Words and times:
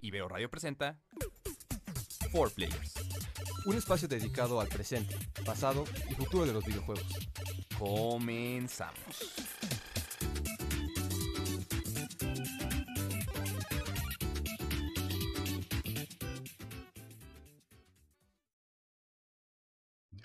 Ibero 0.00 0.28
Radio 0.28 0.48
presenta 0.48 1.00
4 2.32 2.54
Players. 2.54 2.94
Un 3.66 3.76
espacio 3.76 4.08
dedicado 4.08 4.60
al 4.60 4.68
presente, 4.68 5.16
pasado 5.44 5.84
y 6.10 6.14
futuro 6.14 6.46
de 6.46 6.52
los 6.52 6.64
videojuegos. 6.64 7.06
Comenzamos. 7.78 9.34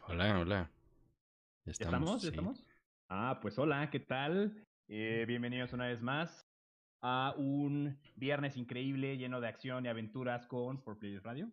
Hola, 0.07 0.39
hola. 0.39 0.71
¿Ya 1.65 1.71
estamos? 1.71 2.21
¿Ya 2.21 2.29
estamos? 2.29 2.65
Ah, 3.09 3.39
pues 3.41 3.57
hola, 3.57 3.89
¿qué 3.89 3.99
tal? 3.99 4.65
Eh, 4.87 5.25
bienvenidos 5.27 5.73
una 5.73 5.87
vez 5.87 6.01
más 6.01 6.47
a 7.01 7.33
un 7.37 7.99
viernes 8.23 8.55
increíble 8.55 9.17
lleno 9.17 9.41
de 9.41 9.49
acción 9.49 9.85
y 9.85 9.89
aventuras 9.89 10.47
con 10.47 10.81
4Players 10.81 11.23
Radio. 11.23 11.51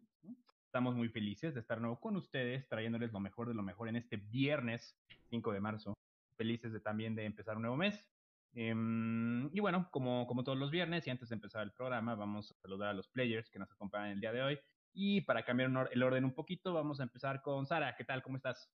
Estamos 0.66 0.94
muy 0.94 1.08
felices 1.08 1.52
de 1.52 1.58
estar 1.58 1.80
nuevo 1.80 1.98
con 1.98 2.14
ustedes, 2.14 2.68
trayéndoles 2.68 3.12
lo 3.12 3.18
mejor 3.18 3.48
de 3.48 3.54
lo 3.54 3.64
mejor 3.64 3.88
en 3.88 3.96
este 3.96 4.18
viernes 4.18 4.96
5 5.30 5.52
de 5.52 5.58
marzo. 5.58 5.94
Felices 6.36 6.72
de 6.72 6.78
también 6.78 7.16
de 7.16 7.24
empezar 7.24 7.56
un 7.56 7.62
nuevo 7.62 7.76
mes. 7.76 8.08
Em, 8.52 9.50
y 9.52 9.58
bueno, 9.58 9.88
como, 9.90 10.28
como 10.28 10.44
todos 10.44 10.56
los 10.56 10.70
viernes 10.70 11.04
y 11.08 11.10
antes 11.10 11.30
de 11.30 11.34
empezar 11.34 11.64
el 11.64 11.72
programa, 11.72 12.14
vamos 12.14 12.52
a 12.52 12.54
saludar 12.60 12.90
a 12.90 12.94
los 12.94 13.08
players 13.08 13.50
que 13.50 13.58
nos 13.58 13.72
acompañan 13.72 14.10
el 14.10 14.20
día 14.20 14.32
de 14.32 14.42
hoy. 14.42 14.60
Y 14.92 15.22
para 15.22 15.44
cambiar 15.44 15.88
el 15.90 16.02
orden 16.04 16.24
un 16.24 16.34
poquito, 16.34 16.72
vamos 16.72 17.00
a 17.00 17.02
empezar 17.02 17.42
con 17.42 17.66
Sara. 17.66 17.96
¿Qué 17.96 18.04
tal? 18.04 18.22
¿Cómo 18.22 18.36
estás? 18.36 18.70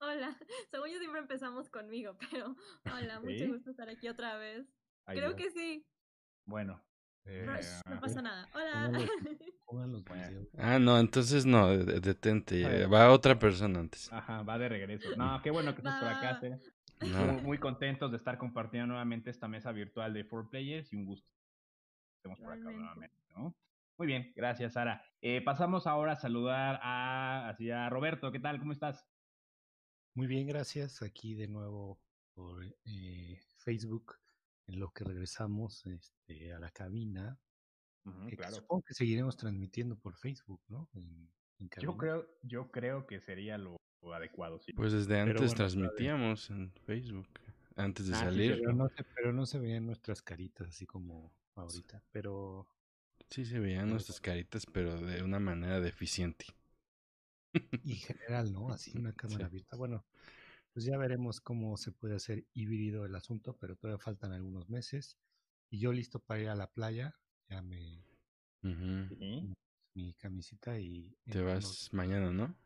Hola, 0.00 0.34
según 0.70 0.88
yo 0.88 0.98
siempre 0.98 1.20
empezamos 1.20 1.68
conmigo, 1.68 2.16
pero 2.30 2.56
hola, 2.86 3.20
mucho 3.20 3.48
gusto 3.48 3.70
estar 3.70 3.90
aquí 3.90 4.08
otra 4.08 4.38
vez. 4.38 4.66
Creo 5.04 5.36
que 5.36 5.50
sí. 5.50 5.84
Bueno. 6.46 6.82
Eh, 7.24 7.46
no 7.88 8.00
pasa 8.00 8.20
nada. 8.20 8.48
Hola. 8.54 8.92
ah, 10.58 10.78
no, 10.78 10.98
entonces 10.98 11.46
no, 11.46 11.76
detente. 11.76 12.86
Va 12.86 13.10
otra 13.10 13.38
persona 13.38 13.80
antes. 13.80 14.12
Ajá, 14.12 14.42
va 14.42 14.58
de 14.58 14.68
regreso. 14.68 15.08
No, 15.16 15.40
qué 15.42 15.50
bueno 15.50 15.72
que 15.74 15.80
estás 15.80 16.00
por 16.00 16.08
acá, 16.08 16.40
Muy, 17.42 17.58
contentos 17.58 18.10
de 18.10 18.16
estar 18.16 18.38
compartiendo 18.38 18.88
nuevamente 18.88 19.30
esta 19.30 19.48
mesa 19.48 19.72
virtual 19.72 20.12
de 20.12 20.24
Four 20.24 20.50
Players 20.50 20.92
y 20.92 20.96
un 20.96 21.06
gusto. 21.06 21.30
Estemos 22.16 22.38
por 22.40 22.52
acá 22.52 22.70
nuevamente, 22.70 23.16
¿no? 23.36 23.54
Muy 23.98 24.06
bien, 24.06 24.32
gracias, 24.34 24.72
Sara. 24.72 25.04
Eh, 25.20 25.42
pasamos 25.42 25.86
ahora 25.86 26.12
a 26.12 26.16
saludar 26.16 26.80
a, 26.82 27.50
a 27.50 27.90
Roberto. 27.90 28.32
¿Qué 28.32 28.40
tal? 28.40 28.58
¿Cómo 28.58 28.72
estás? 28.72 29.06
Muy 30.14 30.26
bien, 30.26 30.46
gracias. 30.46 31.02
Aquí 31.02 31.34
de 31.34 31.48
nuevo 31.48 32.00
por 32.34 32.64
eh, 32.84 33.40
Facebook 33.58 34.16
en 34.66 34.78
lo 34.78 34.90
que 34.90 35.04
regresamos 35.04 35.84
este, 35.86 36.52
a 36.52 36.58
la 36.58 36.70
cabina. 36.70 37.38
Supongo 38.50 38.82
que 38.82 38.94
seguiremos 38.94 39.36
transmitiendo 39.36 39.96
por 39.96 40.16
Facebook, 40.16 40.60
¿no? 40.68 40.88
yo 41.80 41.96
creo, 41.96 42.28
yo 42.42 42.70
creo 42.70 43.06
que 43.06 43.20
sería 43.20 43.58
lo, 43.58 43.76
adecuado, 44.12 44.58
sí. 44.58 44.72
Pues 44.72 44.92
desde 44.92 45.20
antes 45.20 45.54
transmitíamos 45.54 46.50
en 46.50 46.72
Facebook, 46.84 47.28
antes 47.76 48.08
de 48.08 48.14
ah, 48.14 48.18
salir. 48.18 48.58
pero, 48.58 48.72
no 48.72 48.88
se, 48.88 49.04
pero 49.04 49.32
no 49.32 49.46
se 49.46 49.58
veían 49.60 49.86
nuestras 49.86 50.22
caritas 50.22 50.68
así 50.68 50.86
como 50.86 51.32
ahorita, 51.54 52.02
pero... 52.10 52.66
Sí 53.30 53.46
se 53.46 53.60
veían 53.60 53.88
nuestras 53.88 54.20
caritas, 54.20 54.66
pero 54.66 55.00
de 55.00 55.22
una 55.22 55.38
manera 55.38 55.80
deficiente. 55.80 56.44
Y 57.84 57.94
general, 57.94 58.52
¿no? 58.52 58.70
Así 58.70 58.92
una 58.98 59.14
cámara 59.14 59.46
abierta. 59.46 59.76
Bueno, 59.76 60.04
pues 60.72 60.84
ya 60.84 60.96
veremos 60.96 61.40
cómo 61.40 61.76
se 61.76 61.92
puede 61.92 62.16
hacer 62.16 62.46
híbrido 62.54 63.04
el 63.04 63.14
asunto, 63.14 63.56
pero 63.58 63.76
todavía 63.76 64.02
faltan 64.02 64.32
algunos 64.32 64.68
meses. 64.70 65.18
Y 65.70 65.78
yo 65.78 65.92
listo 65.92 66.18
para 66.20 66.40
ir 66.40 66.48
a 66.48 66.54
la 66.54 66.70
playa, 66.72 67.14
ya 67.48 67.62
me... 67.62 68.04
Mi 69.94 70.14
camisita 70.14 70.78
y... 70.78 71.14
Te 71.30 71.42
vas 71.42 71.90
mañana, 71.92 72.30
¿no? 72.30 72.56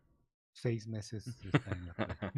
Seis 0.53 0.87
meses 0.87 1.27
está 1.27 1.71
en 1.71 1.87
la 1.87 1.94
playa. 1.94 2.33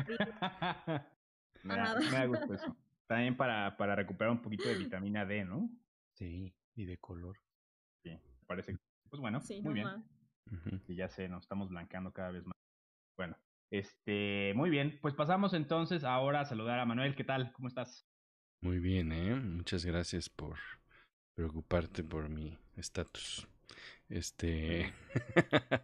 me, 1.64 1.76
da, 1.76 1.94
gusto 2.26 2.54
eso. 2.54 2.76
También 3.06 3.36
para, 3.36 3.76
para 3.76 3.94
recuperar 3.94 4.32
un 4.32 4.42
poquito 4.42 4.68
de 4.68 4.76
vitamina 4.76 5.24
D, 5.24 5.44
¿no? 5.44 5.70
Sí, 6.14 6.54
y 6.74 6.84
de 6.84 6.98
color. 6.98 7.38
Sí, 8.02 8.18
parece. 8.46 8.76
Pues 9.08 9.20
bueno, 9.20 9.40
muy 9.62 9.74
bien. 9.74 10.04
Y 10.86 10.94
ya 10.94 11.08
sé, 11.08 11.28
nos 11.28 11.42
estamos 11.42 11.68
blancando 11.68 12.12
cada 12.12 12.30
vez 12.30 12.44
más. 12.44 12.56
Bueno, 13.16 13.36
este, 13.70 14.52
muy 14.54 14.70
bien, 14.70 14.98
pues 15.02 15.14
pasamos 15.14 15.52
entonces 15.52 16.04
ahora 16.04 16.40
a 16.40 16.44
saludar 16.44 16.78
a 16.78 16.86
Manuel. 16.86 17.14
¿Qué 17.14 17.24
tal? 17.24 17.52
¿Cómo 17.52 17.68
estás? 17.68 18.06
Muy 18.60 18.78
bien, 18.78 19.12
¿eh? 19.12 19.34
Muchas 19.34 19.84
gracias 19.84 20.28
por 20.28 20.56
preocuparte 21.34 22.02
por 22.02 22.28
mi 22.28 22.58
estatus. 22.76 23.46
Este, 24.08 24.92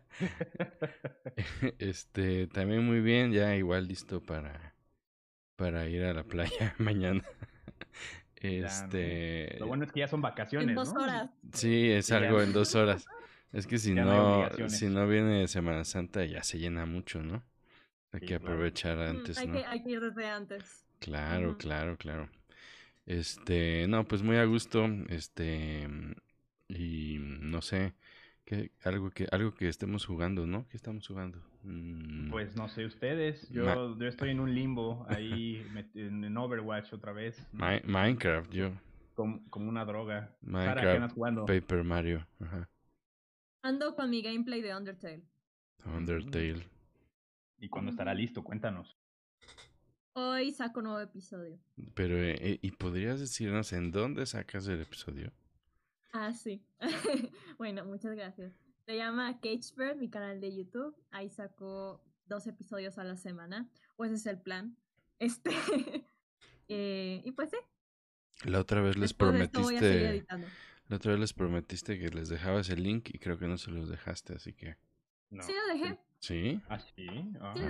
este, 1.78 2.46
también 2.48 2.84
muy 2.84 3.00
bien, 3.00 3.32
ya 3.32 3.54
igual 3.54 3.86
listo 3.86 4.22
para, 4.22 4.74
para 5.56 5.86
ir 5.88 6.04
a 6.04 6.14
la 6.14 6.24
playa 6.24 6.74
mañana. 6.78 7.22
Este. 8.36 9.56
Lo 9.58 9.68
bueno 9.68 9.84
es 9.84 9.92
que 9.92 10.00
ya 10.00 10.08
son 10.08 10.20
vacaciones. 10.20 10.68
En 10.68 10.74
dos 10.74 10.92
horas. 10.94 11.30
Sí, 11.52 11.90
es 11.90 12.10
algo 12.12 12.42
en 12.42 12.52
dos 12.52 12.74
horas. 12.74 13.06
Es 13.52 13.66
que 13.66 13.78
si 13.78 13.94
no, 13.94 14.48
si 14.68 14.88
no 14.88 15.06
viene 15.06 15.46
Semana 15.48 15.84
Santa 15.84 16.24
ya 16.24 16.42
se 16.42 16.58
llena 16.58 16.86
mucho, 16.86 17.22
¿no? 17.22 17.42
Hay 18.14 18.20
que 18.20 18.36
aprovechar 18.36 18.96
mm, 18.96 19.00
antes, 19.00 19.38
hay 19.38 19.48
¿no? 19.48 19.54
Que, 19.54 19.64
hay 19.64 19.82
que 19.82 19.90
ir 19.90 20.00
desde 20.00 20.26
antes. 20.26 20.86
Claro, 21.00 21.58
claro, 21.58 21.96
claro. 21.96 22.30
Este, 23.06 23.86
no, 23.88 24.06
pues 24.06 24.22
muy 24.22 24.36
a 24.36 24.44
gusto, 24.44 24.86
este, 25.08 25.88
y 26.68 27.18
no 27.18 27.60
sé, 27.60 27.92
que, 28.44 28.70
algo 28.84 29.10
que, 29.10 29.26
algo 29.32 29.52
que 29.52 29.66
estemos 29.66 30.06
jugando, 30.06 30.46
¿no? 30.46 30.68
¿Qué 30.68 30.76
estamos 30.76 31.08
jugando? 31.08 31.42
Mm. 31.64 32.30
Pues 32.30 32.54
no 32.54 32.68
sé 32.68 32.84
ustedes, 32.84 33.48
yo, 33.50 33.98
yo 33.98 34.06
estoy 34.06 34.30
en 34.30 34.38
un 34.38 34.54
limbo 34.54 35.04
ahí 35.08 35.66
en 35.94 36.36
Overwatch 36.36 36.92
otra 36.92 37.12
vez. 37.12 37.44
Minecraft, 37.52 38.50
yo. 38.52 38.70
Como, 39.14 39.44
como 39.50 39.68
una 39.68 39.84
droga. 39.84 40.36
Minecraft, 40.40 41.16
Paper 41.48 41.82
Mario, 41.82 42.24
ajá. 42.38 42.70
Ando 43.62 43.96
con 43.96 44.08
mi 44.08 44.22
gameplay 44.22 44.62
de 44.62 44.76
Undertale. 44.76 45.24
Undertale. 45.84 46.73
¿Y 47.58 47.68
cuándo 47.68 47.90
estará 47.90 48.14
listo? 48.14 48.42
Cuéntanos. 48.42 48.98
Hoy 50.14 50.52
saco 50.52 50.80
nuevo 50.80 51.00
episodio. 51.00 51.58
Pero, 51.94 52.16
eh, 52.16 52.58
¿y 52.62 52.70
podrías 52.72 53.18
decirnos 53.18 53.72
en 53.72 53.90
dónde 53.90 54.26
sacas 54.26 54.68
el 54.68 54.80
episodio? 54.80 55.32
Ah, 56.12 56.32
sí. 56.32 56.64
bueno, 57.58 57.84
muchas 57.84 58.14
gracias. 58.14 58.54
Se 58.86 58.96
llama 58.96 59.40
Cagebird, 59.40 59.96
mi 59.96 60.08
canal 60.08 60.40
de 60.40 60.54
YouTube. 60.54 60.94
Ahí 61.10 61.28
saco 61.30 62.04
dos 62.26 62.46
episodios 62.46 62.98
a 62.98 63.04
la 63.04 63.16
semana. 63.16 63.68
O 63.96 64.04
ese 64.04 64.14
es 64.14 64.26
el 64.26 64.40
plan. 64.40 64.76
Este. 65.18 65.50
eh, 66.68 67.20
y 67.24 67.32
pues 67.32 67.50
sí. 67.50 67.56
La 68.48 68.60
otra 68.60 68.80
vez 68.80 68.96
les 68.96 69.14
prometiste. 69.14 70.24
La 70.88 70.96
otra 70.96 71.12
vez 71.12 71.20
les 71.20 71.32
prometiste 71.32 71.98
que 71.98 72.10
les 72.10 72.28
dejabas 72.28 72.68
el 72.68 72.82
link 72.82 73.08
y 73.12 73.18
creo 73.18 73.38
que 73.38 73.48
no 73.48 73.58
se 73.58 73.70
los 73.70 73.88
dejaste, 73.88 74.34
así 74.34 74.52
que. 74.52 74.76
Sí, 75.40 75.52
lo 75.52 75.74
dejé. 75.74 75.98
¿Sí? 76.24 76.58
¿Ah, 76.70 76.78
sí? 76.78 77.06
Ah. 77.38 77.52
Sí. 77.54 77.60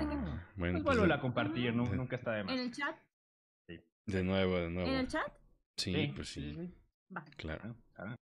Bueno, 0.55 0.81
pues, 0.85 0.97
pues 0.97 1.11
a 1.11 1.19
compartir, 1.19 1.75
nunca 1.75 2.15
está 2.15 2.35
de 2.35 2.45
más. 2.45 2.55
¿En 2.55 2.61
el 2.61 2.71
chat? 2.71 2.97
Sí. 3.67 3.81
De 4.07 4.23
nuevo, 4.23 4.57
de 4.59 4.71
nuevo. 4.71 4.89
¿En 4.89 4.95
el 4.95 5.09
chat? 5.09 5.27
Sí, 5.77 6.13
pues 6.15 6.29
sí. 6.29 6.73
Va. 7.15 7.25
Claro. 7.37 7.75
Ah, 7.97 8.17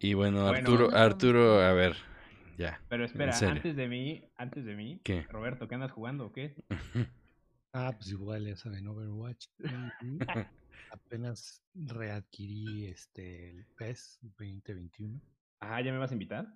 y 0.00 0.14
bueno, 0.14 0.48
Arturo, 0.48 0.90
Arturo, 0.92 1.60
a 1.60 1.72
ver, 1.72 1.94
ya. 2.56 2.82
Pero 2.88 3.04
espera, 3.04 3.32
antes 3.48 3.76
de 3.76 3.86
mí, 3.86 4.24
antes 4.34 4.64
de 4.64 4.74
mí, 4.74 5.00
¿Qué? 5.04 5.22
Roberto, 5.30 5.68
¿qué 5.68 5.76
andas 5.76 5.92
jugando 5.92 6.26
o 6.26 6.32
qué? 6.32 6.56
ah, 7.72 7.92
pues 7.96 8.10
igual, 8.10 8.44
ya 8.44 8.56
saben, 8.56 8.88
Overwatch. 8.88 9.46
Apenas 10.90 11.62
readquirí 11.74 12.86
este 12.86 13.50
el 13.50 13.66
PES 13.76 14.18
2021. 14.22 15.20
Ah, 15.60 15.80
¿ya 15.80 15.92
me 15.92 15.98
vas 15.98 16.10
a 16.10 16.14
invitar? 16.14 16.52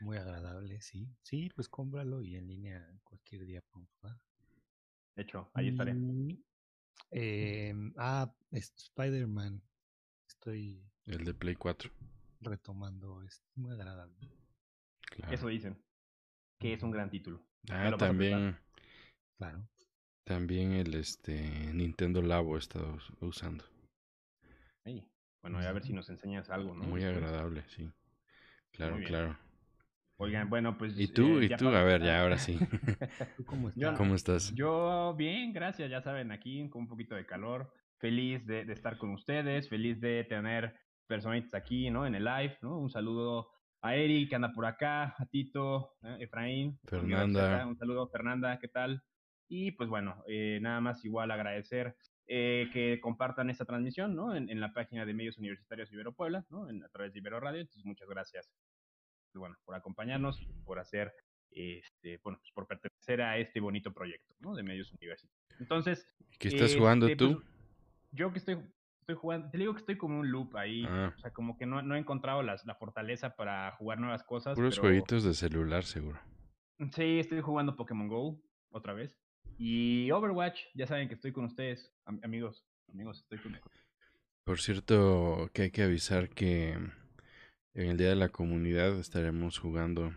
Muy 0.00 0.16
agradable, 0.16 0.80
sí. 0.80 1.08
Sí, 1.22 1.50
pues 1.54 1.68
cómpralo 1.68 2.22
y 2.22 2.36
en 2.36 2.46
línea 2.46 2.86
cualquier 3.02 3.46
día 3.46 3.62
podemos 3.62 3.90
jugar. 4.00 4.18
De 5.14 5.22
hecho, 5.22 5.50
ahí 5.54 5.68
estaré. 5.68 5.94
eh, 7.10 7.74
ah, 7.96 8.32
Spider-Man. 8.50 9.62
Estoy. 10.28 10.84
El 11.06 11.24
de 11.24 11.34
Play 11.34 11.54
4. 11.54 11.90
Retomando, 12.40 13.22
es 13.22 13.42
muy 13.54 13.72
agradable. 13.72 14.16
Eso 15.30 15.48
dicen. 15.48 15.82
Que 16.58 16.74
es 16.74 16.82
un 16.82 16.90
gran 16.90 17.10
título. 17.10 17.46
Ah, 17.70 17.94
también. 17.98 18.58
Claro. 19.38 19.66
También 20.24 20.72
el 20.72 20.94
este 20.94 21.72
Nintendo 21.72 22.20
Labo 22.20 22.56
he 22.56 22.58
estado 22.58 22.98
usando. 23.20 23.64
Bueno, 25.42 25.60
a 25.60 25.72
ver 25.72 25.84
si 25.84 25.92
nos 25.92 26.10
enseñas 26.10 26.50
algo, 26.50 26.74
¿no? 26.74 26.82
Muy 26.82 27.04
agradable, 27.04 27.62
sí. 27.68 27.88
Claro, 28.72 28.98
claro. 29.06 29.38
Oigan, 30.18 30.48
bueno, 30.48 30.78
pues. 30.78 30.98
¿Y 30.98 31.08
tú? 31.08 31.40
Eh, 31.40 31.46
¿Y 31.46 31.56
tú? 31.56 31.68
A 31.68 31.82
ver, 31.82 32.02
ya, 32.02 32.22
ahora 32.22 32.38
sí. 32.38 32.58
cómo, 33.46 34.14
estás? 34.14 34.54
Yo, 34.54 35.14
bien, 35.16 35.52
gracias. 35.52 35.90
Ya 35.90 36.00
saben, 36.00 36.32
aquí 36.32 36.68
con 36.70 36.82
un 36.82 36.88
poquito 36.88 37.14
de 37.14 37.26
calor. 37.26 37.72
Feliz 37.98 38.46
de, 38.46 38.62
estar 38.72 38.96
con 38.98 39.10
ustedes. 39.10 39.68
Feliz 39.68 40.00
de 40.00 40.24
tener 40.24 40.74
personitas 41.06 41.54
aquí, 41.54 41.90
¿no? 41.90 42.06
En 42.06 42.14
el 42.14 42.24
live, 42.24 42.56
¿no? 42.62 42.78
Un 42.78 42.90
saludo 42.90 43.48
a 43.82 43.94
Eric, 43.94 44.30
que 44.30 44.36
anda 44.36 44.52
por 44.52 44.64
acá, 44.64 45.14
a 45.18 45.26
Tito, 45.30 45.92
¿eh? 46.02 46.16
Efraín. 46.20 46.78
Fernanda. 46.84 47.66
Un 47.66 47.76
saludo, 47.76 48.08
Fernanda, 48.08 48.58
¿qué 48.58 48.68
tal? 48.68 49.02
Y 49.48 49.72
pues 49.72 49.88
bueno, 49.88 50.24
eh, 50.26 50.58
nada 50.60 50.80
más 50.80 51.04
igual 51.04 51.30
agradecer 51.30 51.94
eh, 52.26 52.68
que 52.72 52.98
compartan 53.00 53.50
esta 53.50 53.64
transmisión, 53.64 54.16
¿no? 54.16 54.34
En, 54.34 54.60
la 54.60 54.72
página 54.72 55.06
de 55.06 55.14
Medios 55.14 55.38
Universitarios 55.38 55.92
Ibero 55.92 56.12
Puebla, 56.12 56.44
¿no? 56.50 56.68
En, 56.68 56.82
a 56.82 56.88
través 56.88 57.12
de 57.12 57.20
Ibero 57.20 57.38
Radio. 57.38 57.60
Entonces, 57.60 57.84
muchas 57.84 58.08
gracias, 58.08 58.50
bueno, 59.34 59.56
por 59.64 59.74
acompañarnos 59.74 60.40
por 60.64 60.78
hacer, 60.78 61.12
este, 61.50 62.18
bueno, 62.22 62.38
pues 62.38 62.52
por 62.52 62.66
pertenecer 62.66 63.22
a 63.22 63.38
este 63.38 63.60
bonito 63.60 63.92
proyecto, 63.92 64.34
¿no? 64.40 64.54
De 64.54 64.62
Medios 64.62 64.92
Universitarios. 64.92 65.60
Entonces. 65.60 66.06
¿Qué 66.38 66.48
estás 66.48 66.74
jugando 66.76 67.06
este, 67.06 67.16
tú? 67.16 67.34
Pues, 67.34 67.46
yo 68.12 68.32
que 68.32 68.38
estoy 68.38 68.58
estoy 69.06 69.20
jugando, 69.20 69.48
te 69.50 69.58
digo 69.58 69.72
que 69.72 69.78
estoy 69.78 69.96
como 69.96 70.18
un 70.18 70.32
loop 70.32 70.56
ahí, 70.56 70.84
ah. 70.88 71.14
o 71.16 71.20
sea, 71.20 71.32
como 71.32 71.56
que 71.56 71.64
no, 71.64 71.80
no 71.80 71.94
he 71.94 71.98
encontrado 71.98 72.42
la 72.42 72.58
fortaleza 72.74 73.36
para 73.36 73.70
jugar 73.76 74.00
nuevas 74.00 74.24
cosas. 74.24 74.56
Puros 74.56 74.80
jueguitos 74.80 75.22
de 75.22 75.32
celular, 75.32 75.84
seguro. 75.84 76.18
Sí, 76.92 77.20
estoy 77.20 77.40
jugando 77.40 77.76
Pokémon 77.76 78.08
Go 78.08 78.42
otra 78.70 78.94
vez. 78.94 79.16
Y 79.58 80.10
Overwatch, 80.10 80.60
ya 80.74 80.86
saben 80.86 81.08
que 81.08 81.14
estoy 81.14 81.32
con 81.32 81.44
ustedes, 81.44 81.94
amigos, 82.04 82.66
amigos, 82.92 83.20
estoy 83.20 83.38
con 83.38 83.58
Por 84.44 84.60
cierto, 84.60 85.50
que 85.54 85.62
hay 85.62 85.70
que 85.70 85.84
avisar 85.84 86.28
que 86.28 86.76
en 87.76 87.90
el 87.90 87.96
Día 87.98 88.08
de 88.08 88.16
la 88.16 88.30
Comunidad 88.30 88.98
estaremos 88.98 89.58
jugando 89.58 90.14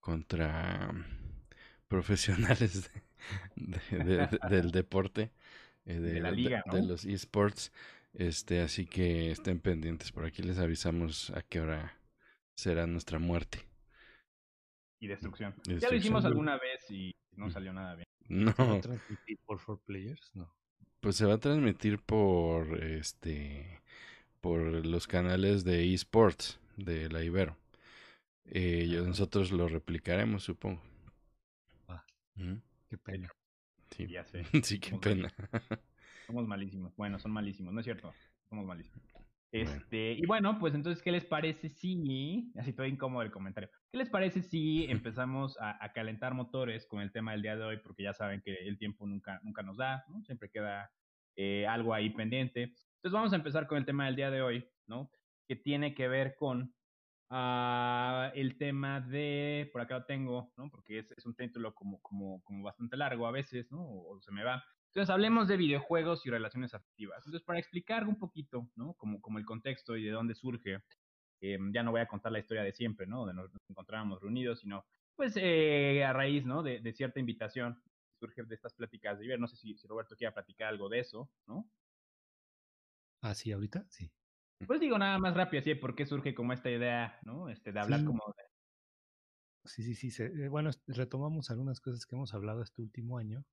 contra 0.00 0.92
profesionales 1.88 2.90
del 3.90 4.70
deporte. 4.70 5.32
Eh, 5.84 5.98
de, 5.98 6.20
la 6.20 6.30
liga, 6.30 6.62
de, 6.70 6.82
los 6.82 7.04
esports. 7.06 7.72
Este, 8.12 8.60
así 8.60 8.86
que 8.86 9.30
estén 9.30 9.60
pendientes. 9.60 10.12
Por 10.12 10.26
aquí 10.26 10.42
les 10.42 10.58
avisamos 10.58 11.30
a 11.30 11.40
qué 11.40 11.60
hora 11.60 11.98
será 12.54 12.86
nuestra 12.86 13.18
muerte. 13.18 13.66
Y 15.00 15.08
destrucción. 15.08 15.54
Ya 15.64 15.88
lo 15.88 15.96
hicimos 15.96 16.24
alguna 16.26 16.58
vez 16.58 16.88
y 16.90 17.16
no 17.32 17.50
salió 17.50 17.72
nada 17.72 17.94
bien. 17.94 18.06
No. 18.28 18.52
¿Se 18.52 18.62
va 18.62 18.76
a 18.76 18.80
transmitir 18.80 19.38
por 19.46 19.58
Four 19.58 19.80
Players? 19.80 20.30
No. 20.34 20.54
Pues 21.00 21.16
se 21.16 21.24
va 21.24 21.34
a 21.34 21.38
transmitir 21.38 21.98
por 21.98 22.84
este 22.84 23.81
por 24.42 24.84
los 24.84 25.06
canales 25.06 25.64
de 25.64 25.94
esports 25.94 26.60
de 26.76 27.08
la 27.08 27.22
Ibero. 27.22 27.56
Eh, 28.44 28.86
nosotros 29.06 29.52
lo 29.52 29.68
replicaremos, 29.68 30.42
supongo. 30.42 30.82
Ah, 31.88 32.04
Qué 32.90 32.98
pena. 32.98 33.30
Sí, 33.90 34.06
ya 34.08 34.24
sé. 34.24 34.44
sí, 34.62 34.78
qué 34.78 34.96
pena. 34.98 35.32
Somos 36.26 36.46
malísimos. 36.46 36.94
Bueno, 36.96 37.18
son 37.18 37.32
malísimos, 37.32 37.72
¿no 37.72 37.80
es 37.80 37.84
cierto? 37.84 38.12
Somos 38.48 38.66
malísimos. 38.66 39.02
Este, 39.52 40.12
y 40.14 40.24
bueno, 40.26 40.58
pues 40.58 40.74
entonces, 40.74 41.02
¿qué 41.02 41.12
les 41.12 41.26
parece 41.26 41.68
si, 41.68 42.50
así 42.56 42.72
todo 42.72 42.86
incómodo 42.86 43.22
el 43.22 43.30
comentario, 43.30 43.70
¿qué 43.90 43.98
les 43.98 44.08
parece 44.08 44.40
si 44.42 44.84
empezamos 44.90 45.56
a, 45.60 45.92
calentar 45.92 46.34
motores 46.34 46.86
con 46.86 47.00
el 47.00 47.12
tema 47.12 47.32
del 47.32 47.42
día 47.42 47.56
de 47.56 47.64
hoy? 47.64 47.76
Porque 47.76 48.02
ya 48.02 48.14
saben 48.14 48.40
que 48.40 48.54
el 48.54 48.78
tiempo 48.78 49.06
nunca, 49.06 49.40
nunca 49.44 49.62
nos 49.62 49.76
da, 49.76 50.04
¿no? 50.08 50.22
Siempre 50.24 50.50
queda 50.50 50.90
eh, 51.36 51.66
algo 51.66 51.94
ahí 51.94 52.10
pendiente. 52.10 52.74
Entonces 53.02 53.14
vamos 53.14 53.32
a 53.32 53.36
empezar 53.36 53.66
con 53.66 53.78
el 53.78 53.84
tema 53.84 54.06
del 54.06 54.16
día 54.16 54.30
de 54.30 54.42
hoy, 54.42 54.68
¿no? 54.86 55.10
Que 55.46 55.56
tiene 55.56 55.94
que 55.94 56.08
ver 56.08 56.36
con 56.36 56.74
Ah, 57.34 58.30
el 58.34 58.58
tema 58.58 59.00
de, 59.00 59.70
por 59.72 59.80
acá 59.80 60.00
lo 60.00 60.04
tengo, 60.04 60.52
¿no? 60.58 60.68
Porque 60.68 60.98
es, 60.98 61.24
un 61.24 61.34
título 61.34 61.74
como, 61.74 61.98
como, 62.02 62.42
como 62.44 62.62
bastante 62.62 62.94
largo 62.98 63.26
a 63.26 63.30
veces, 63.30 63.72
¿no? 63.72 63.80
O, 63.82 64.20
se 64.20 64.30
me 64.32 64.44
va. 64.44 64.62
Entonces 64.88 65.08
hablemos 65.08 65.48
de 65.48 65.56
videojuegos 65.56 66.26
y 66.26 66.30
relaciones 66.30 66.74
afectivas. 66.74 67.20
Entonces, 67.20 67.40
para 67.40 67.58
explicar 67.58 68.06
un 68.06 68.18
poquito, 68.18 68.68
¿no? 68.76 68.92
Como, 68.98 69.22
como 69.22 69.38
el 69.38 69.46
contexto 69.46 69.96
y 69.96 70.04
de 70.04 70.10
dónde 70.10 70.34
surge, 70.34 70.82
eh, 71.40 71.58
ya 71.72 71.82
no 71.82 71.90
voy 71.90 72.02
a 72.02 72.06
contar 72.06 72.32
la 72.32 72.38
historia 72.38 72.64
de 72.64 72.72
siempre, 72.74 73.06
¿no? 73.06 73.24
De 73.24 73.32
nos, 73.32 73.50
nos 73.50 73.62
encontrábamos 73.70 74.20
reunidos, 74.20 74.60
sino, 74.60 74.84
pues, 75.16 75.32
eh, 75.36 76.04
a 76.04 76.12
raíz, 76.12 76.44
¿no? 76.44 76.62
De, 76.62 76.92
cierta 76.92 77.18
invitación, 77.18 77.82
surge 78.20 78.42
de 78.42 78.54
estas 78.54 78.74
pláticas 78.74 79.18
de 79.18 79.26
ver, 79.26 79.40
no 79.40 79.48
sé 79.48 79.56
si, 79.56 79.74
si 79.78 79.86
Roberto 79.86 80.16
quiere 80.16 80.34
platicar 80.34 80.68
algo 80.68 80.90
de 80.90 80.98
eso, 80.98 81.30
¿no? 81.46 81.66
Ah, 83.22 83.34
sí, 83.34 83.52
ahorita, 83.52 83.86
sí. 83.88 84.10
Pues 84.66 84.80
digo 84.80 84.98
nada 84.98 85.18
más 85.18 85.34
rápido, 85.34 85.60
así, 85.60 85.74
¿por 85.74 85.94
qué 85.94 86.06
surge 86.06 86.34
como 86.34 86.52
esta 86.52 86.70
idea, 86.70 87.18
¿no? 87.24 87.48
Este, 87.48 87.72
de 87.72 87.80
hablar 87.80 88.04
como 88.04 88.22
de... 88.36 88.44
Sí, 89.64 89.94
sí, 89.94 90.10
sí. 90.10 90.22
Eh, 90.22 90.48
bueno, 90.48 90.70
retomamos 90.88 91.50
algunas 91.50 91.80
cosas 91.80 92.04
que 92.04 92.16
hemos 92.16 92.34
hablado 92.34 92.62
este 92.62 92.82
último 92.82 93.18
año 93.18 93.44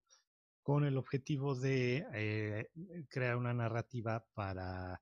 con 0.63 0.85
el 0.85 0.97
objetivo 0.97 1.55
de 1.55 2.05
eh, 2.13 2.69
crear 3.09 3.35
una 3.37 3.53
narrativa 3.53 4.25
para 4.33 5.01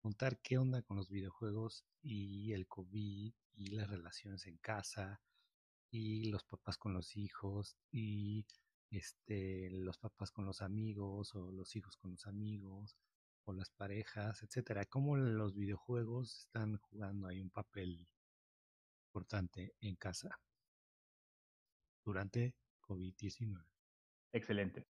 contar 0.00 0.40
qué 0.42 0.58
onda 0.58 0.82
con 0.82 0.96
los 0.96 1.10
videojuegos 1.10 1.84
y 2.02 2.52
el 2.52 2.66
COVID 2.66 3.32
y 3.54 3.70
las 3.70 3.88
relaciones 3.88 4.46
en 4.46 4.58
casa 4.58 5.20
y 5.90 6.30
los 6.30 6.44
papás 6.44 6.76
con 6.78 6.92
los 6.92 7.16
hijos 7.16 7.76
y 7.90 8.46
este 8.90 9.70
los 9.70 9.98
papás 9.98 10.30
con 10.30 10.44
los 10.46 10.62
amigos 10.62 11.34
o 11.34 11.50
los 11.52 11.74
hijos 11.76 11.96
con 11.96 12.12
los 12.12 12.26
amigos 12.26 12.96
las 13.56 13.70
parejas, 13.70 14.42
etcétera. 14.42 14.84
Cómo 14.86 15.16
los 15.16 15.54
videojuegos 15.54 16.46
están 16.46 16.76
jugando 16.78 17.28
ahí 17.28 17.40
un 17.40 17.50
papel 17.50 18.06
importante 19.08 19.74
en 19.80 19.96
casa 19.96 20.38
durante 22.04 22.54
COVID-19. 22.80 23.64
Excelente. 24.32 24.86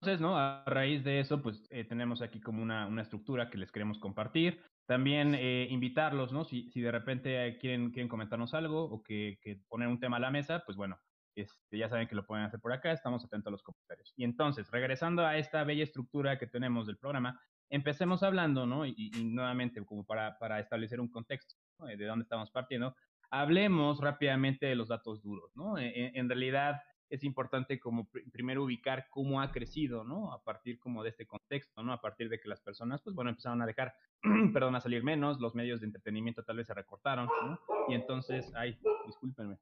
Entonces, 0.00 0.20
¿no? 0.20 0.36
A 0.36 0.64
raíz 0.66 1.04
de 1.04 1.20
eso, 1.20 1.40
pues 1.40 1.64
eh, 1.70 1.84
tenemos 1.84 2.22
aquí 2.22 2.40
como 2.40 2.60
una, 2.60 2.86
una, 2.86 3.02
estructura 3.02 3.48
que 3.48 3.58
les 3.58 3.70
queremos 3.70 3.98
compartir. 3.98 4.60
También 4.86 5.36
eh, 5.36 5.68
invitarlos, 5.70 6.32
¿no? 6.32 6.44
Si, 6.44 6.68
si 6.70 6.80
de 6.80 6.90
repente 6.90 7.56
quieren, 7.60 7.92
quieren 7.92 8.08
comentarnos 8.08 8.52
algo 8.52 8.82
o 8.82 9.02
que, 9.02 9.38
que 9.40 9.60
poner 9.68 9.86
un 9.86 10.00
tema 10.00 10.16
a 10.16 10.20
la 10.20 10.32
mesa, 10.32 10.64
pues 10.66 10.76
bueno, 10.76 10.98
este, 11.36 11.78
ya 11.78 11.88
saben 11.88 12.08
que 12.08 12.14
lo 12.14 12.26
pueden 12.26 12.44
hacer 12.44 12.60
por 12.60 12.72
acá, 12.72 12.92
estamos 12.92 13.24
atentos 13.24 13.46
a 13.48 13.52
los 13.52 13.62
comentarios. 13.62 14.12
Y 14.16 14.24
entonces, 14.24 14.70
regresando 14.70 15.24
a 15.24 15.36
esta 15.38 15.64
bella 15.64 15.84
estructura 15.84 16.38
que 16.38 16.46
tenemos 16.46 16.86
del 16.86 16.98
programa, 16.98 17.40
empecemos 17.72 18.22
hablando, 18.22 18.66
¿no? 18.66 18.84
Y, 18.86 19.10
nuevamente, 19.24 19.84
como 19.84 20.04
para, 20.04 20.38
para, 20.38 20.60
establecer 20.60 21.00
un 21.00 21.08
contexto 21.08 21.56
de 21.78 22.04
dónde 22.04 22.24
estamos 22.24 22.50
partiendo, 22.50 22.94
hablemos 23.30 23.98
rápidamente 23.98 24.66
de 24.66 24.76
los 24.76 24.88
datos 24.88 25.22
duros, 25.22 25.50
¿no? 25.56 25.78
E, 25.78 25.86
e, 25.86 26.12
en, 26.14 26.28
realidad 26.28 26.82
es 27.08 27.24
importante 27.24 27.80
como 27.80 28.08
primero 28.30 28.64
ubicar 28.64 29.06
cómo 29.08 29.40
ha 29.40 29.50
crecido, 29.50 30.04
¿no? 30.04 30.34
A 30.34 30.42
partir 30.44 30.78
como 30.78 31.02
de 31.02 31.08
este 31.08 31.26
contexto, 31.26 31.82
¿no? 31.82 31.94
A 31.94 32.00
partir 32.02 32.28
de 32.28 32.38
que 32.38 32.48
las 32.48 32.60
personas, 32.60 33.00
pues 33.02 33.16
bueno, 33.16 33.30
empezaron 33.30 33.62
a 33.62 33.66
dejar, 33.66 33.94
perdón, 34.52 34.76
a 34.76 34.80
salir 34.80 35.02
menos, 35.02 35.40
los 35.40 35.54
medios 35.54 35.80
de 35.80 35.86
entretenimiento 35.86 36.44
tal 36.44 36.58
vez 36.58 36.66
se 36.66 36.74
recortaron, 36.74 37.26
¿no? 37.26 37.58
Y 37.88 37.94
entonces, 37.94 38.52
ay, 38.54 38.78
discúlpenme, 39.06 39.58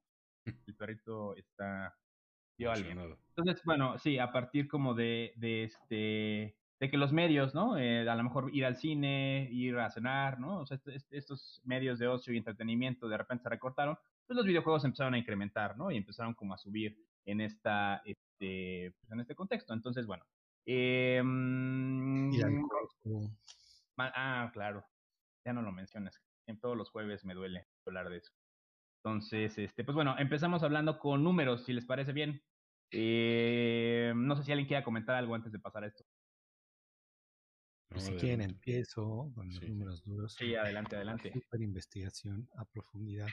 el 0.66 0.74
perrito 0.74 1.36
está... 1.36 1.96
Dio 2.58 2.70
alguien. 2.70 2.98
Entonces, 3.34 3.64
bueno, 3.64 3.96
sí, 3.98 4.18
a 4.18 4.32
partir 4.32 4.68
como 4.68 4.92
de, 4.92 5.32
de 5.36 5.64
este 5.64 6.59
de 6.80 6.90
que 6.90 6.96
los 6.96 7.12
medios, 7.12 7.54
¿no? 7.54 7.76
Eh, 7.76 8.08
a 8.08 8.14
lo 8.14 8.24
mejor 8.24 8.50
ir 8.54 8.64
al 8.64 8.76
cine, 8.76 9.48
ir 9.52 9.76
a 9.76 9.90
cenar, 9.90 10.40
¿no? 10.40 10.60
O 10.60 10.66
sea, 10.66 10.80
estos 11.10 11.60
medios 11.64 11.98
de 11.98 12.08
ocio 12.08 12.32
y 12.32 12.38
entretenimiento 12.38 13.06
de 13.06 13.18
repente 13.18 13.42
se 13.42 13.50
recortaron, 13.50 13.98
pues 14.26 14.34
los 14.34 14.46
videojuegos 14.46 14.84
empezaron 14.84 15.12
a 15.12 15.18
incrementar, 15.18 15.76
¿no? 15.76 15.90
Y 15.90 15.98
empezaron 15.98 16.32
como 16.34 16.54
a 16.54 16.58
subir 16.58 16.96
en 17.26 17.42
esta, 17.42 18.00
este, 18.06 18.94
pues 18.98 19.12
en 19.12 19.20
este 19.20 19.34
contexto. 19.34 19.74
Entonces, 19.74 20.06
bueno. 20.06 20.24
Eh, 20.64 21.22
ah, 23.98 24.50
claro. 24.54 24.84
Ya 25.44 25.52
no 25.52 25.60
lo 25.60 25.72
mencionas. 25.72 26.18
En 26.46 26.58
todos 26.60 26.78
los 26.78 26.90
jueves 26.90 27.26
me 27.26 27.34
duele 27.34 27.66
hablar 27.86 28.08
de 28.08 28.18
eso. 28.18 28.32
Entonces, 29.04 29.58
este, 29.58 29.84
pues 29.84 29.94
bueno, 29.94 30.16
empezamos 30.18 30.62
hablando 30.62 30.98
con 30.98 31.22
números, 31.22 31.64
si 31.64 31.74
les 31.74 31.84
parece 31.84 32.12
bien. 32.12 32.42
Eh, 32.90 34.12
no 34.16 34.34
sé 34.36 34.44
si 34.44 34.52
alguien 34.52 34.66
quiera 34.66 34.84
comentar 34.84 35.16
algo 35.16 35.34
antes 35.34 35.52
de 35.52 35.58
pasar 35.58 35.84
a 35.84 35.88
esto. 35.88 36.04
Si 37.96 38.12
quieren, 38.12 38.42
empiezo 38.42 39.32
con 39.34 39.48
los 39.48 39.62
números 39.62 40.04
duros. 40.04 40.34
Sí, 40.38 40.54
adelante, 40.54 40.96
adelante. 40.96 41.32
Super 41.32 41.60
investigación 41.60 42.48
a 42.56 42.64
profundidad. 42.64 43.28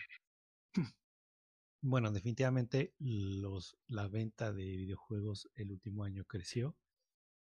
Bueno, 1.79 2.11
definitivamente 2.11 2.95
los, 2.97 3.77
la 3.87 4.07
venta 4.07 4.51
de 4.51 4.63
videojuegos 4.63 5.47
el 5.53 5.71
último 5.71 6.03
año 6.03 6.25
creció. 6.25 6.75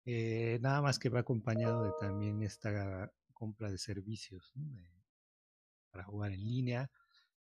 Eh, 0.06 0.58
nada 0.60 0.82
más 0.82 0.98
que 0.98 1.10
va 1.10 1.20
acompañado 1.20 1.84
de 1.84 1.92
también 2.00 2.42
esta 2.42 3.12
compra 3.34 3.70
de 3.70 3.77
servicios 3.77 4.51
para 5.92 6.04
jugar 6.04 6.32
en 6.32 6.44
línea. 6.44 6.89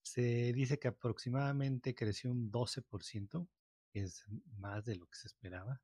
Se 0.03 0.53
dice 0.53 0.79
que 0.79 0.89
aproximadamente 0.89 1.95
creció 1.95 2.31
un 2.31 2.53
12%, 2.53 3.49
que 3.91 4.01
es 4.01 4.25
más 4.59 4.85
de 4.85 4.97
lo 4.97 5.07
que 5.07 5.17
se 5.17 5.27
esperaba. 5.27 5.81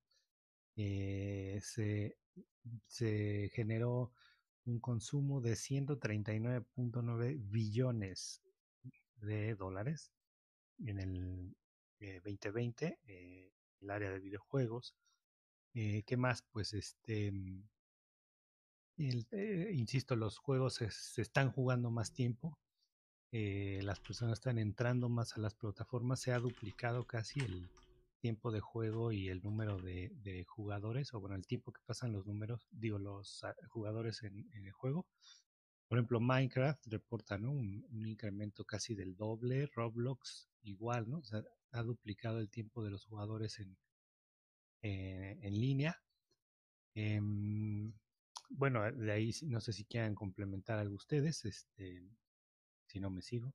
Eh, 0.76 1.60
se 1.62 2.16
se 2.86 3.50
generó 3.54 4.12
un 4.64 4.80
consumo 4.80 5.40
de 5.40 5.52
139.9 5.52 7.38
billones 7.50 8.42
de 9.16 9.54
dólares 9.54 10.12
en 10.78 10.98
el 10.98 11.54
2020, 12.24 12.86
eh, 12.86 12.98
eh, 13.06 13.52
el 13.80 13.90
área 13.90 14.10
de 14.10 14.20
videojuegos. 14.20 14.96
Eh, 15.74 16.02
¿Qué 16.06 16.16
más? 16.16 16.42
Pues 16.42 16.72
este 16.72 17.32
eh, 18.96 19.72
insisto, 19.74 20.16
los 20.16 20.38
juegos 20.38 20.74
se, 20.74 21.20
están 21.20 21.50
jugando 21.50 21.90
más 21.90 22.12
tiempo, 22.12 22.58
las 23.32 23.98
personas 23.98 24.34
están 24.38 24.58
entrando 24.58 25.08
más 25.08 25.36
a 25.36 25.40
las 25.40 25.56
plataformas, 25.56 26.20
se 26.20 26.30
ha 26.32 26.38
duplicado 26.38 27.04
casi 27.04 27.40
el 27.40 27.68
tiempo 28.24 28.50
de 28.50 28.60
juego 28.60 29.12
y 29.12 29.28
el 29.28 29.42
número 29.42 29.76
de, 29.82 30.46
jugadores, 30.48 31.12
o 31.12 31.20
bueno, 31.20 31.36
el 31.36 31.46
tiempo 31.46 31.72
que 31.72 31.82
pasan 31.84 32.10
los 32.10 32.24
números, 32.24 32.66
digo, 32.70 32.98
los 32.98 33.44
ah, 33.44 33.54
jugadores 33.68 34.22
en, 34.22 34.48
el 34.54 34.72
juego. 34.72 35.06
Por 35.86 35.98
ejemplo, 35.98 36.20
Minecraft 36.20 36.86
reporta 36.86 37.36
un, 37.36 37.84
incremento 38.06 38.64
casi 38.64 38.94
del 38.94 39.14
doble, 39.14 39.66
Roblox 39.74 40.48
igual, 40.62 41.10
¿no? 41.10 41.18
O 41.18 41.22
sea, 41.22 41.42
ha 41.72 41.82
duplicado 41.82 42.38
el 42.38 42.48
tiempo 42.48 42.82
de 42.82 42.92
los 42.92 43.04
jugadores 43.04 43.58
en, 43.58 43.76
eh, 44.80 45.38
en 45.42 45.60
línea. 45.60 46.00
Em, 46.94 47.92
bueno, 48.48 48.90
de 48.90 49.12
ahí 49.12 49.32
no 49.42 49.60
sé 49.60 49.74
si 49.74 49.84
quieran 49.84 50.14
complementar 50.14 50.78
algo 50.78 50.94
ustedes, 50.94 51.44
este, 51.44 52.08
si 52.86 53.00
no 53.00 53.10
me 53.10 53.20
sigo. 53.20 53.52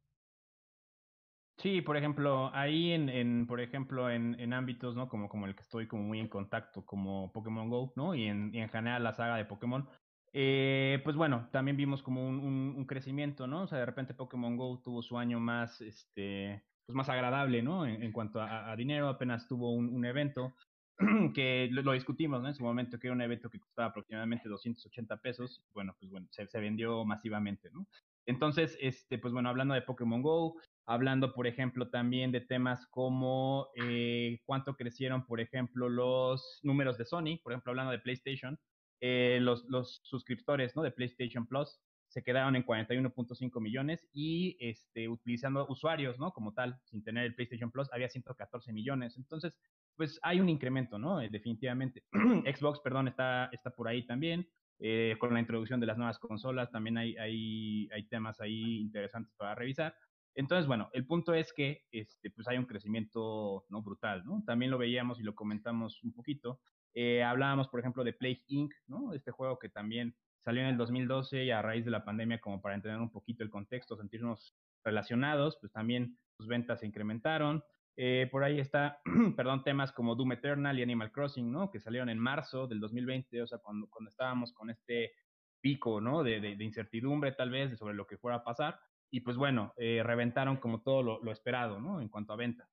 Sí, 1.59 1.81
por 1.81 1.97
ejemplo, 1.97 2.51
ahí 2.53 2.93
en, 2.93 3.45
por 3.45 3.59
ejemplo, 3.59 4.09
en, 4.09 4.53
ámbitos, 4.53 4.95
¿no? 4.95 5.09
Como, 5.09 5.27
como 5.27 5.45
el 5.45 5.55
que 5.55 5.61
estoy 5.61 5.87
como 5.87 6.03
muy 6.03 6.19
en 6.19 6.29
contacto, 6.29 6.85
como 6.85 7.33
Pokémon 7.33 7.69
Go, 7.69 7.91
¿no? 7.97 8.15
Y 8.15 8.27
en, 8.27 8.55
y 8.55 8.59
en 8.59 8.69
general 8.69 9.03
la 9.03 9.13
saga 9.13 9.35
de 9.35 9.43
Pokémon, 9.43 9.85
eh, 10.31 11.01
pues 11.03 11.17
bueno, 11.17 11.49
también 11.51 11.75
vimos 11.75 12.01
como 12.01 12.25
un, 12.25 12.39
un, 12.39 12.85
crecimiento, 12.85 13.45
¿no? 13.45 13.63
O 13.63 13.67
sea, 13.67 13.79
de 13.79 13.85
repente 13.85 14.13
Pokémon 14.13 14.55
Go 14.55 14.81
tuvo 14.81 15.01
su 15.01 15.17
año 15.17 15.41
más, 15.41 15.81
este, 15.81 16.63
pues 16.85 16.95
más 16.95 17.09
agradable, 17.09 17.61
¿no? 17.61 17.85
En, 17.85 18.11
cuanto 18.13 18.41
a, 18.41 18.73
dinero, 18.77 19.09
apenas 19.09 19.45
tuvo 19.45 19.73
un, 19.73 19.89
un 19.93 20.05
evento 20.05 20.55
que 21.35 21.67
lo, 21.71 21.91
discutimos, 21.91 22.41
¿no? 22.41 22.47
En 22.47 22.55
su 22.55 22.63
momento, 22.63 22.97
que 22.99 23.07
era 23.07 23.15
un 23.15 23.21
evento 23.21 23.49
que 23.49 23.59
costaba 23.59 23.89
aproximadamente 23.89 24.47
280 24.47 25.17
pesos, 25.17 25.61
bueno, 25.73 25.93
pues 25.99 26.09
bueno, 26.09 26.27
se, 26.31 26.47
se, 26.47 26.59
vendió 26.61 27.03
masivamente, 27.03 27.69
¿no? 27.71 27.85
Entonces, 28.25 28.77
este, 28.79 29.17
pues 29.17 29.33
bueno, 29.33 29.49
hablando 29.49 29.73
de 29.73 29.81
Pokémon 29.81 30.21
Go, 30.21 30.55
hablando, 30.89 31.33
por 31.33 31.45
ejemplo, 31.45 31.89
también 31.89 32.31
de 32.31 32.41
temas 32.41 32.87
como 32.87 33.69
eh, 33.75 34.41
cuánto 34.45 34.75
crecieron, 34.75 35.23
por 35.23 35.39
ejemplo, 35.39 35.87
los 35.87 36.59
números 36.63 36.97
de 36.97 37.05
Sony, 37.05 37.37
por 37.43 37.53
ejemplo, 37.53 37.69
hablando 37.69 37.91
de 37.91 37.99
PlayStation, 37.99 38.59
eh, 38.99 39.37
los, 39.39 39.65
los 39.69 40.01
suscriptores, 40.03 40.75
¿no? 40.75 40.81
De 40.81 40.91
PlayStation 40.91 41.45
Plus 41.45 41.79
se 42.07 42.23
quedaron 42.23 42.55
en 42.55 42.65
41.5 42.65 43.61
millones 43.61 44.07
y 44.13 44.57
este, 44.59 45.07
utilizando 45.07 45.67
usuarios, 45.69 46.17
¿no? 46.17 46.31
Como 46.31 46.55
tal, 46.55 46.79
sin 46.85 47.03
tener 47.03 47.25
el 47.25 47.35
PlayStation 47.35 47.69
Plus, 47.69 47.87
había 47.93 48.09
114 48.09 48.73
millones. 48.73 49.15
Entonces, 49.15 49.53
pues 49.95 50.19
hay 50.23 50.39
un 50.39 50.49
incremento, 50.49 50.97
¿no? 50.97 51.21
Eh, 51.21 51.29
definitivamente. 51.29 52.03
Xbox, 52.57 52.79
perdón, 52.79 53.09
está, 53.09 53.51
está 53.53 53.69
por 53.69 53.87
ahí 53.87 54.07
también. 54.07 54.49
Eh, 54.79 55.17
con 55.19 55.33
la 55.33 55.39
introducción 55.39 55.79
de 55.79 55.85
las 55.85 55.97
nuevas 55.97 56.17
consolas 56.17 56.71
también 56.71 56.97
hay, 56.97 57.15
hay, 57.17 57.89
hay 57.91 58.07
temas 58.07 58.41
ahí 58.41 58.79
interesantes 58.79 59.35
para 59.35 59.53
revisar. 59.53 59.93
Entonces, 60.39 60.67
bueno, 60.67 60.89
el 60.93 61.05
punto 61.05 61.33
es 61.33 61.51
que 61.51 61.83
este, 61.91 62.31
pues 62.31 62.47
hay 62.47 62.57
un 62.57 62.65
crecimiento 62.65 63.65
no 63.67 63.81
brutal, 63.81 64.23
¿no? 64.23 64.41
También 64.45 64.71
lo 64.71 64.77
veíamos 64.77 65.19
y 65.19 65.23
lo 65.23 65.35
comentamos 65.35 66.01
un 66.01 66.13
poquito. 66.13 66.61
Eh, 66.93 67.21
hablábamos, 67.21 67.67
por 67.67 67.81
ejemplo, 67.81 68.05
de 68.05 68.13
Plague 68.13 68.45
Inc., 68.47 68.73
¿no? 68.87 69.13
Este 69.13 69.31
juego 69.31 69.59
que 69.59 69.67
también 69.67 70.15
salió 70.39 70.61
en 70.61 70.69
el 70.69 70.77
2012 70.77 71.43
y 71.43 71.51
a 71.51 71.61
raíz 71.61 71.83
de 71.83 71.91
la 71.91 72.05
pandemia, 72.05 72.39
como 72.39 72.61
para 72.61 72.75
entender 72.75 73.01
un 73.01 73.11
poquito 73.11 73.43
el 73.43 73.49
contexto, 73.49 73.97
sentirnos 73.97 74.55
relacionados, 74.81 75.57
pues 75.59 75.73
también 75.73 76.17
sus 76.37 76.47
ventas 76.47 76.79
se 76.79 76.87
incrementaron. 76.87 77.61
Eh, 77.97 78.29
por 78.31 78.45
ahí 78.45 78.61
está, 78.61 79.01
perdón, 79.35 79.65
temas 79.65 79.91
como 79.91 80.15
Doom 80.15 80.31
Eternal 80.31 80.79
y 80.79 80.83
Animal 80.83 81.11
Crossing, 81.11 81.51
¿no? 81.51 81.69
Que 81.69 81.81
salieron 81.81 82.07
en 82.07 82.17
marzo 82.17 82.65
del 82.65 82.79
2020, 82.79 83.41
o 83.41 83.47
sea, 83.47 83.57
cuando, 83.57 83.89
estábamos 84.07 84.53
con 84.53 84.69
este 84.69 85.11
pico, 85.59 85.99
¿no? 85.99 86.23
De, 86.23 86.39
de, 86.39 86.63
incertidumbre 86.63 87.33
tal 87.33 87.49
vez 87.49 87.77
sobre 87.77 87.93
lo 87.93 88.07
que 88.07 88.17
fuera 88.17 88.37
a 88.37 88.43
pasar. 88.45 88.79
Y 89.11 89.21
pues 89.21 89.37
bueno, 89.37 89.73
eh, 89.77 90.01
reventaron 90.03 90.57
como 90.57 90.81
todo 90.81 91.19
lo, 91.21 91.31
esperado, 91.31 91.79
¿no? 91.79 92.01
En 92.01 92.09
cuanto 92.09 92.33
a 92.33 92.35
venta. 92.35 92.69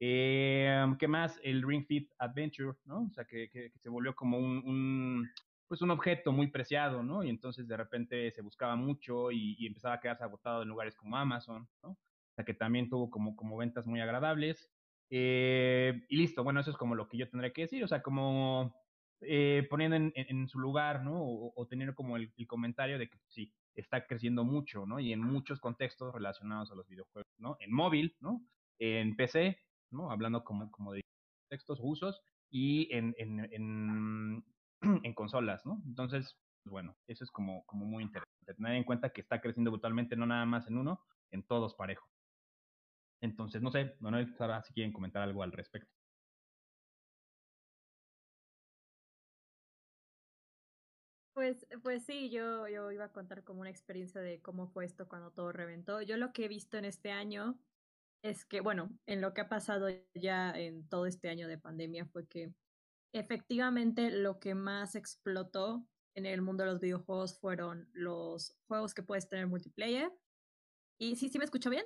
Eh, 0.00 0.84
¿Qué 0.98 1.08
más? 1.08 1.38
El 1.42 1.62
Ring 1.62 1.86
Fit 1.86 2.12
Adventure, 2.18 2.76
¿no? 2.84 3.04
O 3.04 3.10
sea, 3.12 3.24
que, 3.24 3.72
se 3.74 3.88
volvió 3.88 4.14
como 4.14 4.38
un, 4.38 5.28
pues 5.68 5.82
un 5.82 5.90
objeto 5.90 6.32
muy 6.32 6.48
preciado, 6.48 7.02
¿no? 7.02 7.22
Y 7.22 7.30
entonces 7.30 7.68
de 7.68 7.76
repente 7.76 8.30
se 8.32 8.42
buscaba 8.42 8.76
mucho 8.76 9.30
y, 9.30 9.66
empezaba 9.66 9.94
a 9.94 10.00
quedarse 10.00 10.24
agotado 10.24 10.62
en 10.62 10.68
lugares 10.68 10.96
como 10.96 11.16
Amazon, 11.16 11.68
¿no? 11.82 11.96
que 12.44 12.52
también 12.52 12.90
tuvo 12.90 13.10
como, 13.10 13.34
como 13.34 13.56
ventas 13.56 13.86
muy 13.86 14.00
agradables. 14.00 14.70
Eh, 15.08 16.04
y 16.08 16.16
listo, 16.16 16.44
bueno, 16.44 16.60
eso 16.60 16.70
es 16.70 16.76
como 16.76 16.94
lo 16.94 17.08
que 17.08 17.16
yo 17.16 17.30
tendré 17.30 17.52
que 17.52 17.62
decir, 17.62 17.82
o 17.82 17.88
sea, 17.88 18.02
como 18.02 18.74
eh, 19.22 19.66
poniendo 19.70 19.96
en, 19.96 20.48
su 20.48 20.58
lugar, 20.58 21.02
¿no? 21.02 21.22
O, 21.22 21.66
tener 21.66 21.94
como 21.94 22.16
el, 22.16 22.32
comentario 22.46 22.98
de 22.98 23.08
que 23.08 23.18
sí, 23.28 23.52
está 23.76 24.06
creciendo 24.06 24.44
mucho, 24.44 24.86
¿no? 24.86 24.98
Y 24.98 25.12
en 25.12 25.20
muchos 25.20 25.60
contextos 25.60 26.12
relacionados 26.14 26.70
a 26.72 26.74
los 26.74 26.88
videojuegos, 26.88 27.30
¿no? 27.38 27.56
En 27.60 27.72
móvil, 27.72 28.16
¿no? 28.20 28.42
En 28.78 29.16
PC, 29.16 29.58
¿no? 29.90 30.10
Hablando 30.10 30.44
como, 30.44 30.70
como 30.70 30.92
de 30.92 31.02
textos, 31.50 31.78
usos, 31.82 32.20
y 32.50 32.92
en, 32.94 33.14
en, 33.18 33.48
en, 33.52 34.44
en 35.04 35.14
consolas, 35.14 35.64
¿no? 35.66 35.82
Entonces, 35.86 36.36
pues 36.62 36.72
bueno, 36.72 36.96
eso 37.06 37.24
es 37.24 37.30
como, 37.30 37.64
como 37.66 37.86
muy 37.86 38.02
interesante. 38.02 38.54
Tener 38.54 38.74
en 38.74 38.84
cuenta 38.84 39.10
que 39.10 39.20
está 39.20 39.40
creciendo 39.40 39.70
brutalmente, 39.70 40.16
no 40.16 40.26
nada 40.26 40.46
más 40.46 40.66
en 40.68 40.78
uno, 40.78 41.00
en 41.30 41.42
todos 41.42 41.74
parejo. 41.74 42.08
Entonces, 43.20 43.62
no 43.62 43.70
sé, 43.70 43.96
Manuel, 44.00 44.34
Sara, 44.36 44.62
si 44.62 44.72
quieren 44.72 44.92
comentar 44.92 45.22
algo 45.22 45.42
al 45.42 45.52
respecto. 45.52 45.95
Pues, 51.36 51.66
pues 51.82 52.06
sí, 52.06 52.30
yo, 52.30 52.66
yo 52.66 52.90
iba 52.92 53.04
a 53.04 53.12
contar 53.12 53.44
como 53.44 53.60
una 53.60 53.68
experiencia 53.68 54.22
de 54.22 54.40
cómo 54.40 54.68
fue 54.68 54.86
esto 54.86 55.06
cuando 55.06 55.32
todo 55.32 55.52
reventó. 55.52 56.00
Yo 56.00 56.16
lo 56.16 56.32
que 56.32 56.46
he 56.46 56.48
visto 56.48 56.78
en 56.78 56.86
este 56.86 57.10
año 57.12 57.60
es 58.22 58.46
que, 58.46 58.62
bueno, 58.62 58.98
en 59.04 59.20
lo 59.20 59.34
que 59.34 59.42
ha 59.42 59.48
pasado 59.50 59.88
ya 60.14 60.50
en 60.52 60.88
todo 60.88 61.04
este 61.04 61.28
año 61.28 61.46
de 61.46 61.58
pandemia 61.58 62.06
fue 62.06 62.26
que 62.26 62.54
efectivamente 63.12 64.10
lo 64.10 64.40
que 64.40 64.54
más 64.54 64.94
explotó 64.94 65.86
en 66.14 66.24
el 66.24 66.40
mundo 66.40 66.64
de 66.64 66.70
los 66.70 66.80
videojuegos 66.80 67.38
fueron 67.38 67.90
los 67.92 68.56
juegos 68.66 68.94
que 68.94 69.02
puedes 69.02 69.28
tener 69.28 69.46
multiplayer. 69.46 70.10
¿Y 70.98 71.16
sí, 71.16 71.28
sí 71.28 71.38
me 71.38 71.44
escucho 71.44 71.68
bien? 71.68 71.84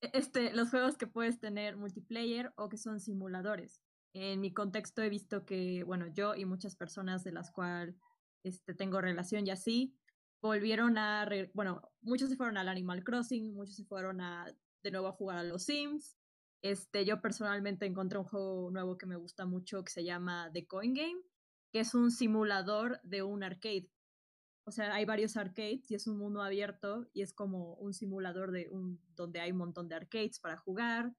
este, 0.00 0.52
los 0.52 0.70
juegos 0.70 0.98
que 0.98 1.06
puedes 1.06 1.38
tener 1.38 1.76
multiplayer 1.76 2.52
o 2.56 2.68
que 2.68 2.78
son 2.78 2.98
simuladores. 2.98 3.83
En 4.14 4.40
mi 4.40 4.52
contexto 4.54 5.02
he 5.02 5.08
visto 5.08 5.44
que, 5.44 5.82
bueno, 5.82 6.06
yo 6.06 6.36
y 6.36 6.44
muchas 6.44 6.76
personas 6.76 7.24
de 7.24 7.32
las 7.32 7.50
cuales 7.50 7.96
este, 8.44 8.72
tengo 8.72 9.00
relación 9.00 9.46
y 9.46 9.50
así, 9.50 9.96
volvieron 10.40 10.98
a, 10.98 11.28
bueno, 11.52 11.82
muchos 12.00 12.28
se 12.28 12.36
fueron 12.36 12.56
al 12.56 12.68
Animal 12.68 13.02
Crossing, 13.02 13.54
muchos 13.54 13.74
se 13.76 13.84
fueron 13.84 14.20
a, 14.20 14.46
de 14.82 14.90
nuevo 14.90 15.08
a 15.08 15.12
jugar 15.12 15.38
a 15.38 15.42
los 15.42 15.64
Sims. 15.64 16.16
Este, 16.62 17.04
yo 17.04 17.20
personalmente 17.20 17.86
encontré 17.86 18.18
un 18.18 18.24
juego 18.24 18.70
nuevo 18.70 18.96
que 18.96 19.06
me 19.06 19.16
gusta 19.16 19.46
mucho 19.46 19.82
que 19.82 19.90
se 19.90 20.04
llama 20.04 20.50
The 20.52 20.66
Coin 20.66 20.94
Game, 20.94 21.20
que 21.72 21.80
es 21.80 21.94
un 21.94 22.10
simulador 22.10 23.00
de 23.02 23.22
un 23.22 23.42
arcade. 23.42 23.90
O 24.66 24.70
sea, 24.70 24.94
hay 24.94 25.04
varios 25.04 25.36
arcades 25.36 25.90
y 25.90 25.94
es 25.94 26.06
un 26.06 26.18
mundo 26.18 26.40
abierto 26.40 27.08
y 27.12 27.22
es 27.22 27.32
como 27.32 27.74
un 27.74 27.92
simulador 27.92 28.52
de 28.52 28.68
un 28.70 29.00
donde 29.14 29.40
hay 29.40 29.50
un 29.50 29.58
montón 29.58 29.88
de 29.88 29.96
arcades 29.96 30.38
para 30.38 30.56
jugar. 30.56 31.12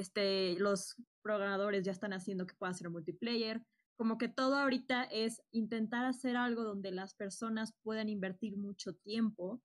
Este, 0.00 0.58
los 0.58 0.96
programadores 1.22 1.84
ya 1.84 1.92
están 1.92 2.12
haciendo 2.12 2.46
que 2.46 2.54
pueda 2.54 2.74
ser 2.74 2.90
multiplayer. 2.90 3.62
Como 3.96 4.18
que 4.18 4.28
todo 4.28 4.56
ahorita 4.56 5.04
es 5.04 5.42
intentar 5.52 6.04
hacer 6.06 6.36
algo 6.36 6.64
donde 6.64 6.90
las 6.90 7.14
personas 7.14 7.74
puedan 7.82 8.08
invertir 8.08 8.56
mucho 8.56 8.94
tiempo 8.94 9.62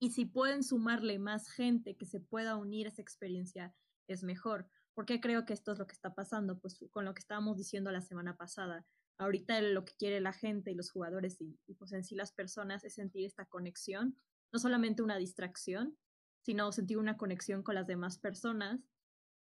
y 0.00 0.10
si 0.10 0.24
pueden 0.24 0.62
sumarle 0.62 1.18
más 1.18 1.48
gente 1.48 1.96
que 1.96 2.06
se 2.06 2.20
pueda 2.20 2.56
unir 2.56 2.86
a 2.86 2.90
esa 2.90 3.02
experiencia 3.02 3.74
es 4.08 4.24
mejor. 4.24 4.68
Porque 4.94 5.20
creo 5.20 5.46
que 5.46 5.52
esto 5.52 5.72
es 5.72 5.78
lo 5.78 5.86
que 5.86 5.94
está 5.94 6.14
pasando, 6.14 6.58
pues 6.58 6.78
con 6.90 7.04
lo 7.04 7.14
que 7.14 7.20
estábamos 7.20 7.56
diciendo 7.56 7.92
la 7.92 8.00
semana 8.00 8.36
pasada 8.36 8.84
ahorita 9.20 9.60
lo 9.60 9.84
que 9.84 9.94
quiere 9.94 10.20
la 10.20 10.32
gente 10.32 10.70
y 10.70 10.74
los 10.74 10.90
jugadores 10.90 11.40
y, 11.40 11.58
pues 11.78 11.92
en 11.92 12.04
sí 12.04 12.14
las 12.14 12.32
personas 12.32 12.84
es 12.84 12.94
sentir 12.94 13.26
esta 13.26 13.44
conexión, 13.44 14.16
no 14.52 14.58
solamente 14.58 15.02
una 15.02 15.18
distracción, 15.18 15.96
sino 16.42 16.72
sentir 16.72 16.98
una 16.98 17.18
conexión 17.18 17.62
con 17.62 17.74
las 17.74 17.86
demás 17.86 18.18
personas. 18.18 18.80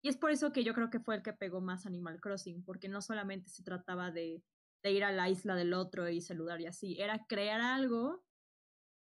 Y 0.01 0.10
es 0.10 0.17
por 0.17 0.31
eso 0.31 0.51
que 0.51 0.63
yo 0.63 0.74
creo 0.74 0.89
que 0.89 1.00
fue 1.00 1.15
el 1.15 1.22
que 1.22 1.34
pegó 1.34 1.62
más 1.62 1.86
Animal 1.86 2.20
Crossing, 2.20 2.63
porque 2.63 2.89
no 2.89 3.01
solamente 3.01 3.50
se 3.50 3.63
trataba 3.63 4.12
de, 4.12 4.43
ir 4.84 5.03
a 5.03 5.12
la 5.12 5.29
isla 5.29 5.55
del 5.55 5.74
otro 5.74 6.10
y 6.10 6.22
saludar 6.22 6.60
y 6.60 6.65
así, 6.65 7.00
era 7.00 7.25
crear 7.27 7.62
algo 7.62 8.24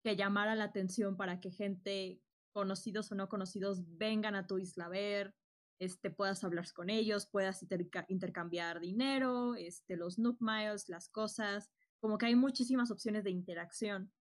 que 0.04 0.14
llamara 0.14 0.54
la 0.54 0.64
atención 0.64 1.16
para 1.16 1.40
que 1.40 1.50
gente, 1.50 2.20
conocidos 2.52 3.10
o 3.12 3.14
no 3.14 3.30
conocidos, 3.30 3.82
vengan 3.96 4.34
a 4.34 4.46
tu 4.46 4.58
isla 4.58 4.86
a 4.86 4.88
ver, 4.90 5.34
este, 5.78 6.10
puedas 6.10 6.44
hablar 6.44 6.70
con 6.74 6.90
ellos, 6.90 7.26
puedas 7.26 7.64
intercambiar 8.08 8.80
dinero, 8.80 9.54
este, 9.54 9.96
los 9.96 10.18
Nook 10.18 10.36
Miles, 10.40 10.90
las 10.90 11.08
cosas, 11.08 11.70
como 11.98 12.18
que 12.18 12.26
hay 12.26 12.34
muchísimas 12.34 12.90
opciones 12.90 13.24
de 13.24 13.30
interacción. 13.30 14.12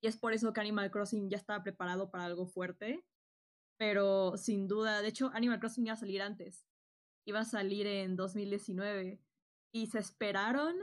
Y 0.00 0.06
es 0.06 0.16
por 0.16 0.32
eso 0.32 0.52
que 0.52 0.60
Animal 0.60 0.92
Crossing 0.92 1.28
ya 1.28 1.36
estaba 1.36 1.64
preparado 1.64 2.10
para 2.10 2.24
algo 2.24 2.46
fuerte, 2.46 3.04
pero 3.82 4.36
sin 4.36 4.68
duda, 4.68 5.02
de 5.02 5.08
hecho, 5.08 5.32
Animal 5.34 5.58
Crossing 5.58 5.86
iba 5.86 5.94
a 5.94 5.96
salir 5.96 6.22
antes, 6.22 6.68
iba 7.26 7.40
a 7.40 7.44
salir 7.44 7.88
en 7.88 8.14
2019 8.14 9.20
y 9.72 9.86
se 9.88 9.98
esperaron 9.98 10.76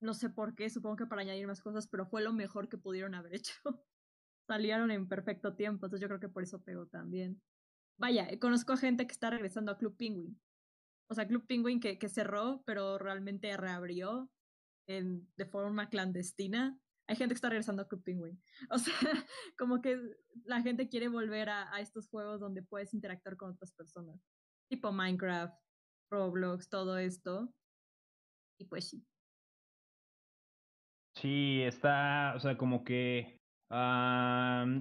no 0.00 0.12
sé 0.12 0.28
por 0.28 0.56
qué, 0.56 0.68
supongo 0.68 0.96
que 0.96 1.06
para 1.06 1.22
añadir 1.22 1.46
más 1.46 1.60
cosas, 1.60 1.86
pero 1.86 2.04
fue 2.04 2.20
lo 2.20 2.32
mejor 2.32 2.68
que 2.68 2.78
pudieron 2.78 3.14
haber 3.14 3.34
hecho. 3.36 3.54
Salieron 4.48 4.90
en 4.90 5.06
perfecto 5.06 5.54
tiempo, 5.54 5.86
entonces 5.86 6.00
yo 6.00 6.08
creo 6.08 6.18
que 6.18 6.28
por 6.28 6.42
eso 6.42 6.60
pegó 6.64 6.88
también. 6.88 7.40
Vaya, 7.96 8.28
conozco 8.40 8.72
a 8.72 8.76
gente 8.76 9.06
que 9.06 9.12
está 9.12 9.30
regresando 9.30 9.70
a 9.70 9.78
Club 9.78 9.96
Penguin. 9.96 10.36
O 11.08 11.14
sea, 11.14 11.28
Club 11.28 11.46
Penguin 11.46 11.78
que, 11.78 11.96
que 11.96 12.08
cerró, 12.08 12.64
pero 12.66 12.98
realmente 12.98 13.56
reabrió 13.56 14.28
en, 14.88 15.30
de 15.36 15.46
forma 15.46 15.88
clandestina. 15.88 16.76
Hay 17.08 17.16
gente 17.16 17.34
que 17.34 17.36
está 17.36 17.48
regresando 17.48 17.82
a 17.82 17.88
Club 17.88 18.02
Penguin. 18.04 18.42
O 18.70 18.78
sea, 18.78 18.94
como 19.58 19.80
que 19.80 19.98
la 20.44 20.62
gente 20.62 20.88
quiere 20.88 21.08
volver 21.08 21.48
a, 21.48 21.80
estos 21.80 22.08
juegos 22.08 22.40
donde 22.40 22.62
puedes 22.62 22.94
interactuar 22.94 23.36
con 23.36 23.50
otras 23.50 23.72
personas. 23.72 24.20
Tipo 24.68 24.92
Minecraft, 24.92 25.54
Roblox, 26.10 26.68
todo 26.68 26.98
esto. 26.98 27.52
Y 28.58 28.66
pues 28.66 28.88
sí. 28.88 29.04
Sí, 31.16 31.62
está, 31.62 32.32
o 32.36 32.40
sea, 32.40 32.56
como 32.56 32.84
que... 32.84 33.38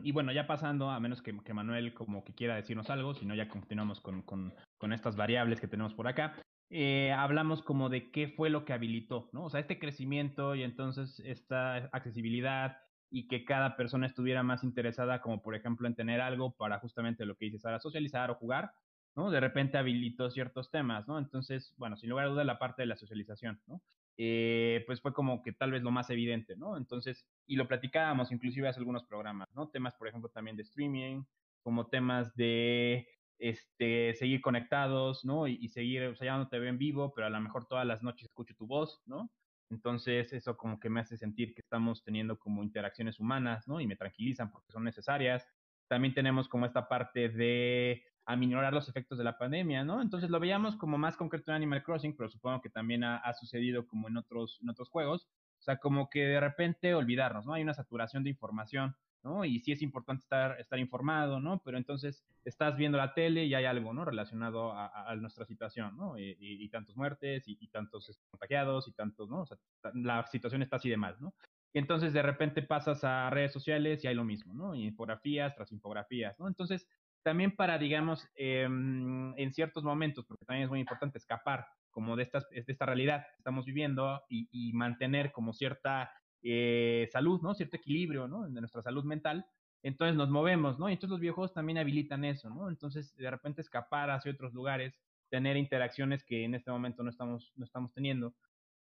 y 0.04 0.12
bueno, 0.12 0.32
ya 0.32 0.48
pasando, 0.48 0.90
a 0.90 1.00
menos 1.00 1.22
que, 1.22 1.38
que, 1.44 1.54
Manuel 1.54 1.94
como 1.94 2.24
que 2.24 2.34
quiera 2.34 2.56
decirnos 2.56 2.90
algo, 2.90 3.14
si 3.14 3.26
no 3.26 3.36
ya 3.36 3.50
continuamos 3.50 4.00
con, 4.00 4.22
con, 4.22 4.54
con 4.78 4.94
estas 4.94 5.18
variables 5.18 5.60
que 5.60 5.68
tenemos 5.68 5.94
por 5.94 6.08
acá. 6.08 6.42
Eh, 6.74 7.12
hablamos 7.12 7.62
como 7.62 7.90
de 7.90 8.12
qué 8.12 8.30
fue 8.30 8.50
lo 8.50 8.64
que 8.64 8.72
habilitó, 8.72 9.30
¿no? 9.34 9.44
O 9.44 9.50
sea, 9.50 9.60
este 9.60 9.78
crecimiento 9.78 10.56
y 10.56 10.64
entonces 10.64 11.22
esta 11.26 11.76
accesibilidad 11.92 12.78
y 13.10 13.28
que 13.28 13.44
cada 13.44 13.76
persona 13.76 14.08
estuviera 14.08 14.42
más 14.42 14.64
interesada, 14.64 15.22
como 15.22 15.42
por 15.42 15.54
ejemplo 15.54 15.86
en 15.86 15.96
tener 15.96 16.22
algo 16.22 16.56
para 16.56 16.80
justamente 16.80 17.26
lo 17.26 17.36
que 17.36 17.46
dices, 17.46 17.66
ahora 17.66 17.82
socializar 17.82 18.32
o 18.32 18.36
jugar, 18.36 18.72
¿no? 19.18 19.32
De 19.32 19.42
repente 19.42 19.78
habilitó 19.78 20.32
ciertos 20.32 20.72
temas, 20.72 21.10
¿no? 21.10 21.20
Entonces, 21.20 21.74
bueno, 21.76 21.98
sin 21.98 22.10
lugar 22.10 22.28
a 22.28 22.30
duda 22.30 22.46
la 22.46 22.58
parte 22.58 22.84
de 22.84 22.86
la 22.86 22.96
socialización, 22.96 23.62
¿no? 23.68 23.82
Eh, 24.16 24.86
pues 24.88 25.02
fue 25.02 25.14
como 25.14 25.42
que 25.42 25.52
tal 25.52 25.72
vez 25.72 25.84
lo 25.84 25.92
más 25.92 26.10
evidente, 26.10 26.56
¿no? 26.56 26.78
Entonces, 26.78 27.28
y 27.48 27.58
lo 27.58 27.68
platicábamos 27.68 28.32
inclusive 28.32 28.70
hace 28.70 28.80
algunos 28.80 29.04
programas, 29.04 29.54
¿no? 29.56 29.68
Temas, 29.68 29.96
por 29.96 30.08
ejemplo, 30.08 30.30
también 30.30 30.56
de 30.56 30.64
streaming, 30.64 31.24
como 31.64 31.88
temas 31.88 32.34
de 32.36 33.10
este, 33.42 34.14
seguir 34.14 34.40
conectados, 34.40 35.26
¿no? 35.26 35.48
Y, 35.48 35.68
seguir, 35.70 36.04
o 36.04 36.16
sea, 36.16 36.28
ya 36.28 36.38
no 36.38 36.48
te 36.48 36.60
veo 36.60 36.70
en 36.70 36.78
vivo, 36.78 37.12
pero 37.14 37.26
a 37.26 37.30
lo 37.32 37.42
mejor 37.42 37.66
todas 37.66 37.88
las 37.88 38.04
noches 38.04 38.30
escucho 38.30 38.54
tu 38.56 38.68
voz, 38.68 39.02
¿no? 39.08 39.32
Entonces, 39.72 40.32
eso 40.32 40.56
como 40.56 40.80
que 40.80 40.90
me 40.90 41.00
hace 41.00 41.18
sentir 41.18 41.56
que 41.56 41.62
estamos 41.62 42.04
teniendo 42.04 42.38
como 42.38 42.62
interacciones 42.62 43.20
humanas, 43.20 43.68
¿no? 43.68 43.82
Y 43.82 43.88
me 43.88 43.96
tranquilizan 43.96 44.52
porque 44.52 44.72
son 44.72 44.84
necesarias. 44.84 45.48
También 45.88 46.14
tenemos 46.14 46.48
como 46.48 46.68
esta 46.68 46.88
parte 46.88 47.30
de 47.30 48.04
aminorar 48.26 48.74
los 48.74 48.88
efectos 48.88 49.18
de 49.18 49.24
la 49.24 49.40
pandemia, 49.40 49.84
¿no? 49.84 50.04
Entonces 50.04 50.30
lo 50.30 50.40
veíamos 50.40 50.76
como 50.76 51.00
más 51.00 51.18
concreto 51.18 51.50
en 51.52 51.56
Animal 51.56 51.84
Crossing, 51.84 52.16
pero 52.16 52.30
supongo 52.30 52.62
que 52.62 52.70
también 52.70 53.04
ha, 53.04 53.34
sucedido 53.34 53.88
como 53.88 54.08
en 54.08 54.18
otros, 54.18 54.60
en 54.62 54.70
otros 54.70 54.90
juegos. 54.90 55.28
O 55.60 55.64
sea, 55.64 55.78
como 55.78 56.10
que 56.10 56.26
de 56.26 56.40
repente 56.40 56.94
olvidarnos, 56.94 57.48
¿no? 57.48 57.54
Hay 57.54 57.64
una 57.64 57.74
saturación 57.74 58.24
de 58.24 58.30
información, 58.30 58.96
¿no? 59.24 59.46
Y 59.46 59.60
sí 59.60 59.72
es 59.72 59.82
importante 59.82 60.22
estar, 60.22 60.60
estar 60.60 60.80
informado, 60.80 61.40
¿no? 61.40 61.62
Pero 61.64 61.78
entonces 61.78 62.24
estás 62.46 62.76
viendo 62.78 62.98
la 62.98 63.14
tele 63.14 63.46
y 63.46 63.54
hay 63.54 63.66
algo, 63.66 63.94
¿no? 63.94 64.06
Relacionado 64.06 64.74
a, 64.74 65.16
nuestra 65.16 65.46
situación, 65.46 65.96
¿no? 65.98 66.18
Y, 66.18 66.36
y, 66.40 66.70
tantos 66.70 66.96
muertes 66.96 67.44
y, 67.46 67.68
tantos 67.68 68.10
este, 68.10 68.24
contagiados 68.30 68.88
y 68.88 68.94
tantos, 68.94 69.30
¿no? 69.30 69.42
O 69.42 69.46
sea, 69.46 69.58
la 69.94 70.26
situación 70.28 70.62
está 70.62 70.78
así 70.78 70.90
de 70.90 70.98
mal, 70.98 71.18
¿no? 71.20 71.34
Y 71.74 71.80
entonces 71.80 72.14
de 72.14 72.22
repente 72.22 72.62
pasas 72.62 73.04
a 73.04 73.30
redes 73.30 73.54
sociales 73.54 74.04
y 74.04 74.08
hay 74.08 74.16
lo 74.16 74.26
mismo, 74.26 74.54
¿no? 74.54 74.76
Y 74.76 74.86
infografías 74.86 75.56
tras 75.56 75.72
infografías, 75.72 76.38
¿no? 76.40 76.48
Entonces 76.48 76.88
también 77.24 77.56
para, 77.56 77.78
digamos, 77.78 78.28
em, 78.36 79.38
en 79.38 79.54
ciertos 79.54 79.84
momentos, 79.84 80.26
porque 80.26 80.46
también 80.46 80.64
es 80.66 80.70
muy 80.70 80.80
importante 80.80 81.18
escapar 81.18 81.68
como 81.92 82.16
de, 82.16 82.24
estas, 82.24 82.50
de 82.50 82.64
esta 82.66 82.86
realidad 82.86 83.26
que 83.28 83.38
estamos 83.38 83.66
viviendo 83.66 84.24
y, 84.30 84.72
mantener 84.74 85.32
como 85.32 85.54
cierta 85.54 86.12
eh, 86.44 87.08
salud, 87.12 87.42
¿no? 87.42 87.54
Cierto 87.54 87.78
equilibrio, 87.78 88.28
¿no? 88.28 88.48
De 88.48 88.60
nuestra 88.60 88.82
salud 88.82 89.04
mental. 89.04 89.46
Entonces 89.84 90.16
nos 90.16 90.30
movemos, 90.30 90.78
¿no? 90.80 90.90
Y 90.90 90.94
entonces 90.94 91.12
los 91.12 91.20
videojuegos 91.20 91.54
también 91.54 91.78
habilitan 91.78 92.24
eso, 92.26 92.50
¿no? 92.50 92.70
Entonces 92.70 93.16
de 93.16 93.30
repente 93.30 93.62
escapar 93.62 94.12
hacia 94.12 94.32
otros 94.32 94.54
lugares, 94.54 95.00
tener 95.30 95.58
interacciones 95.58 96.24
que 96.24 96.44
en 96.44 96.56
este 96.56 96.72
momento 96.72 97.04
no 97.04 97.10
estamos, 97.10 97.52
no 97.56 97.66
estamos 97.66 97.92
teniendo 97.94 98.36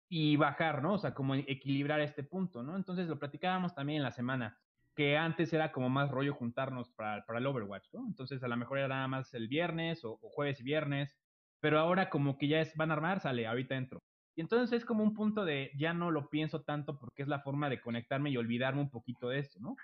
y 0.08 0.36
bajar, 0.36 0.82
¿no? 0.82 0.94
O 0.94 0.98
sea, 0.98 1.14
como 1.14 1.34
equilibrar 1.34 2.00
este 2.00 2.22
punto, 2.22 2.62
¿no? 2.62 2.76
Entonces 2.76 3.08
lo 3.08 3.18
platicábamos 3.18 3.74
también 3.74 3.98
en 3.98 4.04
la 4.04 4.12
semana 4.12 4.58
que 4.94 5.16
antes 5.16 5.52
era 5.52 5.72
como 5.72 5.88
más 5.88 6.10
rollo 6.10 6.34
juntarnos 6.34 6.90
para, 6.90 7.24
para 7.26 7.38
el 7.38 7.46
Overwatch, 7.46 7.92
¿no? 7.92 8.06
Entonces 8.06 8.42
a 8.42 8.48
lo 8.48 8.56
mejor 8.56 8.78
era 8.78 8.88
nada 8.88 9.08
más 9.08 9.34
el 9.34 9.48
viernes 9.48 10.04
o, 10.04 10.18
jueves 10.18 10.60
y 10.60 10.62
viernes, 10.62 11.16
pero 11.60 11.78
ahora 11.78 12.10
como 12.10 12.38
que 12.38 12.48
ya 12.48 12.60
es, 12.60 12.76
van 12.76 12.90
a 12.90 12.94
armar, 12.94 13.20
sale, 13.20 13.46
ahorita 13.46 13.74
entro. 13.74 14.02
Y 14.36 14.40
entonces 14.40 14.76
es 14.76 14.84
como 14.84 15.04
un 15.04 15.14
punto 15.14 15.44
de 15.44 15.70
ya 15.76 15.94
no 15.94 16.10
lo 16.10 16.28
pienso 16.28 16.62
tanto 16.62 16.98
porque 16.98 17.22
es 17.22 17.28
la 17.28 17.40
forma 17.40 17.70
de 17.70 17.80
conectarme 17.80 18.30
y 18.30 18.36
olvidarme 18.36 18.80
un 18.80 18.90
poquito 18.90 19.28
de 19.28 19.38
esto, 19.38 19.60
¿no? 19.60 19.76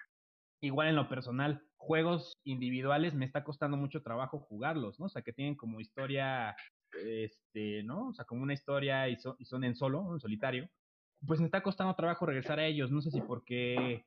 Igual 0.61 0.89
en 0.89 0.97
lo 0.97 1.09
personal, 1.09 1.63
juegos 1.77 2.37
individuales 2.45 3.15
me 3.15 3.25
está 3.25 3.45
costando 3.45 3.77
mucho 3.77 4.03
trabajo 4.03 4.41
jugarlos, 4.41 4.99
¿no? 4.99 5.07
O 5.07 5.09
sea, 5.09 5.23
que 5.23 5.33
tienen 5.33 5.55
como 5.55 5.81
historia, 5.81 6.55
este, 6.93 7.83
¿no? 7.85 8.09
O 8.09 8.13
sea, 8.13 8.25
como 8.25 8.43
una 8.43 8.53
historia 8.53 9.09
y, 9.09 9.17
y 9.39 9.45
son 9.45 9.65
en 9.65 9.75
solo, 9.77 10.13
en 10.13 10.21
solitario. 10.21 10.69
Pues 11.27 11.41
me 11.41 11.47
está 11.47 11.63
costando 11.63 11.95
trabajo 11.95 12.27
regresar 12.27 12.59
a 12.59 12.67
ellos. 12.67 12.91
No 12.91 13.01
sé 13.01 13.11
si 13.11 13.21
porque 13.21 14.05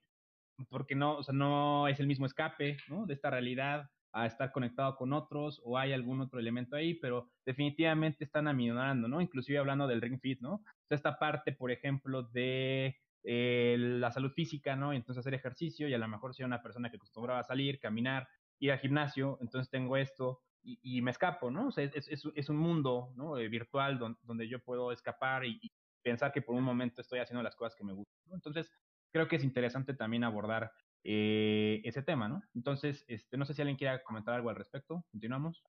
porque 0.69 0.95
no, 0.95 1.17
o 1.17 1.23
sea, 1.23 1.34
no 1.34 1.88
es 1.88 1.99
el 1.99 2.08
mismo 2.08 2.25
escape, 2.25 2.77
¿no? 2.88 3.06
De 3.06 3.13
esta 3.13 3.29
realidad 3.29 3.89
a 4.13 4.28
estar 4.28 4.52
conectado 4.52 4.95
con 4.95 5.12
otros 5.12 5.60
o 5.65 5.78
hay 5.78 5.91
algún 5.91 6.21
otro 6.21 6.39
elemento 6.39 6.76
ahí, 6.76 6.93
pero 6.93 7.28
definitivamente 7.45 8.23
están 8.23 8.47
aminorando, 8.47 9.08
¿no? 9.08 9.19
Inclusive 9.19 9.58
hablando 9.58 9.88
del 9.88 10.02
Ring 10.02 10.19
Fit, 10.19 10.39
¿no? 10.39 10.63
Esta 10.89 11.17
parte, 11.17 11.52
por 11.52 11.71
ejemplo, 11.71 12.21
de 12.21 12.95
eh, 13.23 13.76
la 13.80 14.12
salud 14.12 14.32
física, 14.32 14.76
¿no? 14.76 14.93
Entonces 14.93 15.21
hacer 15.21 15.34
ejercicio 15.34 15.88
y 15.88 15.95
a 15.95 15.97
lo 15.97 16.08
mejor 16.08 16.36
soy 16.36 16.45
una 16.45 16.62
persona 16.62 16.91
que 16.91 16.97
acostumbraba 16.97 17.39
a 17.39 17.43
salir, 17.43 17.80
caminar, 17.80 18.28
ir 18.60 18.71
al 18.71 18.80
gimnasio, 18.80 19.39
entonces 19.41 19.71
tengo 19.71 19.97
esto 19.97 20.41
y, 20.65 21.02
me 21.02 21.12
escapo, 21.12 21.52
¿no? 21.52 21.67
O 21.67 21.71
sea, 21.71 21.84
es 21.84 22.49
un 22.49 22.56
mundo, 22.56 23.12
¿no? 23.15 23.38
Eh, 23.38 23.49
virtual 23.49 23.99
donde, 23.99 24.47
yo 24.47 24.60
puedo 24.60 24.93
escapar 24.93 25.43
y, 25.43 25.60
y, 25.62 25.71
pensar 26.02 26.32
que 26.32 26.41
por 26.41 26.56
un 26.56 26.63
momento 26.63 27.02
estoy 27.02 27.19
haciendo 27.19 27.43
las 27.43 27.56
cosas 27.56 27.76
que 27.76 27.84
me 27.84 27.93
gustan, 27.93 28.21
¿no? 28.28 28.36
Entonces, 28.36 28.71
creo 29.12 29.28
que 29.28 29.38
es 29.38 29.43
interesante 29.43 29.93
también 29.93 30.23
abordar 30.23 30.71
eh, 31.04 31.82
ese 31.84 32.02
tema, 32.02 32.30
¿no? 32.30 32.44
Entonces, 32.56 33.04
este, 33.08 33.38
no 33.38 33.46
sé 33.46 33.54
si 33.54 33.62
alguien 33.62 33.78
quiera 33.78 34.04
comentar 34.04 34.36
algo 34.36 34.50
al 34.50 34.56
respecto. 34.56 35.06
Continuamos. 35.12 35.63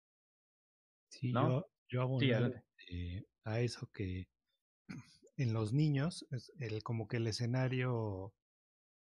Sí, 1.11 1.33
yo, 1.33 1.67
yo 1.89 2.03
hago 2.03 2.19
a 3.45 3.61
eso 3.61 3.91
que 3.93 4.29
en 5.37 5.53
los 5.53 5.73
niños, 5.73 6.27
el, 6.59 6.83
como 6.83 7.09
que 7.09 7.19
el 7.19 7.27
escenario 7.27 8.35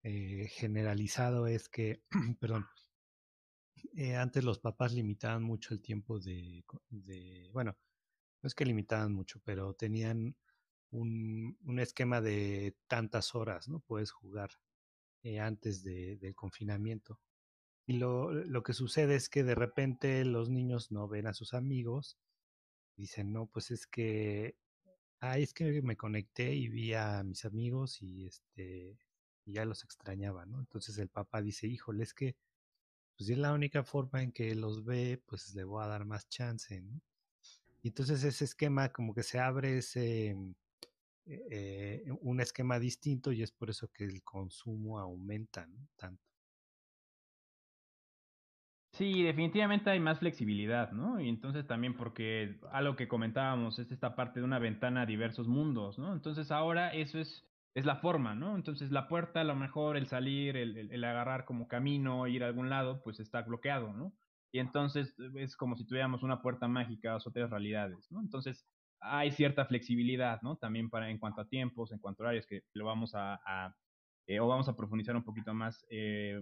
eh, 0.03 0.47
generalizado 0.51 1.47
es 1.47 1.67
que, 1.67 2.03
perdón, 2.39 2.67
eh, 3.95 4.15
antes 4.15 4.43
los 4.43 4.59
papás 4.59 4.93
limitaban 4.93 5.43
mucho 5.43 5.73
el 5.73 5.81
tiempo 5.81 6.19
de, 6.19 6.63
de, 6.89 7.49
bueno, 7.53 7.77
no 8.41 8.47
es 8.47 8.55
que 8.55 8.65
limitaban 8.65 9.13
mucho, 9.13 9.41
pero 9.43 9.73
tenían 9.73 10.35
un, 10.91 11.57
un 11.61 11.79
esquema 11.79 12.21
de 12.21 12.75
tantas 12.87 13.35
horas, 13.35 13.67
¿no? 13.67 13.79
Puedes 13.81 14.11
jugar 14.11 14.51
eh, 15.23 15.39
antes 15.39 15.83
de, 15.83 16.17
del 16.17 16.35
confinamiento. 16.35 17.19
Y 17.85 17.93
lo, 17.93 18.31
lo, 18.31 18.63
que 18.63 18.73
sucede 18.73 19.15
es 19.15 19.29
que 19.29 19.43
de 19.43 19.55
repente 19.55 20.23
los 20.25 20.49
niños 20.49 20.91
no 20.91 21.07
ven 21.07 21.27
a 21.27 21.33
sus 21.33 21.53
amigos, 21.53 22.17
dicen, 22.95 23.33
no, 23.33 23.47
pues 23.47 23.71
es 23.71 23.87
que, 23.87 24.55
ay, 25.19 25.43
es 25.43 25.53
que 25.53 25.81
me 25.81 25.97
conecté 25.97 26.53
y 26.53 26.69
vi 26.69 26.93
a 26.93 27.23
mis 27.23 27.45
amigos 27.45 28.01
y 28.01 28.27
este, 28.27 28.97
y 29.45 29.53
ya 29.53 29.65
los 29.65 29.83
extrañaba, 29.83 30.45
¿no? 30.45 30.59
Entonces 30.59 30.97
el 30.99 31.09
papá 31.09 31.41
dice, 31.41 31.67
híjole, 31.67 32.03
es 32.03 32.13
que, 32.13 32.35
pues 33.17 33.27
si 33.27 33.33
es 33.33 33.39
la 33.39 33.53
única 33.53 33.83
forma 33.83 34.21
en 34.21 34.31
que 34.31 34.55
los 34.55 34.85
ve, 34.85 35.21
pues 35.25 35.53
le 35.55 35.63
voy 35.63 35.83
a 35.83 35.87
dar 35.87 36.05
más 36.05 36.29
chance, 36.29 36.81
¿no? 36.81 37.01
Y 37.81 37.89
entonces 37.89 38.23
ese 38.23 38.45
esquema 38.45 38.89
como 38.89 39.13
que 39.13 39.23
se 39.23 39.39
abre 39.39 39.77
ese, 39.77 40.35
eh, 41.29 42.03
un 42.21 42.41
esquema 42.41 42.79
distinto 42.79 43.31
y 43.31 43.43
es 43.43 43.51
por 43.51 43.69
eso 43.69 43.89
que 43.93 44.03
el 44.03 44.23
consumo 44.23 44.99
aumenta 44.99 45.67
tanto. 45.95 46.23
Sí, 48.93 49.21
definitivamente 49.23 49.89
hay 49.91 49.99
más 49.99 50.19
flexibilidad, 50.19 50.91
¿no? 50.91 51.21
Y 51.21 51.29
entonces 51.29 51.67
también 51.67 51.95
porque 51.95 52.59
algo 52.71 52.95
que 52.95 53.07
comentábamos 53.07 53.77
es 53.79 53.91
esta 53.91 54.15
parte 54.15 54.39
de 54.39 54.45
una 54.45 54.59
ventana 54.59 55.03
a 55.03 55.05
diversos 55.05 55.47
mundos, 55.47 55.99
¿no? 55.99 56.11
Entonces 56.13 56.51
ahora 56.51 56.89
eso 56.93 57.19
es, 57.19 57.47
es 57.75 57.85
la 57.85 57.97
forma, 57.97 58.33
¿no? 58.33 58.55
Entonces 58.55 58.91
la 58.91 59.07
puerta, 59.07 59.41
a 59.41 59.43
lo 59.43 59.55
mejor 59.55 59.95
el 59.95 60.07
salir, 60.07 60.57
el, 60.57 60.91
el 60.91 61.03
agarrar 61.03 61.45
como 61.45 61.67
camino, 61.67 62.27
ir 62.27 62.43
a 62.43 62.47
algún 62.47 62.69
lado, 62.69 63.01
pues 63.03 63.19
está 63.19 63.43
bloqueado, 63.43 63.93
¿no? 63.93 64.13
Y 64.51 64.59
entonces 64.59 65.15
es 65.35 65.55
como 65.55 65.77
si 65.77 65.85
tuviéramos 65.85 66.23
una 66.23 66.41
puerta 66.41 66.67
mágica 66.67 67.13
a 67.13 67.17
otras 67.17 67.51
realidades, 67.51 68.11
¿no? 68.11 68.19
Entonces 68.19 68.67
hay 68.99 69.31
cierta 69.31 69.65
flexibilidad, 69.65 70.41
¿no? 70.41 70.57
También 70.57 70.89
para 70.89 71.09
en 71.09 71.17
cuanto 71.17 71.41
a 71.41 71.47
tiempos, 71.47 71.91
en 71.91 71.99
cuanto 71.99 72.23
a 72.23 72.25
horarios, 72.25 72.45
que 72.45 72.63
lo 72.73 72.85
vamos 72.85 73.11
a, 73.15 73.75
eh, 74.27 74.39
o 74.39 74.47
vamos 74.47 74.67
a 74.67 74.75
profundizar 74.75 75.15
un 75.15 75.23
poquito 75.23 75.53
más 75.53 75.85
eh, 75.89 76.41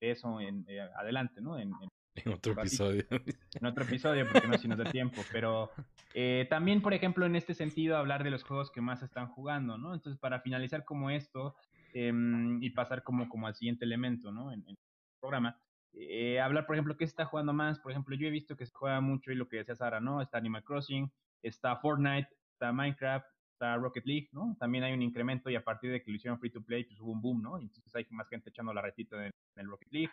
eso 0.00 0.40
en, 0.40 0.64
eh, 0.68 0.80
adelante, 0.80 1.40
¿no? 1.40 1.58
En, 1.58 1.72
En 2.14 2.32
otro 2.34 2.52
episodio. 2.52 3.04
En 3.10 3.66
otro 3.66 3.84
episodio, 3.84 4.26
porque 4.30 4.46
no 4.46 4.58
si 4.58 4.68
nos 4.68 4.78
da 4.78 4.90
tiempo. 4.90 5.22
Pero 5.32 5.70
eh, 6.14 6.46
también, 6.48 6.80
por 6.82 6.94
ejemplo, 6.94 7.26
en 7.26 7.36
este 7.36 7.54
sentido, 7.54 7.96
hablar 7.96 8.24
de 8.24 8.30
los 8.30 8.44
juegos 8.44 8.70
que 8.70 8.80
más 8.80 9.02
están 9.02 9.28
jugando, 9.28 9.78
¿no? 9.78 9.94
Entonces, 9.94 10.18
para 10.20 10.40
finalizar 10.40 10.84
como 10.84 11.10
esto 11.10 11.56
em, 11.92 12.62
y 12.62 12.70
pasar 12.70 13.02
como, 13.02 13.28
como 13.28 13.46
al 13.46 13.54
siguiente 13.54 13.84
elemento, 13.84 14.30
¿no? 14.30 14.52
En, 14.52 14.64
el 14.66 14.76
programa, 15.20 15.58
eh, 15.92 16.40
hablar, 16.40 16.66
por 16.66 16.76
ejemplo, 16.76 16.96
qué 16.96 17.06
se 17.06 17.10
está 17.10 17.24
jugando 17.24 17.52
más. 17.52 17.78
Por 17.78 17.92
ejemplo, 17.92 18.14
yo 18.16 18.26
he 18.26 18.30
visto 18.30 18.56
que 18.56 18.66
se 18.66 18.72
juega 18.72 19.00
mucho 19.00 19.32
y 19.32 19.36
lo 19.36 19.48
que 19.48 19.58
decía 19.58 19.74
Sara, 19.74 20.00
¿no? 20.00 20.20
Está 20.20 20.38
Animal 20.38 20.64
Crossing, 20.64 21.10
está 21.44 21.76
Fortnite, 21.76 22.28
está 22.52 22.72
Minecraft, 22.72 23.26
está 23.52 23.76
Rocket 23.76 24.04
League, 24.06 24.28
¿no? 24.32 24.56
También 24.58 24.84
hay 24.84 24.92
un 24.92 25.02
incremento 25.02 25.50
y 25.50 25.56
a 25.56 25.64
partir 25.64 25.92
de 25.92 26.02
que 26.02 26.10
lo 26.10 26.16
hicieron 26.16 26.38
free 26.38 26.50
to 26.50 26.62
play, 26.62 26.84
pues 26.84 26.98
hubo 27.00 27.12
un 27.12 27.20
boom, 27.20 27.42
¿no? 27.42 27.58
Entonces 27.58 27.94
hay 27.94 28.06
más 28.10 28.28
gente 28.28 28.50
echando 28.50 28.72
la 28.72 28.82
retita 28.82 29.26
en 29.26 29.32
el 29.56 29.68
Rocket 29.68 29.92
League. 29.92 30.12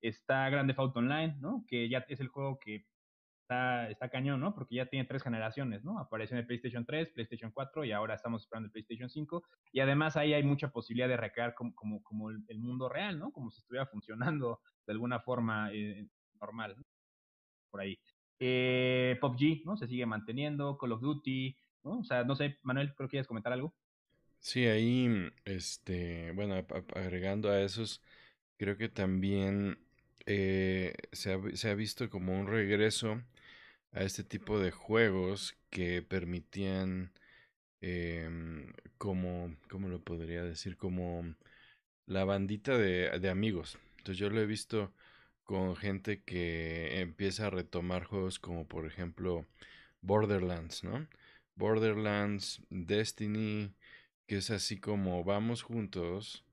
Está 0.00 0.48
Grande 0.50 0.74
Auto 0.76 0.98
Online, 0.98 1.36
¿no? 1.40 1.64
Que 1.68 1.88
ya 1.88 2.04
es 2.08 2.20
el 2.20 2.28
juego 2.28 2.58
que 2.58 2.84
está, 3.42 3.88
está 3.88 4.08
cañón, 4.08 4.40
¿no? 4.40 4.54
Porque 4.54 4.74
ya 4.74 4.86
tiene 4.86 5.06
tres 5.06 5.22
generaciones, 5.22 5.84
¿no? 5.84 5.98
Apareció 5.98 6.34
en 6.34 6.40
el 6.40 6.46
PlayStation 6.46 6.84
3, 6.84 7.10
PlayStation 7.10 7.52
4 7.52 7.84
y 7.84 7.92
ahora 7.92 8.14
estamos 8.14 8.42
esperando 8.42 8.66
el 8.66 8.72
PlayStation 8.72 9.08
5. 9.08 9.44
Y 9.72 9.80
además 9.80 10.16
ahí 10.16 10.34
hay 10.34 10.42
mucha 10.42 10.68
posibilidad 10.68 11.08
de 11.08 11.16
recrear 11.16 11.54
como, 11.54 11.74
como, 11.74 12.02
como 12.02 12.30
el, 12.30 12.58
mundo 12.58 12.88
real, 12.88 13.18
¿no? 13.18 13.30
Como 13.30 13.50
si 13.50 13.60
estuviera 13.60 13.86
funcionando 13.86 14.60
de 14.86 14.92
alguna 14.92 15.20
forma 15.20 15.70
eh, 15.72 16.08
normal, 16.40 16.74
¿no? 16.76 16.82
Por 17.70 17.80
ahí. 17.80 17.98
Eh, 18.40 19.16
PUBG, 19.20 19.64
¿no? 19.64 19.76
Se 19.76 19.86
sigue 19.86 20.06
manteniendo, 20.06 20.76
Call 20.78 20.92
of 20.92 21.00
Duty, 21.00 21.56
¿no? 21.84 22.00
O 22.00 22.04
sea, 22.04 22.24
no 22.24 22.34
sé, 22.34 22.58
Manuel, 22.62 22.94
creo 22.94 23.08
que 23.08 23.12
quieres 23.12 23.28
comentar 23.28 23.52
algo. 23.52 23.74
Sí, 24.40 24.66
ahí, 24.66 25.08
este, 25.44 26.32
bueno, 26.32 26.66
agregando 26.96 27.50
a 27.50 27.60
esos, 27.60 28.02
creo 28.56 28.76
que 28.76 28.88
también 28.88 29.78
eh, 30.26 30.94
se, 31.12 31.32
ha, 31.32 31.74
visto 31.74 32.10
como 32.10 32.38
un 32.38 32.48
regreso 32.48 33.22
a 33.92 34.02
este 34.02 34.24
tipo 34.24 34.58
de 34.58 34.72
juegos 34.72 35.56
que 35.70 36.02
permitían 36.02 37.12
em, 37.80 38.72
como, 38.98 39.56
¿cómo 39.70 39.88
lo 39.88 40.00
podría 40.02 40.42
decir? 40.44 40.76
Como 40.76 41.34
la 42.06 42.24
bandita 42.24 42.76
de, 42.78 43.18
de 43.20 43.30
amigos. 43.30 43.78
Entonces 43.98 44.18
yo 44.18 44.30
lo 44.30 44.40
he 44.40 44.46
visto 44.46 44.92
con 45.52 45.76
gente 45.76 46.22
que 46.22 47.02
empieza 47.02 47.48
a 47.48 47.50
retomar 47.50 48.04
juegos 48.04 48.38
como 48.38 48.66
por 48.66 48.86
ejemplo 48.86 49.46
Borderlands, 50.00 50.82
¿no? 50.82 51.06
Borderlands, 51.56 52.62
Destiny, 52.70 53.74
que 54.26 54.38
es 54.38 54.50
así 54.50 54.80
como 54.80 55.24
vamos 55.24 55.62
juntos 55.62 56.46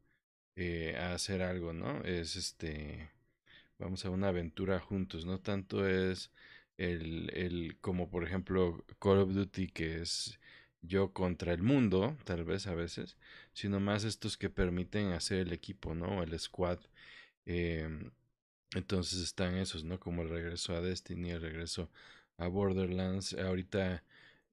eh, 0.57 0.97
a 0.97 1.13
hacer 1.13 1.41
algo, 1.43 1.71
¿no? 1.71 2.03
Es 2.03 2.35
este 2.35 3.09
vamos 3.79 4.03
a 4.03 4.09
una 4.09 4.27
aventura 4.29 4.81
juntos, 4.81 5.25
no 5.25 5.39
tanto 5.39 5.87
es 5.87 6.31
el, 6.77 7.29
el, 7.33 7.77
como 7.79 8.09
por 8.09 8.25
ejemplo 8.25 8.85
Call 8.99 9.19
of 9.19 9.33
Duty 9.33 9.69
que 9.69 10.01
es 10.01 10.39
yo 10.81 11.13
contra 11.13 11.53
el 11.53 11.61
mundo, 11.63 12.17
tal 12.25 12.43
vez 12.43 12.67
a 12.67 12.75
veces, 12.75 13.15
sino 13.53 13.79
más 13.79 14.03
estos 14.03 14.37
que 14.37 14.49
permiten 14.49 15.13
hacer 15.13 15.39
el 15.39 15.53
equipo, 15.53 15.95
¿no? 15.95 16.21
El 16.21 16.37
squad. 16.37 16.79
Em, 17.45 18.11
entonces 18.75 19.21
están 19.21 19.55
esos, 19.55 19.83
¿no? 19.83 19.99
Como 19.99 20.21
el 20.21 20.29
regreso 20.29 20.75
a 20.75 20.81
Destiny, 20.81 21.31
el 21.31 21.41
regreso 21.41 21.89
a 22.37 22.47
Borderlands. 22.47 23.33
Ahorita 23.33 24.03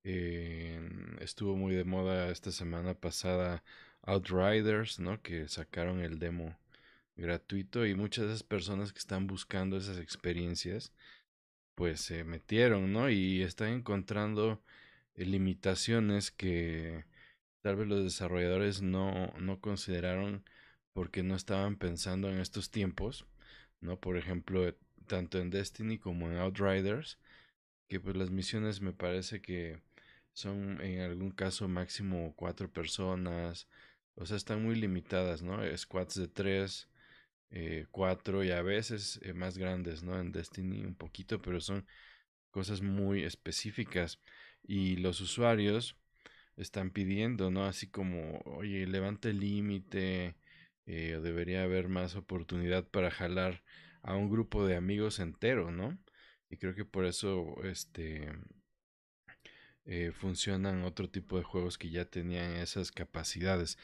em, 0.05 1.19
estuvo 1.21 1.57
muy 1.57 1.75
de 1.75 1.85
moda 1.85 2.31
esta 2.31 2.53
semana 2.53 2.95
pasada 2.95 3.63
Outriders, 4.03 4.99
¿no? 5.01 5.21
Que 5.23 5.49
sacaron 5.49 6.01
el 6.01 6.19
demo 6.19 6.57
gratuito 7.17 7.87
y 7.87 7.95
muchas 7.95 8.27
de 8.27 8.33
esas 8.33 8.43
personas 8.45 8.93
que 8.93 8.99
están 8.99 9.27
buscando 9.27 9.77
esas 9.77 9.99
experiencias 9.99 10.93
pues 11.77 12.01
se 12.01 12.25
metieron, 12.25 12.93
¿no? 12.93 13.11
Y 13.11 13.43
están 13.43 13.69
encontrando 13.71 14.63
eh, 15.15 15.27
limitaciones 15.27 16.31
que 16.33 17.05
tal 17.63 17.77
vez 17.77 17.89
los 17.89 18.05
desarrolladores 18.05 18.83
no, 18.83 19.33
no 19.39 19.61
consideraron 19.61 20.45
porque 20.95 21.23
no 21.23 21.37
estaban 21.37 21.77
pensando 21.77 22.31
en 22.31 22.39
estos 22.41 22.71
tiempos, 22.71 23.27
¿no? 23.81 24.01
Por 24.01 24.17
ejemplo, 24.17 24.75
tanto 25.07 25.39
en 25.41 25.51
Destiny 25.51 25.99
como 25.99 26.31
en 26.31 26.39
Outriders, 26.39 27.19
que 27.89 28.01
pues 28.01 28.17
las 28.17 28.31
misiones 28.31 28.81
me 28.81 28.93
parece 28.93 29.41
que 29.41 29.81
son 30.33 30.81
en 30.83 31.01
algún 31.01 31.31
caso 31.31 31.69
máximo 31.69 32.35
cuatro 32.37 32.71
personas, 32.71 33.69
o 34.17 34.27
sea, 34.27 34.37
están 34.37 34.63
muy 34.63 34.77
limitadas, 34.77 35.43
¿no? 35.43 35.59
Squads 35.77 36.17
de 36.17 36.29
tres, 36.29 36.89
eh, 37.51 37.87
cuatro 37.91 38.45
y 38.45 38.51
a 38.51 38.63
veces 38.63 39.21
eh, 39.23 39.33
más 39.35 39.59
grandes, 39.59 40.03
¿no? 40.03 40.19
En 40.21 40.33
Destiny 40.33 40.85
un 40.85 40.95
poquito, 40.95 41.41
pero 41.41 41.61
son 41.61 41.87
cosas 42.51 42.83
muy 42.83 43.25
específicas 43.25 44.21
y 44.63 44.97
los 44.97 45.21
usuarios 45.21 45.97
están 46.57 46.91
pidiendo, 46.91 47.51
¿no? 47.51 47.67
Así 47.67 47.87
como, 47.89 48.41
oye, 48.47 48.87
levante 48.87 49.31
el 49.31 49.41
límite, 49.41 50.37
eh, 50.87 51.21
debería 51.23 51.63
haber 51.65 51.89
más 51.89 52.17
oportunidad 52.17 52.89
para 52.89 53.11
jalar 53.11 53.63
a 54.03 54.15
un 54.17 54.31
grupo 54.31 54.67
de 54.67 54.77
amigos 54.77 55.19
entero, 55.21 55.71
¿no? 55.71 55.99
Y 56.51 56.57
creo 56.59 56.75
que 56.75 56.85
por 56.85 57.05
eso, 57.07 57.57
este, 57.65 58.31
eh, 59.85 60.13
funcionan 60.13 60.83
otro 60.85 61.09
tipo 61.11 61.37
de 61.39 61.45
juegos 61.45 61.79
que 61.79 61.91
ya 61.91 62.05
tenían 62.07 62.53
esas 62.57 62.91
capacidades, 62.93 63.79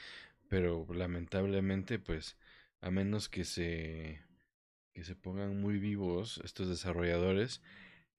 pero 0.49 0.87
lamentablemente, 0.93 1.99
pues, 1.99 2.37
a 2.81 2.91
menos 2.91 3.29
que 3.29 3.45
se 3.45 4.21
que 4.95 5.05
se 5.05 5.17
pongan 5.17 5.61
muy 5.61 5.79
vivos 5.79 6.41
estos 6.45 6.69
desarrolladores, 6.69 7.63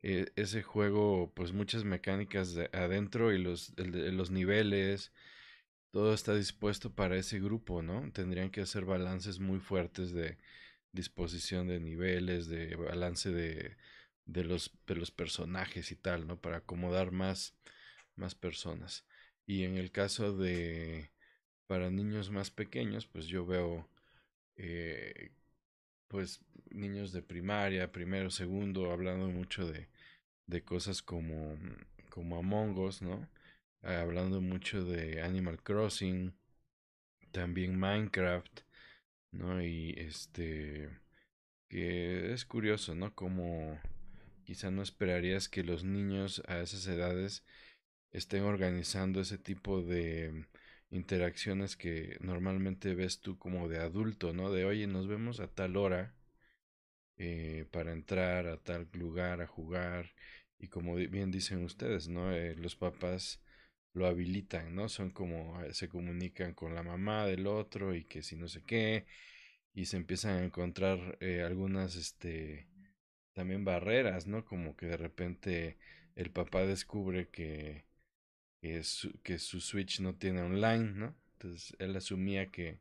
eh, 0.04 0.28
ese 0.38 0.64
juego, 0.64 1.32
pues 1.36 1.54
muchas 1.54 1.86
mecánicas 1.86 2.54
de 2.56 2.70
adentro 2.74 3.34
y 3.34 3.40
los, 3.40 3.74
los 3.78 4.32
niveles, 4.32 5.12
todo 5.94 6.14
está 6.16 6.36
dispuesto 6.36 6.94
para 6.96 7.18
ese 7.18 7.40
grupo, 7.40 7.84
¿no? 7.84 8.12
Tendrían 8.14 8.52
que 8.52 8.62
hacer 8.64 8.86
balances 8.86 9.40
muy 9.40 9.60
fuertes 9.62 10.14
de 10.14 10.40
disposición 10.94 11.68
de 11.70 11.80
niveles, 11.80 12.48
de 12.50 12.76
balance 12.76 13.32
de, 13.32 13.78
de, 14.26 14.46
los, 14.46 14.74
de 14.88 14.96
los 14.98 15.12
personajes 15.12 15.92
y 15.92 15.98
tal, 15.98 16.28
¿no? 16.28 16.42
Para 16.42 16.58
acomodar 16.60 17.12
más, 17.12 17.56
más 18.16 18.36
personas. 18.36 19.06
Y 19.48 19.64
en 19.66 19.78
el 19.78 19.92
caso 19.92 20.36
de 20.38 21.12
para 21.68 21.90
niños 21.92 22.32
más 22.32 22.52
pequeños, 22.52 23.08
pues 23.08 23.28
yo 23.28 23.46
veo 23.46 23.90
eh, 24.58 25.32
pues 26.10 26.42
niños 26.72 27.12
de 27.14 27.22
primaria, 27.24 27.92
primero, 27.92 28.30
segundo, 28.32 28.92
hablando 28.92 29.28
mucho 29.30 29.68
de, 29.72 29.90
de 30.48 30.64
cosas 30.64 31.02
como, 31.02 31.58
como 32.10 32.38
Among 32.38 32.78
Us, 32.80 33.02
¿no? 33.02 33.30
Hablando 33.84 34.42
mucho 34.42 34.84
de 34.86 35.22
Animal 35.22 35.62
Crossing, 35.62 36.34
también 37.32 37.78
Minecraft, 37.78 38.62
¿no? 39.32 39.64
Y 39.64 39.96
este, 39.98 40.90
que 41.70 42.34
es 42.34 42.46
curioso, 42.46 42.96
¿no? 42.96 43.14
Como 43.16 43.80
quizá 44.46 44.72
no 44.72 44.84
esperarías 44.84 45.50
que 45.50 45.64
los 45.64 45.84
niños 45.84 46.44
a 46.48 46.60
esas 46.62 46.88
edades 46.88 47.46
estén 48.12 48.44
organizando 48.44 49.22
ese 49.22 49.38
tipo 49.38 49.82
de 49.82 50.48
interacciones 50.92 51.76
que 51.78 52.18
normalmente 52.22 52.96
ves 52.96 53.22
tú 53.22 53.38
como 53.38 53.68
de 53.70 53.80
adulto, 53.80 54.34
¿no? 54.34 54.52
De 54.52 54.66
oye, 54.66 54.88
nos 54.88 55.08
vemos 55.08 55.40
a 55.40 55.48
tal 55.48 55.78
hora 55.78 56.14
eh, 57.18 57.66
para 57.72 57.92
entrar 57.92 58.48
a 58.48 58.58
tal 58.58 58.88
lugar 58.94 59.42
a 59.42 59.48
jugar 59.48 60.14
y 60.60 60.68
como 60.68 60.96
bien 60.96 61.32
dicen 61.32 61.64
ustedes, 61.64 62.08
¿no? 62.08 62.32
Eh, 62.34 62.56
los 62.56 62.76
papás 62.76 63.42
lo 63.94 64.08
habilitan, 64.08 64.76
¿no? 64.76 64.90
Son 64.90 65.12
como 65.12 65.62
eh, 65.64 65.74
se 65.74 65.90
comunican 65.90 66.54
con 66.54 66.76
la 66.76 66.84
mamá 66.84 67.26
del 67.28 67.48
otro 67.48 67.96
y 67.96 68.06
que 68.06 68.24
si 68.24 68.36
no 68.36 68.48
sé 68.48 68.64
qué 68.64 69.06
y 69.74 69.86
se 69.86 69.98
empiezan 69.98 70.38
a 70.38 70.46
encontrar 70.46 71.18
algunas, 71.46 71.96
este, 71.96 72.68
también 73.34 73.66
barreras, 73.66 74.28
¿no? 74.28 74.46
Como 74.46 74.76
que 74.78 74.88
de 74.88 74.98
repente 74.98 75.78
el 76.16 76.32
papá 76.32 76.66
descubre 76.66 77.30
que 77.30 77.86
que 78.64 78.82
su, 78.84 79.12
que 79.24 79.40
su 79.40 79.60
Switch 79.60 80.00
no 80.00 80.16
tiene 80.16 80.42
online, 80.42 80.94
¿no? 80.94 81.16
Entonces 81.34 81.76
él 81.80 81.96
asumía 81.98 82.50
que 82.50 82.80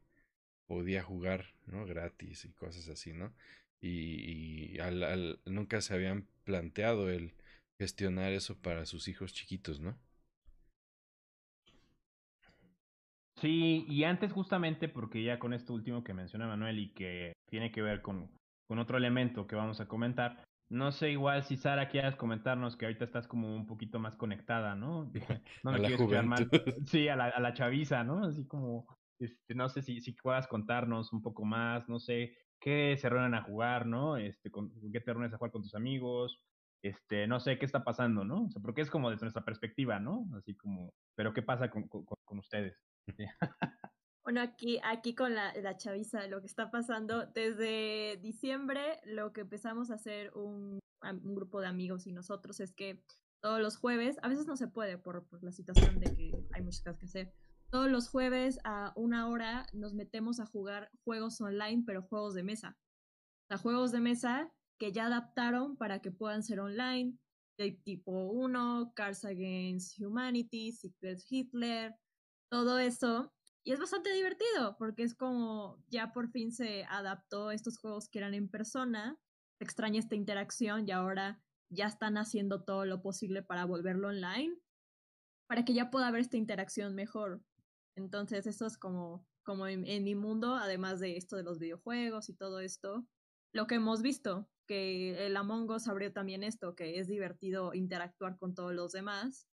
podía 0.67 1.03
jugar, 1.03 1.55
¿no? 1.67 1.85
Gratis 1.87 2.45
y 2.45 2.53
cosas 2.53 2.89
así, 2.89 3.13
¿no? 3.13 3.35
Y, 3.81 4.79
al, 4.79 5.41
nunca 5.45 5.81
se 5.81 5.95
habían 5.95 6.29
planteado 6.45 7.11
el 7.11 7.35
gestionar 7.81 8.33
eso 8.33 8.57
para 8.57 8.87
sus 8.87 9.09
hijos 9.09 9.33
chiquitos, 9.33 9.81
¿no? 9.81 9.99
Sí, 13.43 13.85
y 13.89 14.05
antes 14.05 14.33
justamente 14.33 14.89
porque 14.89 15.25
ya 15.25 15.41
con 15.41 15.53
esto 15.53 15.75
último 15.75 16.05
que 16.05 16.15
menciona 16.15 16.47
Manuel 16.47 16.79
y 16.79 16.93
que 16.95 17.33
tiene 17.51 17.73
que 17.73 17.83
ver 17.83 18.01
con, 18.01 18.31
con 18.69 18.79
otro 18.79 18.97
elemento 18.97 19.49
que 19.49 19.57
vamos 19.57 19.81
a 19.81 19.89
comentar, 19.89 20.45
no 20.71 20.93
sé 20.93 21.11
igual 21.11 21.43
si 21.43 21.57
Sara 21.57 21.89
quieras 21.89 22.15
comentarnos 22.15 22.77
que 22.77 22.85
ahorita 22.85 23.05
estás 23.05 23.27
como 23.27 23.53
un 23.53 23.67
poquito 23.67 23.99
más 23.99 24.15
conectada, 24.15 24.77
¿no? 24.77 25.11
No 25.65 25.73
me 25.73 25.81
quieres 25.81 26.01
quedar 26.07 26.25
mal. 26.25 26.49
Sí, 26.87 27.09
a 27.09 27.17
la, 27.17 27.31
a 27.31 27.41
la 27.41 27.53
chaviza, 27.53 28.05
¿no? 28.05 28.25
Así 28.25 28.47
como, 28.47 28.87
este, 29.19 29.57
no 29.57 29.69
sé 29.69 29.83
si, 29.83 30.01
si 30.01 30.13
puedas 30.13 30.47
contarnos 30.47 31.13
un 31.13 31.21
poco 31.21 31.45
más, 31.45 31.89
no 31.89 31.99
sé, 31.99 32.37
qué 32.61 32.97
se 32.97 33.09
reúnen 33.09 33.35
a 33.35 33.43
jugar, 33.43 33.87
¿no? 33.87 34.19
Este, 34.19 34.53
con, 34.53 34.73
qué 34.93 35.01
te 35.01 35.13
reúnes 35.13 35.35
a 35.35 35.39
jugar 35.39 35.51
con 35.51 35.63
tus 35.63 35.75
amigos, 35.75 36.41
este, 36.81 37.27
no 37.27 37.41
sé 37.41 37.59
qué 37.59 37.67
está 37.67 37.83
pasando, 37.83 38.25
¿no? 38.25 38.45
O 38.45 38.51
sea, 38.51 38.63
porque 38.63 38.83
es 38.83 38.91
como 38.91 39.11
desde 39.11 39.25
nuestra 39.25 39.45
perspectiva, 39.45 39.99
¿no? 39.99 40.29
Así 40.37 40.55
como, 40.55 40.93
pero 41.17 41.33
¿qué 41.33 41.43
pasa 41.43 41.71
con, 41.71 41.89
con, 41.89 42.39
ustedes? 42.39 42.77
Bueno, 44.25 44.41
aquí, 44.41 44.79
aquí 44.85 45.17
con 45.17 45.35
la, 45.35 45.53
la 45.55 45.77
chaviza, 45.77 46.29
lo 46.29 46.41
que 46.41 46.47
está 46.47 46.71
pasando 46.71 47.27
desde 47.27 48.19
diciembre, 48.23 49.01
lo 49.05 49.33
que 49.33 49.41
empezamos 49.41 49.91
a 49.91 49.95
hacer 49.95 50.33
un, 50.37 50.79
un 51.03 51.35
grupo 51.35 51.61
de 51.61 51.67
amigos 51.67 52.07
y 52.07 52.13
nosotros 52.13 52.61
es 52.61 52.73
que 52.73 53.03
todos 53.43 53.61
los 53.61 53.77
jueves, 53.77 54.19
a 54.23 54.29
veces 54.29 54.47
no 54.47 54.57
se 54.57 54.69
puede 54.69 54.97
por, 54.97 55.27
por 55.27 55.43
la 55.43 55.51
situación 55.51 55.99
de 55.99 56.15
que 56.15 56.33
hay 56.53 56.63
muchas 56.63 56.83
cosas 56.83 56.99
que 57.01 57.07
hacer, 57.07 57.35
todos 57.73 57.91
los 57.91 58.09
jueves 58.09 58.61
a 58.65 58.93
una 58.97 59.29
hora 59.29 59.67
nos 59.73 59.95
metemos 59.95 60.39
a 60.39 60.47
jugar 60.47 60.91
juegos 61.05 61.41
online, 61.41 61.83
pero 61.85 62.03
juegos 62.03 62.35
de 62.35 62.43
mesa. 62.43 62.77
O 63.45 63.47
sea, 63.49 63.59
juegos 63.59 63.91
de 63.93 64.01
mesa 64.01 64.53
que 64.79 64.93
ya 64.93 65.07
adaptaron 65.07 65.77
para 65.77 66.01
que 66.01 66.13
puedan 66.13 66.43
ser 66.43 66.61
online, 66.61 67.19
de 67.59 67.73
tipo 67.73 68.13
1, 68.13 68.93
Cars 68.95 69.25
Against 69.25 69.99
Humanity, 70.01 70.73
Secret 70.73 71.21
Hitler, 71.29 71.97
todo 72.53 72.79
eso. 72.79 73.33
Y 73.65 73.73
es 73.73 73.81
bastante 73.81 74.13
divertido 74.13 74.77
porque 74.77 75.05
es 75.05 75.15
como 75.15 75.83
ya 75.89 76.13
por 76.13 76.29
fin 76.29 76.53
se 76.53 76.85
adaptó 76.85 77.51
estos 77.51 77.79
juegos 77.79 78.11
que 78.11 78.19
eran 78.19 78.35
en 78.35 78.51
persona, 78.51 79.19
extraña 79.59 79.99
esta 79.99 80.17
interacción 80.17 80.87
y 80.87 80.91
ahora 80.91 81.43
ya 81.71 81.87
están 81.87 82.19
haciendo 82.19 82.63
todo 82.63 82.85
lo 82.85 83.01
posible 83.01 83.43
para 83.43 83.65
volverlo 83.65 84.09
online, 84.09 84.55
para 85.47 85.65
que 85.65 85.73
ya 85.73 85.91
pueda 85.91 86.09
haber 86.09 86.21
esta 86.21 86.37
interacción 86.37 86.95
mejor. 86.95 87.43
Entonces, 87.97 88.47
eso 88.47 88.67
es 88.67 88.77
como, 88.77 89.27
como 89.45 89.67
en, 89.67 90.05
mi 90.05 90.15
mundo, 90.15 90.55
además 90.55 91.01
de 91.01 91.17
esto 91.17 91.37
de 91.37 91.45
los 91.45 91.59
videojuegos 91.59 92.29
y 92.29 92.35
todo 92.35 92.61
esto, 92.61 93.07
lo 93.55 93.67
que 93.67 93.77
hemos 93.77 94.03
visto, 94.03 94.47
que 94.67 95.27
el 95.27 95.37
Among 95.39 95.71
Us 95.71 95.89
abrió 95.89 96.13
también 96.13 96.43
esto, 96.43 96.75
que 96.75 96.99
es 96.99 97.07
divertido 97.07 97.73
interactuar 97.73 98.37
con 98.37 98.55
todos 98.55 98.75
los 98.75 98.93
demás, 98.93 99.49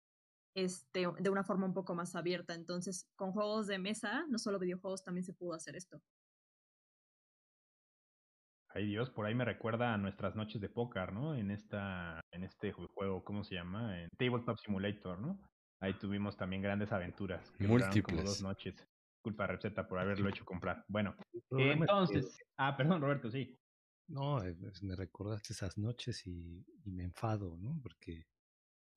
este, 0.54 1.06
de 1.18 1.30
una 1.30 1.44
forma 1.44 1.66
un 1.66 1.74
poco 1.74 1.94
más 1.94 2.14
abierta. 2.14 2.54
Entonces, 2.54 3.06
con 3.16 3.32
juegos 3.32 3.66
de 3.66 3.78
mesa, 3.78 4.24
no 4.28 4.38
solo 4.38 4.58
videojuegos, 4.58 5.04
también 5.04 5.24
se 5.24 5.34
pudo 5.34 5.54
hacer 5.54 5.76
esto. 5.76 6.00
Ay 8.70 8.86
Dios, 8.86 9.10
por 9.10 9.24
ahí 9.24 9.34
me 9.34 9.46
recuerda 9.46 9.94
a 9.94 9.98
nuestras 9.98 10.36
noches 10.36 10.60
de 10.60 10.68
póker, 10.68 11.12
¿no? 11.12 11.34
En 11.34 11.50
esta, 11.50 12.20
en 12.32 12.44
este 12.44 12.72
juego, 12.72 13.24
¿cómo 13.24 13.42
se 13.42 13.54
llama? 13.54 13.98
En 14.00 14.10
Tabletop 14.18 14.58
Simulator, 14.58 15.18
¿no? 15.18 15.40
Ahí 15.80 15.94
tuvimos 15.94 16.36
también 16.36 16.60
grandes 16.60 16.92
aventuras. 16.92 17.52
Múltiples. 17.58 18.04
Como 18.04 18.22
dos 18.22 18.42
noches. 18.42 18.74
Culpa 19.22 19.46
receta 19.46 19.86
por 19.86 19.98
haberlo 19.98 20.28
hecho 20.28 20.44
comprar. 20.44 20.84
Bueno, 20.88 21.16
entonces. 21.50 22.38
Ah, 22.56 22.76
perdón, 22.76 23.00
Roberto, 23.00 23.30
sí. 23.30 23.56
No, 24.08 24.42
eh, 24.42 24.54
pues, 24.58 24.82
me 24.82 24.96
recordaste 24.96 25.52
esas 25.52 25.76
noches 25.76 26.26
y, 26.26 26.64
me 26.84 27.04
enfado, 27.04 27.56
¿no? 27.58 27.78
Porque 27.82 28.26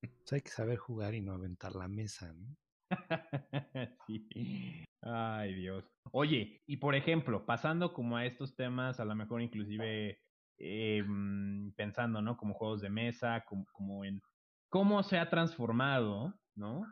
pues, 0.08 0.32
hay 0.32 0.40
que 0.40 0.50
saber 0.50 0.78
jugar 0.78 1.14
y 1.14 1.20
no 1.20 1.32
aventar 1.32 1.74
la 1.74 1.88
mesa, 1.88 2.32
¿no? 2.32 2.56
sí. 4.06 4.84
Ay, 5.02 5.54
Dios. 5.54 5.84
Oye, 6.12 6.60
y 6.66 6.76
por 6.76 6.94
ejemplo, 6.94 7.44
pasando 7.46 7.92
como 7.92 8.16
a 8.16 8.26
estos 8.26 8.54
temas, 8.54 9.00
a 9.00 9.04
lo 9.04 9.14
mejor 9.14 9.42
inclusive 9.42 10.20
eh, 10.58 11.04
pensando, 11.76 12.22
¿no? 12.22 12.36
Como 12.36 12.54
juegos 12.54 12.82
de 12.82 12.90
mesa, 12.90 13.44
como, 13.46 13.64
como 13.72 14.04
en 14.04 14.20
cómo 14.68 15.02
se 15.02 15.18
ha 15.18 15.28
transformado 15.28 16.34
¿no? 16.54 16.86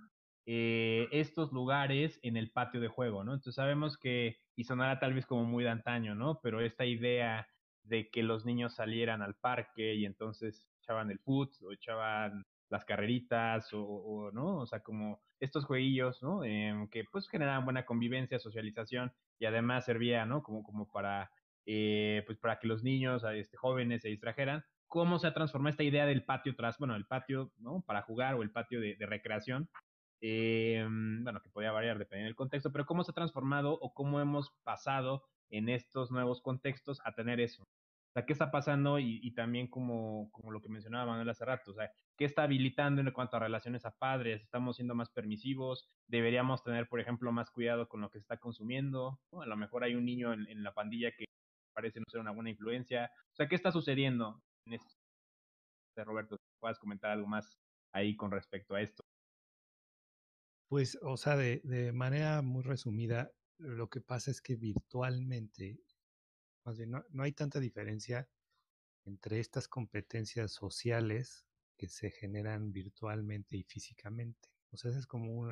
Eh, 0.47 1.09
estos 1.13 1.53
lugares 1.53 2.19
en 2.23 2.37
el 2.37 2.51
patio 2.51 2.81
de 2.81 2.89
juego, 2.89 3.25
¿no? 3.25 3.35
Entonces 3.35 3.55
sabemos 3.55 3.97
que, 3.99 4.39
y 4.57 4.65
sonará 4.65 4.99
tal 4.99 5.15
vez 5.15 5.27
como 5.27 5.45
muy 5.45 5.65
de 5.65 5.71
antaño, 5.71 6.15
¿no? 6.15 6.41
Pero 6.43 6.61
esta 6.61 6.85
idea 6.87 7.47
de 7.83 8.11
que 8.11 8.23
los 8.23 8.45
niños 8.45 8.75
salieran 8.75 9.23
al 9.23 9.37
parque 9.37 9.95
y 9.95 10.05
entonces 10.07 10.69
echaban 10.83 11.11
el 11.11 11.19
foot 11.21 11.53
o 11.63 11.73
echaban 11.73 12.45
las 12.71 12.85
carreritas 12.85 13.69
o, 13.73 14.31
¿no? 14.33 14.61
O 14.61 14.67
sea, 14.67 14.81
como 14.81 15.21
estos 15.41 15.65
jueguillos, 15.65 16.23
¿no? 16.23 16.45
Em, 16.45 16.89
que 16.89 17.05
pues 17.05 17.29
generaban 17.29 17.65
buena 17.65 17.85
convivencia, 17.85 18.39
socialización 18.39 19.13
y 19.39 19.47
además 19.47 19.85
servía, 19.85 20.25
¿no? 20.27 20.43
Como, 20.43 20.63
como 20.63 20.91
para, 20.91 21.31
eh, 21.67 22.23
pues 22.27 22.39
para 22.39 22.59
que 22.59 22.69
los 22.69 22.83
niños, 22.83 23.25
este, 23.35 23.57
jóvenes 23.57 24.03
se 24.03 24.09
distrajeran 24.09 24.65
cómo 24.91 25.19
se 25.19 25.27
ha 25.29 25.35
transformado 25.35 25.71
esta 25.71 25.85
idea 25.85 26.07
del 26.07 26.25
patio 26.25 26.55
tras, 26.57 26.79
bueno, 26.79 26.97
el 26.97 27.07
patio, 27.07 27.53
¿no? 27.59 27.83
Para 27.83 28.03
jugar 28.03 28.35
o 28.35 28.43
el 28.43 28.51
patio 28.51 28.81
de, 28.81 28.97
recreación. 29.01 29.69
Eh, 30.21 30.85
bueno, 31.23 31.41
que 31.41 31.49
podía 31.49 31.73
variar 31.73 31.99
dependiendo 31.99 32.29
del 32.29 32.37
contexto, 32.37 32.73
pero 32.73 32.87
cómo 32.87 33.05
se 33.05 33.13
ha 33.13 33.15
transformado 33.15 33.73
o 33.73 33.95
cómo 33.95 34.21
hemos 34.21 34.53
pasado 34.65 35.25
en 35.49 35.69
estos 35.69 36.11
nuevos 36.11 36.43
contextos 36.43 37.01
a 37.05 37.15
tener 37.15 37.41
eso. 37.41 37.63
O 38.11 38.13
sea, 38.13 38.27
¿qué 38.27 38.33
está 38.33 38.51
pasando? 38.51 38.99
Y, 38.99 39.31
también 39.35 39.69
como, 39.69 40.29
como 40.33 40.51
lo 40.51 40.61
que 40.61 40.69
mencionaba 40.69 41.07
Manuel 41.07 41.31
hace 41.31 41.45
rato, 41.45 41.71
o 41.71 41.75
sea, 41.75 41.93
¿qué 42.21 42.27
está 42.27 42.43
habilitando 42.43 43.01
en 43.01 43.11
cuanto 43.13 43.39
a 43.39 43.41
relaciones 43.41 43.87
a 43.87 43.97
padres? 43.97 44.43
¿Estamos 44.43 44.77
siendo 44.77 44.95
más 44.95 45.09
permisivos? 45.09 45.89
¿Deberíamos 46.07 46.63
tener, 46.63 46.87
por 46.87 47.01
ejemplo, 47.01 47.33
más 47.33 47.51
cuidado 47.51 47.89
con 47.89 48.03
lo 48.03 48.11
que 48.11 48.19
se 48.19 48.25
está 48.25 48.37
consumiendo? 48.37 49.19
A 49.41 49.47
lo 49.47 49.57
mejor 49.57 49.85
hay 49.85 49.95
un 49.95 50.05
niño 50.05 50.35
en, 50.35 50.63
la 50.63 50.75
pandilla 50.75 51.13
que 51.17 51.25
parece 51.73 51.99
no 51.99 52.05
ser 52.11 52.21
una 52.21 52.33
buena 52.33 52.51
influencia. 52.51 53.11
O 53.33 53.37
sea, 53.37 53.49
¿qué 53.49 53.55
está 53.55 53.73
sucediendo? 53.73 54.43
en 54.67 54.75
esto. 54.75 54.95
Roberto, 55.97 56.37
puedas 56.61 56.79
comentar 56.79 57.11
algo 57.11 57.27
más 57.27 57.59
ahí 57.95 58.15
con 58.15 58.31
respecto 58.31 58.75
a 58.75 58.83
esto. 58.83 59.03
Pues, 60.69 60.99
o 61.01 61.17
sea, 61.17 61.37
de, 61.37 61.91
manera 61.95 62.43
muy 62.43 62.63
resumida, 62.63 63.33
lo 63.57 63.89
que 63.89 64.03
pasa 64.03 64.31
es 64.31 64.43
que 64.43 64.57
virtualmente, 64.57 65.81
más 66.67 66.77
bien, 66.77 66.91
no 66.91 67.23
hay 67.23 67.33
tanta 67.33 67.61
diferencia 67.61 68.29
entre 69.07 69.41
estas 69.41 69.69
competencias 69.69 70.53
sociales 70.53 71.47
que 71.81 71.89
se 71.89 72.11
generan 72.11 72.73
virtualmente 72.73 73.57
y 73.57 73.63
físicamente. 73.63 74.51
O 74.71 74.77
sea, 74.77 74.91
ese 74.91 75.01
es 75.01 75.07
como 75.07 75.49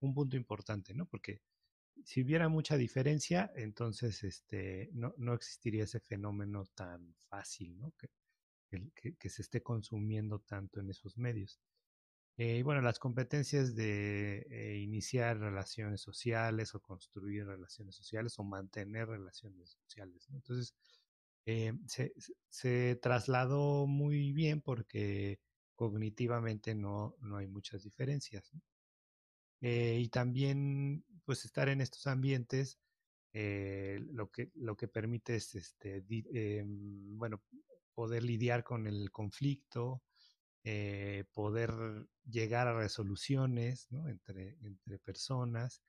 un 0.00 0.14
punto 0.14 0.34
importante, 0.34 0.94
¿no? 0.94 1.04
Porque 1.04 1.42
si 2.02 2.22
hubiera 2.22 2.48
mucha 2.48 2.78
diferencia, 2.78 3.52
entonces 3.54 4.24
este, 4.24 4.88
no, 4.94 5.12
no 5.18 5.34
existiría 5.34 5.84
ese 5.84 6.00
fenómeno 6.00 6.64
tan 6.74 7.14
fácil, 7.28 7.76
¿no? 7.78 7.92
Que, 7.98 8.08
que, 9.18 9.28
se 9.28 9.42
esté 9.42 9.62
consumiendo 9.62 10.38
tanto 10.38 10.80
en 10.80 10.88
esos 10.88 11.18
medios. 11.18 11.60
Eh, 12.38 12.56
y 12.56 12.62
bueno, 12.62 12.80
las 12.80 12.98
competencias 12.98 13.74
de 13.74 14.46
eh, 14.50 14.78
iniciar 14.78 15.40
relaciones 15.40 16.00
sociales 16.00 16.74
o 16.74 16.80
construir 16.80 17.44
relaciones 17.44 17.96
sociales 17.96 18.38
o 18.38 18.44
mantener 18.44 19.08
relaciones 19.08 19.68
sociales. 19.68 20.26
Entonces, 20.32 20.74
eh, 21.44 21.74
se, 21.86 22.14
se, 22.48 22.96
trasladó 22.96 23.86
muy 23.86 24.32
bien 24.32 24.60
porque 24.60 25.40
cognitivamente 25.80 26.74
no, 26.74 27.16
no 27.22 27.38
hay 27.38 27.46
muchas 27.46 27.82
diferencias. 27.82 28.52
y 29.62 30.08
también, 30.10 31.06
pues, 31.24 31.46
estar 31.46 31.70
en 31.70 31.80
estos 31.80 32.06
ambientes 32.06 32.78
lo, 33.32 34.30
que, 34.30 34.50
lo 34.56 34.76
que 34.76 34.88
permite 34.88 35.36
es, 35.36 35.54
este, 35.54 36.04
em, 36.34 37.16
bueno, 37.16 37.42
poder 37.94 38.24
lidiar 38.24 38.62
con 38.62 38.86
el 38.86 39.10
conflicto, 39.10 40.02
eh, 40.64 41.24
poder 41.32 41.70
llegar 42.28 42.68
a 42.68 42.78
resoluciones 42.78 43.88
entre, 44.06 44.58
entre 44.60 44.98
personas, 44.98 45.82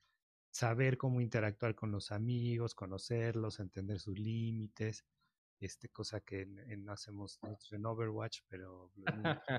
saber 0.51 0.97
cómo 0.97 1.19
interactuar 1.19 1.75
con 1.75 1.91
los 1.91 2.13
amigos, 2.13 2.75
conocerlos, 2.75 3.59
entender 3.59 3.99
sus 3.99 4.17
límites, 4.17 5.05
este, 5.61 5.89
cosa 5.89 6.21
que 6.21 6.45
no 6.45 6.91
hacemos 6.91 7.39
nosotros 7.43 7.71
en 7.73 7.85
Overwatch, 7.85 8.41
pero 8.47 8.91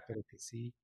creo 0.06 0.24
que 0.26 0.38
sí. 0.38 0.74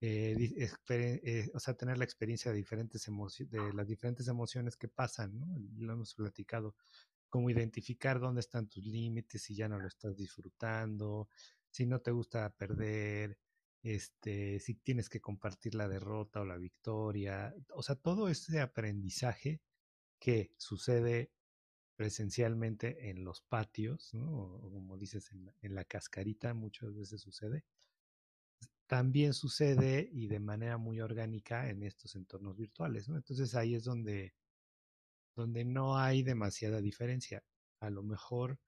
Eh, 0.00 0.68
eh, 0.90 1.50
o 1.54 1.58
sea, 1.58 1.74
tener 1.74 1.98
la 1.98 2.04
experiencia 2.04 2.52
de, 2.52 2.58
diferentes 2.58 3.04
de 3.50 3.72
las 3.72 3.88
diferentes 3.88 4.28
emociones 4.28 4.76
que 4.76 4.88
pasan, 4.88 5.40
¿no? 5.40 5.46
Lo 5.78 5.94
hemos 5.94 6.14
platicado 6.14 6.76
cómo 7.28 7.50
identificar 7.50 8.20
dónde 8.20 8.40
están 8.40 8.68
tus 8.68 8.84
límites, 8.84 9.42
si 9.42 9.54
ya 9.54 9.68
no 9.68 9.78
lo 9.80 9.88
estás 9.88 10.16
disfrutando, 10.16 11.28
si 11.70 11.86
no 11.86 12.00
te 12.00 12.10
gusta 12.10 12.50
perder, 12.50 13.38
este, 13.82 14.60
si 14.60 14.74
tienes 14.74 15.08
que 15.08 15.20
compartir 15.20 15.74
la 15.74 15.88
derrota 15.88 16.40
o 16.40 16.44
la 16.44 16.56
victoria, 16.56 17.54
o 17.74 17.82
sea, 17.82 17.96
todo 17.96 18.28
ese 18.28 18.60
aprendizaje 18.60 19.60
que 20.18 20.52
sucede 20.56 21.32
presencialmente 21.98 23.10
en 23.10 23.24
los 23.24 23.40
patios, 23.40 24.14
¿no? 24.14 24.30
o 24.30 24.70
como 24.70 24.96
dices, 24.96 25.32
en 25.32 25.52
en 25.62 25.74
la 25.74 25.84
cascarita 25.84 26.54
muchas 26.54 26.94
veces 26.94 27.20
sucede, 27.20 27.64
también 28.86 29.34
sucede 29.34 30.08
y 30.12 30.28
de 30.28 30.38
manera 30.38 30.78
muy 30.78 31.00
orgánica 31.00 31.68
en 31.68 31.82
estos 31.82 32.14
entornos 32.14 32.56
virtuales, 32.56 33.08
¿no? 33.08 33.16
Entonces 33.16 33.52
ahí 33.56 33.74
es 33.74 33.82
donde 33.82 34.32
donde 35.34 35.64
no 35.64 35.98
hay 35.98 36.22
demasiada 36.22 36.80
diferencia. 36.80 37.42
A 37.80 37.90
lo 37.90 38.04
mejor 38.04 38.60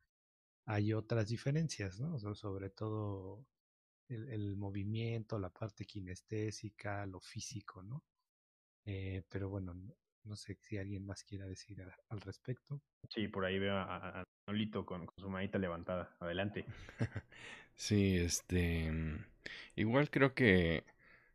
hay 0.66 0.93
otras 0.93 1.29
diferencias, 1.29 2.01
¿no? 2.01 2.19
sobre 2.35 2.71
todo 2.71 3.47
el, 4.09 4.57
movimiento, 4.57 5.38
la 5.38 5.51
parte 5.51 5.85
kinestésica, 5.85 7.07
lo 7.07 7.21
físico, 7.21 7.83
¿no? 7.83 8.05
Eh, 8.85 9.23
pero 9.29 9.49
bueno, 9.49 9.75
no, 10.24 10.37
sé 10.37 10.56
si 10.61 10.78
alguien 10.78 11.04
más 11.06 11.24
quiera 11.24 11.46
decir 11.46 11.83
al 12.09 12.20
respecto. 12.20 12.80
Sí, 13.09 13.28
por 13.28 13.44
ahí 13.44 13.59
veo 13.59 13.76
a, 13.76 14.24
Solito 14.46 14.85
con, 14.85 15.06
con, 15.06 15.14
su 15.18 15.30
manita 15.30 15.59
levantada. 15.59 16.14
Adelante. 16.20 16.64
sí, 17.74 18.16
este. 18.16 18.92
Igual 19.76 20.11
creo 20.11 20.35
que 20.35 20.85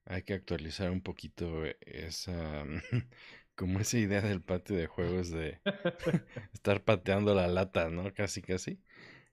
hay 0.06 0.24
que 0.24 0.34
actualizar 0.34 0.91
un 0.91 1.02
poquito 1.02 1.65
esa. 1.82 2.65
como 3.56 3.80
esa 3.80 3.98
idea 3.98 4.21
del 4.21 4.41
patio 4.41 4.76
de 4.76 4.88
juegos 4.88 5.32
de 5.32 5.60
estar 6.54 6.84
pateando 6.84 7.34
la 7.34 7.48
lata, 7.48 7.89
¿no? 7.89 8.13
Casi, 8.13 8.41
casi. 8.41 8.80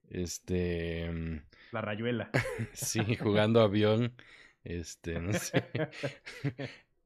Este. 0.09 1.11
La 1.73 1.81
rayuela. 1.81 2.31
sí, 2.73 3.17
jugando 3.17 3.61
avión. 3.61 4.15
Este, 4.65 5.21
no 5.21 5.33
sé. 5.33 5.65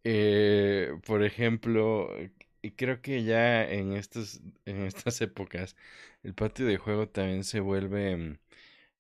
eh, 0.05 0.93
por 1.07 1.25
ejemplo, 1.25 2.11
creo 2.73 3.03
que 3.03 3.25
ya 3.25 3.65
en 3.71 3.93
estos, 3.93 4.41
en 4.65 4.83
estas 4.83 5.21
épocas, 5.23 5.77
el 6.23 6.35
patio 6.35 6.67
de 6.67 6.79
juego 6.79 7.09
también 7.09 7.45
se 7.45 7.61
vuelve. 7.61 8.17
Mm, 8.17 8.39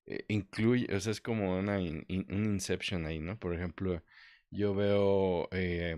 eh, 0.06 0.24
incluye, 0.28 0.94
o 0.94 1.00
sea, 1.00 1.12
es 1.12 1.20
como 1.20 1.58
una 1.58 1.78
un 1.78 2.06
inception 2.44 3.06
ahí, 3.06 3.20
¿no? 3.20 3.38
Por 3.38 3.54
ejemplo, 3.54 4.02
yo 4.50 4.74
veo 4.74 5.48
eh, 5.52 5.96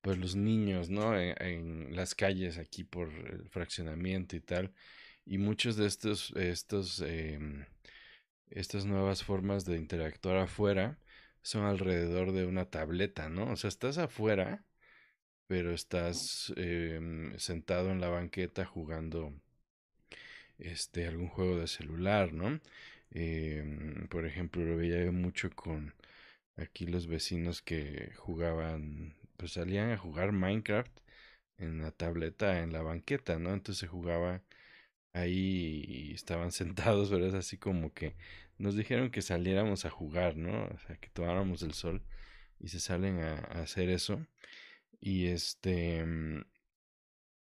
pues 0.00 0.18
los 0.18 0.36
niños, 0.36 0.90
¿no? 0.90 1.18
En, 1.18 1.94
las 1.96 2.14
calles 2.14 2.58
aquí 2.58 2.84
por 2.84 3.08
el 3.10 3.48
fraccionamiento 3.50 4.36
y 4.36 4.40
tal. 4.40 4.72
Y 5.26 5.38
muchos 5.38 5.76
de 5.76 5.86
estos, 5.86 6.32
estos, 6.36 7.00
em, 7.02 7.66
estas 8.50 8.84
nuevas 8.86 9.24
formas 9.24 9.64
de 9.64 9.76
interactuar 9.76 10.36
afuera 10.38 10.98
son 11.42 11.64
alrededor 11.64 12.32
de 12.32 12.46
una 12.46 12.66
tableta, 12.70 13.28
¿no? 13.28 13.52
O 13.52 13.56
sea, 13.56 13.68
estás 13.68 13.98
afuera, 13.98 14.64
pero 15.50 15.72
estás 15.74 16.52
em, 16.56 17.36
sentado 17.38 17.90
en 17.90 18.00
la 18.00 18.08
banqueta 18.08 18.64
jugando 18.64 19.32
este 20.58 21.06
algún 21.08 21.28
juego 21.28 21.56
de 21.58 21.66
celular, 21.66 22.32
¿no? 22.32 22.60
Em, 23.10 24.06
por 24.08 24.26
ejemplo, 24.26 24.64
lo 24.64 24.76
veía 24.76 25.10
mucho 25.10 25.50
con 25.50 25.94
aquí 26.56 26.86
los 26.86 27.08
vecinos 27.08 27.62
que 27.62 28.12
jugaban 28.16 29.16
pues 29.36 29.52
salían 29.54 29.90
a 29.90 29.98
jugar 29.98 30.32
Minecraft 30.32 30.92
en 31.58 31.82
la 31.82 31.92
tableta, 31.92 32.60
en 32.62 32.72
la 32.72 32.82
banqueta, 32.82 33.38
¿no? 33.40 33.52
Entonces 33.54 33.88
jugaba 33.88 34.42
ahí 35.12 35.84
y 35.88 36.14
estaban 36.14 36.52
sentados, 36.60 37.10
pero 37.10 37.26
es 37.26 37.34
así 37.34 37.58
como 37.58 37.92
que 37.94 38.16
nos 38.58 38.76
dijeron 38.76 39.10
que 39.10 39.22
saliéramos 39.22 39.84
a 39.86 39.90
jugar, 39.90 40.36
¿no? 40.36 40.66
O 40.66 40.78
sea, 40.86 40.96
que 40.98 41.08
tomáramos 41.10 41.62
el 41.62 41.74
sol 41.74 42.02
y 42.60 42.68
se 42.68 42.80
salen 42.80 43.20
a, 43.22 43.36
hacer 43.62 43.90
eso. 43.90 44.26
Y 45.00 45.26
este, 45.28 46.04
mm, 46.04 46.42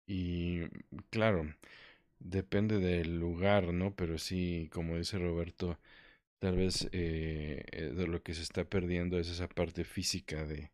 y 0.08 0.62
claro, 1.10 1.54
depende 2.20 2.80
del 2.80 3.20
lugar, 3.20 3.74
¿no? 3.74 3.96
Pero 3.96 4.18
sí, 4.20 4.70
como 4.74 4.98
dice 4.98 5.18
Roberto, 5.20 5.80
tal 6.40 6.58
vez 6.58 6.90
eh, 6.94 7.66
eh, 7.72 7.92
de 7.96 8.08
lo 8.08 8.24
que 8.24 8.34
se 8.36 8.44
está 8.44 8.66
perdiendo 8.66 9.20
es 9.20 9.30
esa 9.30 9.48
parte 9.50 9.84
física 9.86 10.46
de, 10.46 10.72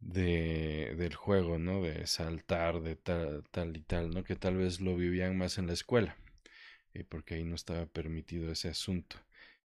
de, 0.00 0.94
del 0.96 1.14
juego, 1.14 1.58
¿no? 1.58 1.82
De 1.82 2.06
saltar, 2.06 2.80
de 2.82 2.96
tal, 2.96 3.44
tal 3.50 3.76
y 3.76 3.80
tal, 3.82 4.10
¿no? 4.10 4.24
Que 4.24 4.36
tal 4.36 4.56
vez 4.56 4.80
lo 4.80 4.96
vivían 4.96 5.36
más 5.38 5.58
en 5.58 5.66
la 5.66 5.72
escuela, 5.74 6.16
eh, 6.94 7.04
porque 7.08 7.34
ahí 7.36 7.44
no 7.44 7.56
estaba 7.56 7.86
permitido 7.86 8.52
ese 8.52 8.70
asunto. 8.70 9.16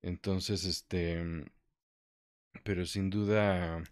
Entonces, 0.04 0.66
este, 0.66 1.46
pero 2.64 2.86
sin 2.86 3.10
duda 3.10 3.84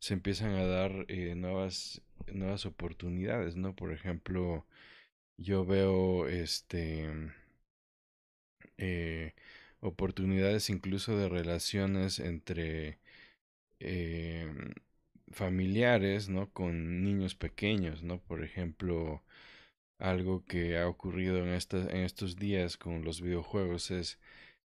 se 0.00 0.14
empiezan 0.14 0.54
a 0.54 0.64
dar 0.66 1.06
eh, 1.08 1.34
nuevas, 1.34 2.02
nuevas 2.32 2.66
oportunidades, 2.66 3.56
¿no? 3.56 3.74
Por 3.76 3.92
ejemplo, 3.92 4.66
yo 5.38 5.64
veo, 5.66 6.28
este, 6.28 7.08
eh, 8.78 9.34
oportunidades 9.80 10.70
incluso 10.70 11.16
de 11.16 11.28
relaciones 11.28 12.18
entre 12.20 12.98
eh, 13.80 14.52
familiares, 15.32 16.28
¿no? 16.28 16.50
Con 16.52 17.04
niños 17.04 17.34
pequeños, 17.34 18.02
¿no? 18.02 18.20
Por 18.20 18.44
ejemplo, 18.44 19.24
algo 19.98 20.44
que 20.46 20.78
ha 20.78 20.88
ocurrido 20.88 21.38
en, 21.38 21.48
en 21.48 21.98
estos 22.04 22.36
días 22.36 22.76
con 22.76 23.04
los 23.04 23.20
videojuegos 23.22 23.90
es, 23.92 24.20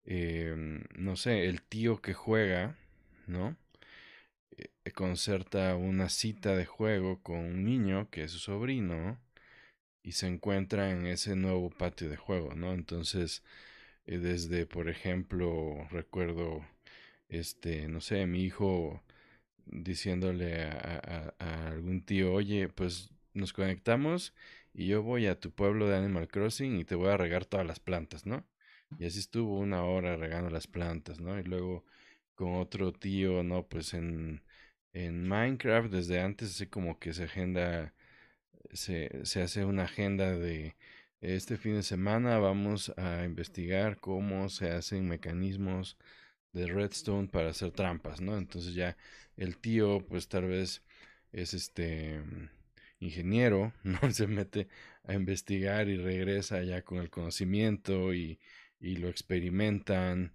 em, 0.06 0.84
no 0.96 1.16
sé, 1.16 1.46
el 1.48 1.62
tío 1.62 2.02
que 2.02 2.14
juega, 2.14 2.76
¿no? 3.26 3.56
Eh, 4.56 4.90
concerta 4.92 5.76
una 5.76 6.08
cita 6.08 6.56
de 6.56 6.66
juego 6.66 7.22
con 7.22 7.38
un 7.38 7.64
niño 7.64 8.08
que 8.10 8.24
es 8.24 8.32
su 8.32 8.38
sobrino 8.38 9.18
y 10.02 10.12
se 10.12 10.26
encuentra 10.28 10.90
en 10.90 11.06
ese 11.06 11.36
nuevo 11.36 11.70
patio 11.70 12.08
de 12.10 12.16
juego, 12.16 12.54
¿no? 12.54 12.72
Entonces, 12.74 13.42
eh, 14.06 14.18
desde, 14.18 14.66
por 14.66 14.88
ejemplo, 14.88 15.86
recuerdo, 15.90 16.64
este, 17.28 17.88
no 17.88 18.00
sé, 18.00 18.26
mi 18.26 18.42
hijo 18.44 19.02
diciéndole 19.66 20.64
a, 20.64 21.34
algún 21.68 22.02
tío, 22.04 22.32
oye, 22.32 22.68
pues 22.68 23.10
nos 23.34 23.52
conectamos 23.52 24.34
y 24.74 24.86
yo 24.88 25.02
voy 25.02 25.26
a 25.26 25.40
tu 25.40 25.52
pueblo 25.52 25.88
de 25.88 25.96
Animal 25.96 26.28
Crossing 26.28 26.78
y 26.78 26.84
te 26.84 26.94
voy 26.96 27.08
a 27.10 27.16
regar 27.16 27.46
todas 27.46 27.66
las 27.66 27.80
plantas, 27.80 28.26
¿no? 28.26 28.46
Y 28.98 29.06
así 29.06 29.18
estuvo 29.20 29.58
una 29.58 29.84
hora 29.84 30.16
regando 30.16 30.50
las 30.50 30.66
plantas, 30.66 31.20
¿no? 31.20 31.38
Y 31.38 31.44
luego 31.44 31.84
con 32.34 32.56
otro 32.56 32.92
tío, 32.92 33.42
¿no? 33.42 33.66
Pues 33.68 33.94
en, 33.94 34.42
en 34.92 35.26
Minecraft 35.28 35.90
desde 35.90 36.20
antes 36.20 36.50
así 36.50 36.66
como 36.66 36.98
que 36.98 37.12
se 37.14 37.24
agenda, 37.24 37.94
se, 38.72 39.24
se 39.26 39.42
hace 39.42 39.64
una 39.64 39.84
agenda 39.84 40.32
de 40.36 40.76
este 41.20 41.56
fin 41.56 41.74
de 41.76 41.82
semana 41.82 42.38
vamos 42.38 42.92
a 42.98 43.24
investigar 43.24 43.98
cómo 44.00 44.48
se 44.50 44.70
hacen 44.70 45.08
mecanismos 45.08 45.96
de 46.52 46.66
redstone 46.66 47.28
para 47.28 47.50
hacer 47.50 47.72
trampas, 47.72 48.20
¿no? 48.20 48.38
Entonces 48.38 48.74
ya 48.74 48.96
el 49.36 49.58
tío, 49.58 50.06
pues 50.06 50.28
tal 50.28 50.46
vez 50.46 50.82
es 51.32 51.54
este 51.54 52.22
ingeniero, 53.00 53.72
¿no? 53.84 53.98
Se 54.12 54.26
mete 54.26 54.68
a 55.04 55.14
investigar 55.14 55.88
y 55.88 55.96
regresa 55.96 56.62
ya 56.62 56.82
con 56.82 56.98
el 56.98 57.10
conocimiento 57.10 58.14
y, 58.14 58.38
y 58.80 58.96
lo 58.96 59.08
experimentan 59.08 60.32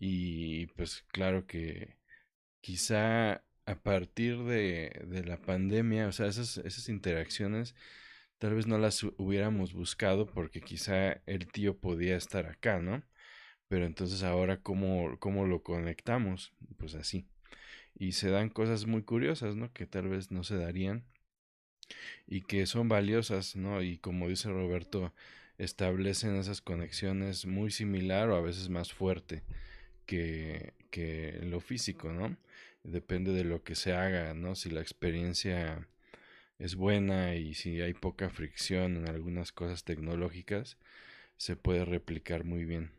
y 0.00 0.66
pues 0.68 1.04
claro 1.08 1.46
que 1.46 1.96
quizá 2.62 3.44
a 3.66 3.82
partir 3.82 4.38
de, 4.44 5.04
de 5.06 5.24
la 5.24 5.40
pandemia, 5.42 6.08
o 6.08 6.12
sea, 6.12 6.26
esas, 6.26 6.58
esas 6.58 6.88
interacciones 6.88 7.74
tal 8.38 8.54
vez 8.54 8.66
no 8.66 8.78
las 8.78 9.02
hubiéramos 9.04 9.74
buscado 9.74 10.26
porque 10.26 10.62
quizá 10.62 11.12
el 11.26 11.48
tío 11.48 11.78
podía 11.78 12.16
estar 12.16 12.46
acá, 12.46 12.80
¿no? 12.80 13.04
Pero 13.68 13.86
entonces 13.86 14.22
ahora, 14.24 14.62
¿cómo, 14.62 15.18
cómo 15.20 15.46
lo 15.46 15.62
conectamos? 15.62 16.54
Pues 16.78 16.94
así. 16.94 17.28
Y 17.94 18.12
se 18.12 18.30
dan 18.30 18.50
cosas 18.50 18.86
muy 18.86 19.02
curiosas, 19.04 19.56
¿no? 19.56 19.72
Que 19.72 19.86
tal 19.86 20.08
vez 20.08 20.30
no 20.32 20.44
se 20.44 20.56
darían 20.56 21.04
y 22.26 22.42
que 22.42 22.66
son 22.66 22.88
valiosas, 22.88 23.56
¿no? 23.56 23.82
Y 23.82 23.98
como 23.98 24.28
dice 24.28 24.48
Roberto, 24.48 25.14
establecen 25.58 26.36
esas 26.36 26.62
conexiones 26.62 27.46
muy 27.46 27.70
similar 27.70 28.30
o 28.30 28.36
a 28.36 28.40
veces 28.40 28.68
más 28.70 28.92
fuerte 28.92 29.44
que, 30.10 30.74
que 30.90 31.38
lo 31.44 31.60
físico, 31.60 32.10
¿no? 32.10 32.36
Depende 32.82 33.32
de 33.32 33.44
lo 33.44 33.62
que 33.62 33.76
se 33.76 33.92
haga, 33.92 34.34
¿no? 34.34 34.56
Si 34.56 34.68
la 34.70 34.80
experiencia 34.80 35.86
es 36.58 36.74
buena 36.74 37.36
y 37.36 37.54
si 37.54 37.80
hay 37.80 37.94
poca 37.94 38.28
fricción 38.28 38.96
en 38.96 39.08
algunas 39.08 39.52
cosas 39.52 39.84
tecnológicas, 39.84 40.78
se 41.36 41.54
puede 41.54 41.84
replicar 41.84 42.44
muy 42.44 42.64
bien. 42.64 42.90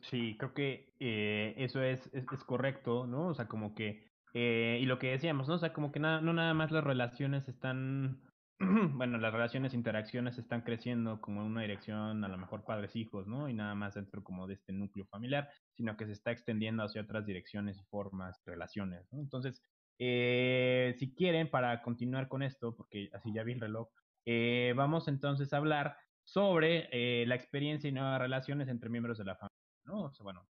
Sí, 0.00 0.36
creo 0.38 0.54
que 0.54 0.94
eh, 0.98 1.54
eso 1.58 1.82
es, 1.82 2.08
es, 2.14 2.24
correcto, 2.44 3.06
¿no? 3.06 3.28
O 3.28 3.34
sea, 3.34 3.48
como 3.48 3.74
que, 3.74 4.10
eh, 4.32 4.78
y 4.80 4.86
lo 4.86 4.98
que 4.98 5.10
decíamos, 5.10 5.46
¿no? 5.48 5.56
O 5.56 5.58
sea, 5.58 5.74
como 5.74 5.92
que 5.92 6.00
nada, 6.00 6.22
no 6.22 6.32
nada 6.32 6.54
más 6.54 6.70
las 6.70 6.84
relaciones 6.84 7.48
están, 7.48 8.22
bueno, 8.94 9.18
las 9.18 9.32
relaciones, 9.32 9.74
interacciones 9.74 10.38
están 10.38 10.62
creciendo 10.62 11.20
como 11.20 11.42
en 11.42 11.48
una 11.48 11.60
dirección, 11.62 12.24
a 12.24 12.28
lo 12.28 12.38
mejor 12.38 12.64
padres-hijos, 12.64 13.26
¿no? 13.26 13.48
Y 13.48 13.54
nada 13.54 13.74
más 13.74 13.94
dentro 13.94 14.24
como 14.24 14.46
de 14.46 14.54
este 14.54 14.72
núcleo 14.72 15.06
familiar, 15.06 15.50
sino 15.74 15.96
que 15.96 16.06
se 16.06 16.12
está 16.12 16.30
extendiendo 16.30 16.82
hacia 16.82 17.02
otras 17.02 17.26
direcciones, 17.26 17.82
formas, 17.90 18.42
relaciones, 18.46 19.06
¿no? 19.12 19.20
Entonces, 19.20 19.62
eh, 19.98 20.94
si 20.98 21.14
quieren, 21.14 21.50
para 21.50 21.82
continuar 21.82 22.28
con 22.28 22.42
esto, 22.42 22.74
porque 22.74 23.10
así 23.12 23.32
ya 23.32 23.42
vi 23.42 23.52
el 23.52 23.60
reloj, 23.60 23.88
eh, 24.24 24.72
vamos 24.74 25.06
entonces 25.08 25.52
a 25.52 25.58
hablar 25.58 25.98
sobre 26.24 26.88
eh, 26.92 27.26
la 27.26 27.34
experiencia 27.34 27.88
y 27.88 27.92
nuevas 27.92 28.20
relaciones 28.20 28.68
entre 28.68 28.88
miembros 28.88 29.18
de 29.18 29.24
la 29.24 29.36
familia. 29.36 29.56
¿no? 29.84 30.04
O 30.04 30.12
sea, 30.12 30.24
bueno, 30.24 30.46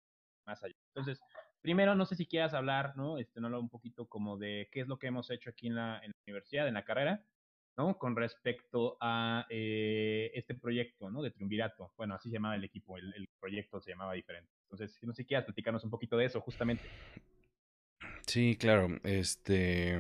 más 0.46 0.62
allá. 0.64 0.74
Entonces, 0.94 1.20
primero, 1.60 1.94
no 1.94 2.06
sé 2.06 2.16
si 2.16 2.26
quieras 2.26 2.54
hablar, 2.54 2.96
¿no? 2.96 3.18
Este, 3.18 3.40
¿no? 3.40 3.60
Un 3.60 3.68
poquito 3.68 4.06
como 4.06 4.38
de 4.38 4.68
qué 4.72 4.80
es 4.80 4.88
lo 4.88 4.98
que 4.98 5.06
hemos 5.08 5.30
hecho 5.30 5.50
aquí 5.50 5.68
en 5.68 5.76
la, 5.76 5.98
en 5.98 6.10
la 6.10 6.16
universidad, 6.26 6.66
en 6.66 6.74
la 6.74 6.84
carrera, 6.84 7.22
¿no? 7.76 7.98
Con 7.98 8.16
respecto 8.16 8.96
a 9.00 9.46
eh, 9.50 10.30
este 10.34 10.54
proyecto, 10.54 11.10
¿no? 11.10 11.22
De 11.22 11.30
Triunvirato. 11.30 11.92
Bueno, 11.96 12.14
así 12.14 12.28
se 12.28 12.34
llamaba 12.34 12.56
el 12.56 12.64
equipo, 12.64 12.98
el, 12.98 13.12
el 13.14 13.28
proyecto 13.40 13.80
se 13.80 13.90
llamaba 13.90 14.14
diferente. 14.14 14.50
Entonces, 14.64 14.98
no 15.02 15.12
sé 15.12 15.22
si 15.22 15.28
quieras 15.28 15.44
platicarnos 15.46 15.84
un 15.84 15.90
poquito 15.90 16.16
de 16.16 16.26
eso, 16.26 16.40
justamente. 16.40 16.84
Sí, 18.26 18.56
claro. 18.58 18.88
Este. 19.02 19.98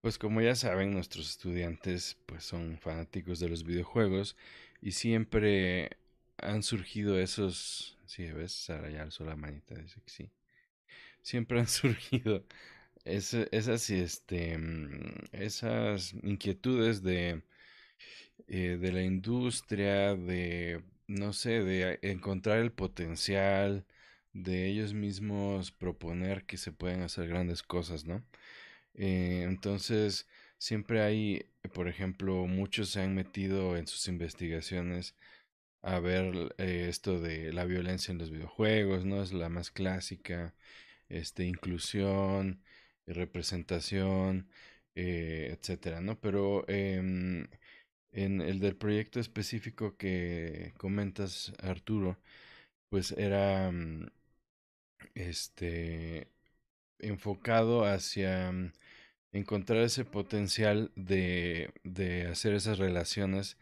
Pues 0.00 0.18
como 0.18 0.42
ya 0.42 0.54
saben, 0.54 0.92
nuestros 0.92 1.30
estudiantes 1.30 2.18
pues 2.26 2.44
son 2.44 2.78
fanáticos 2.78 3.40
de 3.40 3.48
los 3.48 3.64
videojuegos 3.64 4.36
y 4.82 4.92
siempre 4.92 5.96
han 6.36 6.62
surgido 6.62 7.18
esos, 7.18 7.98
sí, 8.04 8.30
ves, 8.30 8.52
Sara 8.52 8.90
ya 8.90 9.02
alzó 9.02 9.24
la 9.24 9.34
manita, 9.36 9.74
dice 9.74 10.02
que 10.02 10.10
sí. 10.10 10.30
Siempre 11.22 11.58
han 11.60 11.68
surgido 11.68 12.44
esas, 13.04 13.90
este, 13.90 14.58
mm, 14.58 15.14
esas 15.32 16.14
inquietudes 16.22 17.02
de, 17.02 17.42
eh, 18.48 18.78
de 18.80 18.92
la 18.92 19.02
industria, 19.02 20.14
de, 20.16 20.82
no 21.06 21.32
sé, 21.32 21.62
de 21.62 21.98
encontrar 22.02 22.58
el 22.58 22.72
potencial, 22.72 23.86
de 24.32 24.66
ellos 24.68 24.94
mismos 24.94 25.70
proponer 25.72 26.44
que 26.44 26.56
se 26.58 26.72
pueden 26.72 27.02
hacer 27.02 27.28
grandes 27.28 27.62
cosas, 27.62 28.04
¿no? 28.04 28.24
Eh, 28.94 29.44
entonces, 29.48 30.28
siempre 30.58 31.02
hay, 31.02 31.46
por 31.74 31.88
ejemplo, 31.88 32.46
muchos 32.46 32.90
se 32.90 33.02
han 33.02 33.14
metido 33.14 33.76
en 33.76 33.86
sus 33.86 34.08
investigaciones 34.08 35.16
a 35.82 36.00
ver 36.00 36.54
eh, 36.58 36.86
esto 36.88 37.20
de 37.20 37.52
la 37.52 37.64
violencia 37.66 38.12
en 38.12 38.18
los 38.18 38.30
videojuegos, 38.30 39.04
¿no? 39.04 39.22
Es 39.22 39.32
la 39.32 39.48
más 39.48 39.70
clásica, 39.70 40.54
este, 41.08 41.44
inclusión, 41.46 42.62
representación, 43.06 44.48
eh, 44.94 45.56
etcétera, 45.58 46.00
¿no? 46.00 46.20
Pero 46.20 46.64
em, 46.68 47.46
en 48.12 48.40
el 48.40 48.60
del 48.60 48.76
proyecto 48.76 49.20
específico 49.20 49.96
que 49.96 50.74
comentas, 50.78 51.52
Arturo, 51.60 52.18
pues 52.90 53.12
era 53.12 53.70
mm, 53.72 54.08
este 55.14 56.28
enfocado 57.00 57.84
hacia 57.86 58.52
mm, 58.52 58.72
encontrar 59.32 59.82
ese 59.82 60.04
potencial 60.04 60.92
de, 60.96 61.72
de 61.84 62.26
hacer 62.28 62.54
esas 62.54 62.78
relaciones 62.78 63.58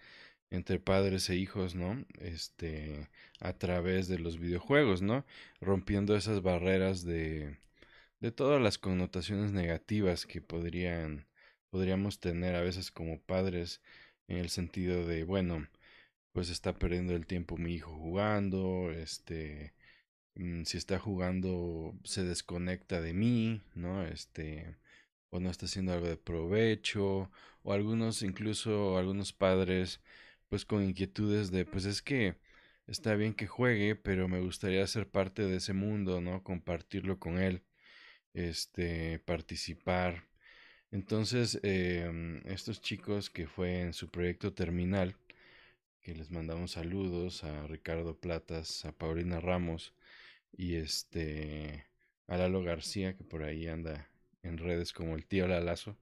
entre 0.51 0.81
padres 0.81 1.31
e 1.31 1.37
hijos, 1.37 1.75
¿no? 1.75 2.05
Este, 2.21 3.09
a 3.41 3.55
través 3.55 4.09
de 4.09 4.19
los 4.19 4.39
videojuegos, 4.39 5.03
¿no? 5.03 5.27
Rompiendo 5.61 6.17
esas 6.17 6.43
barreras 6.43 7.05
de, 7.05 7.57
de 8.23 8.31
todas 8.33 8.63
las 8.63 8.79
connotaciones 8.79 9.53
negativas 9.53 10.27
que 10.27 10.41
podrían, 10.41 11.27
podríamos 11.71 12.21
tener 12.21 12.55
a 12.55 12.63
veces 12.63 12.93
como 12.93 13.21
padres 13.21 13.83
en 14.29 14.39
el 14.39 14.49
sentido 14.51 15.07
de, 15.07 15.25
bueno, 15.25 15.67
pues 16.33 16.51
está 16.51 16.75
perdiendo 16.79 17.15
el 17.17 17.27
tiempo 17.27 17.57
mi 17.59 17.75
hijo 17.75 17.93
jugando, 17.97 18.93
este, 18.93 19.75
mm, 20.37 20.65
si 20.65 20.79
está 20.79 20.99
jugando 21.01 21.95
se 22.05 22.25
desconecta 22.25 23.01
de 23.01 23.13
mí, 23.15 23.63
¿no? 23.75 24.05
Este, 24.07 24.77
o 25.31 25.41
no 25.41 25.51
está 25.51 25.67
haciendo 25.67 25.93
algo 25.93 26.09
de 26.09 26.17
provecho, 26.17 27.31
o 27.63 27.73
algunos, 27.73 28.23
incluso 28.23 28.99
algunos 28.99 29.33
padres, 29.33 30.01
pues 30.49 30.65
con 30.67 30.85
inquietudes 30.85 31.51
de, 31.51 31.65
pues 31.67 31.87
es 31.87 32.03
que 32.03 32.37
está 32.87 33.15
bien 33.17 33.35
que 33.35 33.47
juegue, 33.49 33.97
pero 33.97 34.29
me 34.29 34.41
gustaría 34.41 34.87
ser 34.87 35.11
parte 35.11 35.43
de 35.45 35.57
ese 35.57 35.73
mundo, 35.75 36.21
¿no? 36.21 36.43
Compartirlo 36.45 37.19
con 37.19 37.39
él, 37.39 37.65
este, 38.35 39.19
participar. 39.21 40.27
Entonces, 40.91 41.59
em, 41.63 42.43
estos 42.47 42.81
chicos 42.83 43.31
que 43.31 43.47
fue 43.47 43.81
en 43.81 43.93
su 43.95 44.11
proyecto 44.11 44.53
terminal, 44.55 45.17
que 46.03 46.15
les 46.15 46.31
mandamos 46.31 46.73
saludos 46.73 47.45
a 47.45 47.67
Ricardo 47.67 48.19
Platas, 48.19 48.85
a 48.85 48.93
Paulina 48.93 49.41
Ramos 49.41 49.95
y 50.53 50.77
este 50.77 51.87
a 52.29 52.37
Lalo 52.37 52.63
García, 52.63 53.17
que 53.17 53.25
por 53.25 53.43
ahí 53.45 53.69
anda 53.69 54.09
en 54.43 54.59
redes 54.59 54.93
como 54.93 55.17
el 55.17 55.27
tío 55.27 55.47
Lalazo. 55.49 55.97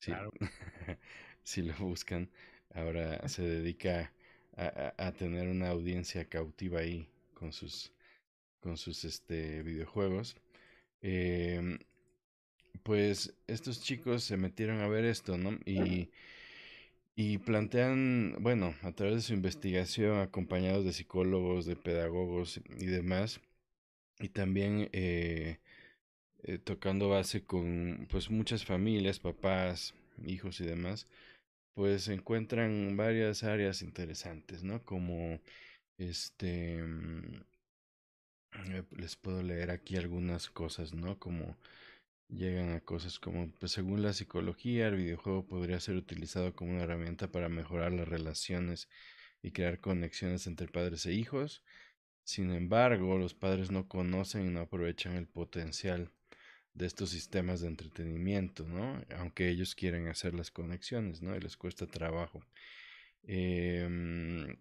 si 1.42 1.62
lo 1.62 1.74
buscan, 1.78 2.30
ahora 2.74 3.20
se 3.28 3.42
dedica 3.42 4.12
a, 4.56 5.12
tener 5.12 5.48
una 5.48 5.70
audiencia 5.70 6.28
cautiva 6.28 6.80
ahí 6.80 7.08
con 7.34 7.52
sus 7.52 7.92
con 8.60 8.76
sus 8.76 9.04
este 9.04 9.62
videojuegos. 9.62 10.36
Em, 11.02 11.78
pues 12.82 13.34
estos 13.46 13.82
chicos 13.82 14.24
se 14.24 14.36
metieron 14.36 14.80
a 14.80 14.88
ver 14.88 15.04
esto, 15.04 15.36
¿no? 15.36 15.58
Y, 15.66 16.10
y 17.14 17.38
plantean, 17.38 18.36
bueno, 18.40 18.74
a 18.82 18.92
través 18.92 19.16
de 19.16 19.22
su 19.22 19.34
investigación, 19.34 20.20
acompañados 20.20 20.84
de 20.84 20.92
psicólogos, 20.92 21.66
de 21.66 21.76
pedagogos 21.76 22.60
y 22.78 22.86
demás, 22.86 23.40
y 24.20 24.28
también 24.30 24.88
eh, 24.92 25.58
eh, 26.44 26.58
tocando 26.58 27.08
base 27.08 27.44
con 27.44 28.06
pues 28.10 28.30
muchas 28.30 28.64
familias, 28.64 29.18
papás, 29.20 29.94
hijos 30.26 30.60
y 30.60 30.64
demás, 30.64 31.06
pues 31.74 32.08
encuentran 32.08 32.96
varias 32.96 33.44
áreas 33.44 33.82
interesantes, 33.82 34.64
¿no? 34.64 34.84
Como 34.84 35.40
este 35.98 36.82
mm, 36.82 37.42
les 38.90 39.16
puedo 39.16 39.42
leer 39.42 39.70
aquí 39.70 39.96
algunas 39.96 40.50
cosas, 40.50 40.94
¿no? 40.94 41.18
Como 41.18 41.56
llegan 42.28 42.72
a 42.72 42.80
cosas 42.80 43.18
como, 43.18 43.50
pues 43.58 43.72
según 43.72 44.02
la 44.02 44.12
psicología, 44.12 44.88
el 44.88 44.96
videojuego 44.96 45.46
podría 45.46 45.80
ser 45.80 45.96
utilizado 45.96 46.54
como 46.54 46.72
una 46.72 46.84
herramienta 46.84 47.30
para 47.30 47.48
mejorar 47.48 47.92
las 47.92 48.08
relaciones 48.08 48.88
y 49.42 49.52
crear 49.52 49.80
conexiones 49.80 50.46
entre 50.46 50.68
padres 50.68 51.06
e 51.06 51.12
hijos. 51.12 51.62
Sin 52.24 52.52
embargo, 52.52 53.18
los 53.18 53.34
padres 53.34 53.70
no 53.70 53.88
conocen 53.88 54.46
y 54.46 54.50
no 54.50 54.60
aprovechan 54.60 55.16
el 55.16 55.26
potencial 55.26 56.10
de 56.74 56.86
estos 56.86 57.10
sistemas 57.10 57.60
de 57.60 57.68
entretenimiento, 57.68 58.66
¿no? 58.66 59.02
Aunque 59.16 59.48
ellos 59.48 59.74
quieren 59.74 60.08
hacer 60.08 60.34
las 60.34 60.50
conexiones, 60.50 61.22
¿no? 61.22 61.36
Y 61.36 61.40
les 61.40 61.56
cuesta 61.56 61.86
trabajo. 61.86 62.44
Em, 63.22 64.56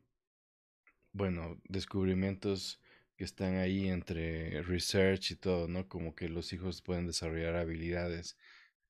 bueno, 1.13 1.61
descubrimientos 1.67 2.79
que 3.19 3.25
están 3.25 3.57
ahí 3.57 3.89
entre 3.89 4.63
research 4.63 5.33
y 5.33 5.35
todo, 5.37 5.67
¿no? 5.67 5.87
Como 5.89 6.15
que 6.15 6.29
los 6.29 6.53
hijos 6.53 6.81
pueden 6.81 7.07
desarrollar 7.07 7.57
habilidades 7.57 8.37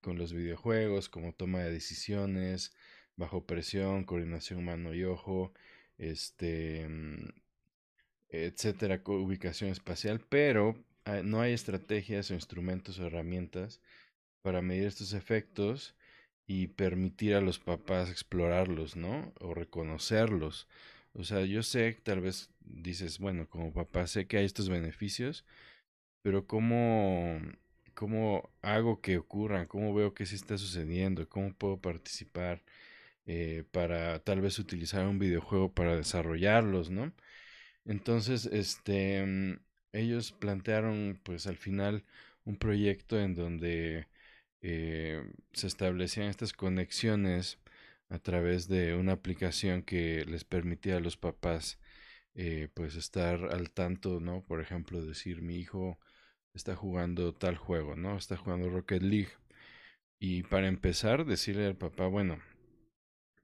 con 0.01 0.17
los 0.17 0.33
videojuegos, 0.33 1.09
como 1.09 1.33
toma 1.33 1.59
de 1.61 1.71
decisiones, 1.71 2.73
bajo 3.17 3.45
presión, 3.45 4.05
coordinación 4.05 4.63
mano 4.65 4.93
y 4.93 5.03
ojo, 5.03 5.53
este, 5.97 6.87
mm, 6.89 7.29
etcétera, 8.29 9.01
ubicación 9.05 9.71
espacial, 9.71 10.21
pero 10.29 10.75
Ah, 11.09 11.21
no 11.23 11.41
hay 11.41 11.53
estrategias 11.53 12.29
o 12.29 12.35
instrumentos 12.35 12.99
o 12.99 13.07
herramientas 13.07 13.81
para 14.43 14.61
medir 14.61 14.87
estos 14.87 15.13
efectos 15.13 15.95
y 16.47 16.67
permitir 16.67 17.35
a 17.35 17.41
los 17.41 17.59
papás 17.59 18.09
explorarlos, 18.11 18.95
¿no? 18.95 19.33
O 19.39 19.55
reconocerlos. 19.55 20.67
O 21.13 21.23
sea, 21.23 21.45
yo 21.45 21.63
sé, 21.63 21.93
tal 22.03 22.21
vez 22.21 22.49
dices, 22.61 23.19
bueno, 23.19 23.47
como 23.49 23.73
papá 23.73 24.07
sé 24.07 24.27
que 24.27 24.37
hay 24.37 24.45
estos 24.45 24.69
beneficios, 24.69 25.45
pero 26.21 26.47
¿cómo, 26.47 27.39
cómo 27.95 28.49
hago 28.61 29.01
que 29.01 29.17
ocurran? 29.17 29.67
¿Cómo 29.67 29.93
veo 29.93 30.13
que 30.13 30.25
sí 30.25 30.35
está 30.35 30.57
sucediendo? 30.57 31.27
¿Cómo 31.29 31.53
puedo 31.53 31.77
participar 31.81 32.63
eh, 33.27 33.63
para 33.71 34.19
tal 34.19 34.41
vez 34.41 34.59
utilizar 34.59 35.07
un 35.07 35.19
videojuego 35.19 35.73
para 35.73 35.97
desarrollarlos, 35.97 36.89
¿no? 36.91 37.13
Entonces, 37.85 38.45
este, 38.47 39.25
mm, 39.25 39.59
ellos 39.93 40.31
plantearon 40.33 41.19
pues 41.23 41.47
al 41.47 41.57
final 41.57 42.03
un 42.45 42.57
proyecto 42.57 43.19
en 43.19 43.35
donde 43.35 44.07
eh, 44.61 45.23
se 45.53 45.67
establecían 45.67 46.27
estas 46.29 46.53
conexiones 46.53 47.59
a 48.09 48.19
través 48.19 48.67
de 48.67 48.95
una 48.95 49.13
aplicación 49.13 49.83
que 49.83 50.25
les 50.25 50.43
permitía 50.43 50.97
a 50.97 50.99
los 50.99 51.17
papás 51.17 51.79
eh, 52.35 52.69
pues 52.73 52.95
estar 52.95 53.45
al 53.53 53.71
tanto, 53.71 54.19
¿no? 54.19 54.43
Por 54.45 54.61
ejemplo, 54.61 55.05
decir 55.05 55.41
mi 55.41 55.55
hijo 55.57 55.99
está 56.53 56.75
jugando 56.75 57.33
tal 57.33 57.57
juego, 57.57 57.95
¿no? 57.95 58.17
Está 58.17 58.37
jugando 58.37 58.69
Rocket 58.69 59.03
League. 59.03 59.31
Y 60.19 60.43
para 60.43 60.67
empezar, 60.67 61.25
decirle 61.25 61.65
al 61.65 61.77
papá, 61.77 62.07
bueno, 62.07 62.39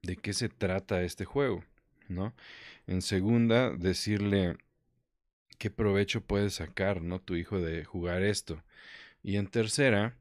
¿de 0.02 0.16
qué 0.16 0.32
se 0.32 0.48
trata 0.48 1.02
este 1.02 1.24
juego? 1.24 1.64
¿No? 2.08 2.34
En 2.86 3.02
segunda, 3.02 3.70
decirle, 3.70 4.56
qué 5.58 5.70
provecho 5.70 6.22
puede 6.22 6.50
sacar, 6.50 7.02
¿no? 7.02 7.20
Tu 7.20 7.36
hijo 7.36 7.60
de 7.60 7.84
jugar 7.84 8.22
esto. 8.22 8.62
Y 9.22 9.36
en 9.36 9.48
tercera, 9.48 10.16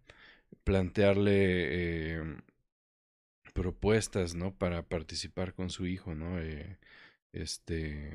plantearle 0.64 2.18
eh, 2.18 2.38
propuestas, 3.56 4.36
¿no? 4.36 4.54
Para 4.54 4.84
participar 4.84 5.54
con 5.56 5.70
su 5.72 5.88
hijo, 5.88 6.14
¿no? 6.14 6.40
Eh, 6.40 6.78
este, 7.34 8.12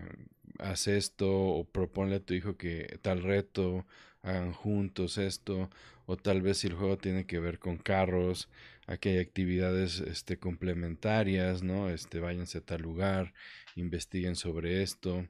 haz 0.58 0.86
esto 0.88 1.30
o 1.30 1.64
proponle 1.64 2.16
a 2.16 2.20
tu 2.20 2.34
hijo 2.34 2.56
que 2.56 2.98
tal 3.02 3.22
reto, 3.22 3.86
hagan 4.22 4.52
juntos 4.52 5.18
esto, 5.18 5.70
o 6.06 6.16
tal 6.16 6.42
vez 6.42 6.58
si 6.58 6.68
el 6.68 6.74
juego 6.74 6.98
tiene 6.98 7.26
que 7.26 7.40
ver 7.40 7.58
con 7.58 7.78
carros, 7.78 8.48
aquí 8.86 9.10
hay 9.10 9.18
actividades 9.18 10.00
este, 10.00 10.38
complementarias, 10.38 11.62
¿no? 11.62 11.90
Este, 11.90 12.20
váyanse 12.20 12.58
a 12.58 12.62
tal 12.62 12.82
lugar, 12.82 13.32
investiguen 13.76 14.36
sobre 14.36 14.82
esto. 14.82 15.26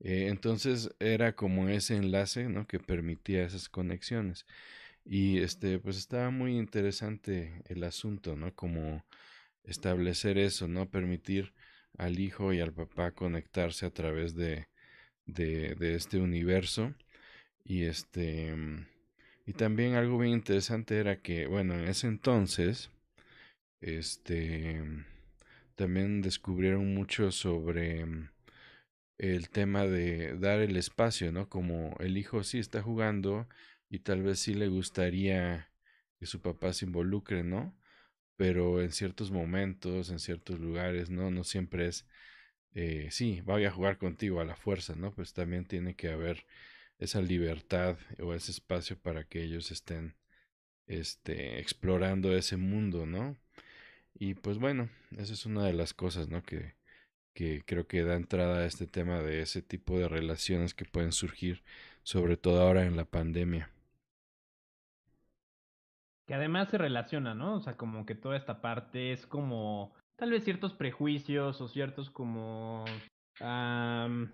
Eh, 0.00 0.28
entonces 0.28 0.90
era 1.00 1.34
como 1.34 1.68
ese 1.68 1.96
enlace 1.96 2.48
¿no? 2.48 2.66
que 2.66 2.78
permitía 2.80 3.44
esas 3.44 3.68
conexiones. 3.70 4.46
Y 5.04 5.38
este, 5.38 5.78
pues 5.78 5.96
estaba 5.98 6.30
muy 6.30 6.58
interesante 6.58 7.62
el 7.66 7.84
asunto, 7.84 8.36
¿no? 8.36 8.54
Como 8.54 9.04
establecer 9.66 10.38
eso, 10.38 10.68
¿no? 10.68 10.90
Permitir 10.90 11.52
al 11.98 12.18
hijo 12.18 12.52
y 12.52 12.60
al 12.60 12.72
papá 12.72 13.12
conectarse 13.12 13.86
a 13.86 13.90
través 13.90 14.34
de, 14.34 14.68
de, 15.26 15.94
este 15.94 16.18
universo. 16.18 16.94
Y 17.64 17.84
este, 17.84 18.54
y 19.46 19.52
también 19.54 19.94
algo 19.94 20.18
bien 20.18 20.32
interesante 20.34 20.98
era 20.98 21.20
que, 21.20 21.46
bueno, 21.46 21.74
en 21.74 21.88
ese 21.88 22.06
entonces, 22.06 22.90
este, 23.80 24.82
también 25.76 26.22
descubrieron 26.22 26.94
mucho 26.94 27.32
sobre 27.32 28.04
el 29.18 29.48
tema 29.50 29.86
de 29.86 30.36
dar 30.38 30.60
el 30.60 30.76
espacio, 30.76 31.32
¿no? 31.32 31.48
Como 31.48 31.96
el 32.00 32.16
hijo 32.18 32.44
sí 32.44 32.58
está 32.58 32.82
jugando 32.82 33.48
y 33.88 34.00
tal 34.00 34.22
vez 34.22 34.40
sí 34.40 34.54
le 34.54 34.68
gustaría 34.68 35.70
que 36.18 36.26
su 36.26 36.40
papá 36.40 36.72
se 36.72 36.86
involucre, 36.86 37.44
¿no? 37.44 37.74
Pero 38.36 38.82
en 38.82 38.92
ciertos 38.92 39.30
momentos, 39.30 40.10
en 40.10 40.18
ciertos 40.18 40.60
lugares, 40.60 41.10
¿no? 41.10 41.30
No 41.30 41.44
siempre 41.44 41.86
es, 41.88 42.06
eh, 42.74 43.08
sí, 43.10 43.42
voy 43.42 43.64
a 43.64 43.70
jugar 43.70 43.98
contigo 43.98 44.40
a 44.40 44.44
la 44.44 44.56
fuerza, 44.56 44.94
¿no? 44.96 45.12
Pues 45.14 45.32
también 45.34 45.66
tiene 45.66 45.94
que 45.96 46.10
haber 46.10 46.46
esa 46.98 47.20
libertad 47.22 47.98
o 48.20 48.34
ese 48.34 48.52
espacio 48.52 48.98
para 48.98 49.24
que 49.24 49.42
ellos 49.42 49.70
estén 49.70 50.16
este, 50.86 51.60
explorando 51.60 52.36
ese 52.36 52.56
mundo, 52.56 53.06
¿no? 53.06 53.36
Y 54.14 54.34
pues 54.34 54.58
bueno, 54.58 54.90
esa 55.18 55.34
es 55.34 55.46
una 55.46 55.64
de 55.66 55.74
las 55.74 55.94
cosas, 55.94 56.28
¿no? 56.28 56.42
Que, 56.42 56.74
que 57.34 57.62
creo 57.66 57.86
que 57.88 58.02
da 58.04 58.16
entrada 58.16 58.60
a 58.60 58.66
este 58.66 58.86
tema 58.86 59.22
de 59.22 59.42
ese 59.42 59.62
tipo 59.62 59.98
de 59.98 60.08
relaciones 60.08 60.74
que 60.74 60.86
pueden 60.86 61.12
surgir, 61.12 61.64
sobre 62.02 62.36
todo 62.36 62.62
ahora 62.62 62.86
en 62.86 62.96
la 62.96 63.04
pandemia. 63.06 63.70
Que 66.26 66.34
además 66.34 66.68
se 66.70 66.78
relaciona, 66.78 67.34
¿no? 67.34 67.56
O 67.56 67.60
sea, 67.60 67.76
como 67.76 68.04
que 68.04 68.14
toda 68.14 68.36
esta 68.36 68.60
parte 68.60 69.12
es 69.12 69.26
como 69.26 69.94
tal 70.16 70.30
vez 70.30 70.44
ciertos 70.44 70.72
prejuicios 70.74 71.60
o 71.60 71.68
ciertos 71.68 72.10
como 72.10 72.84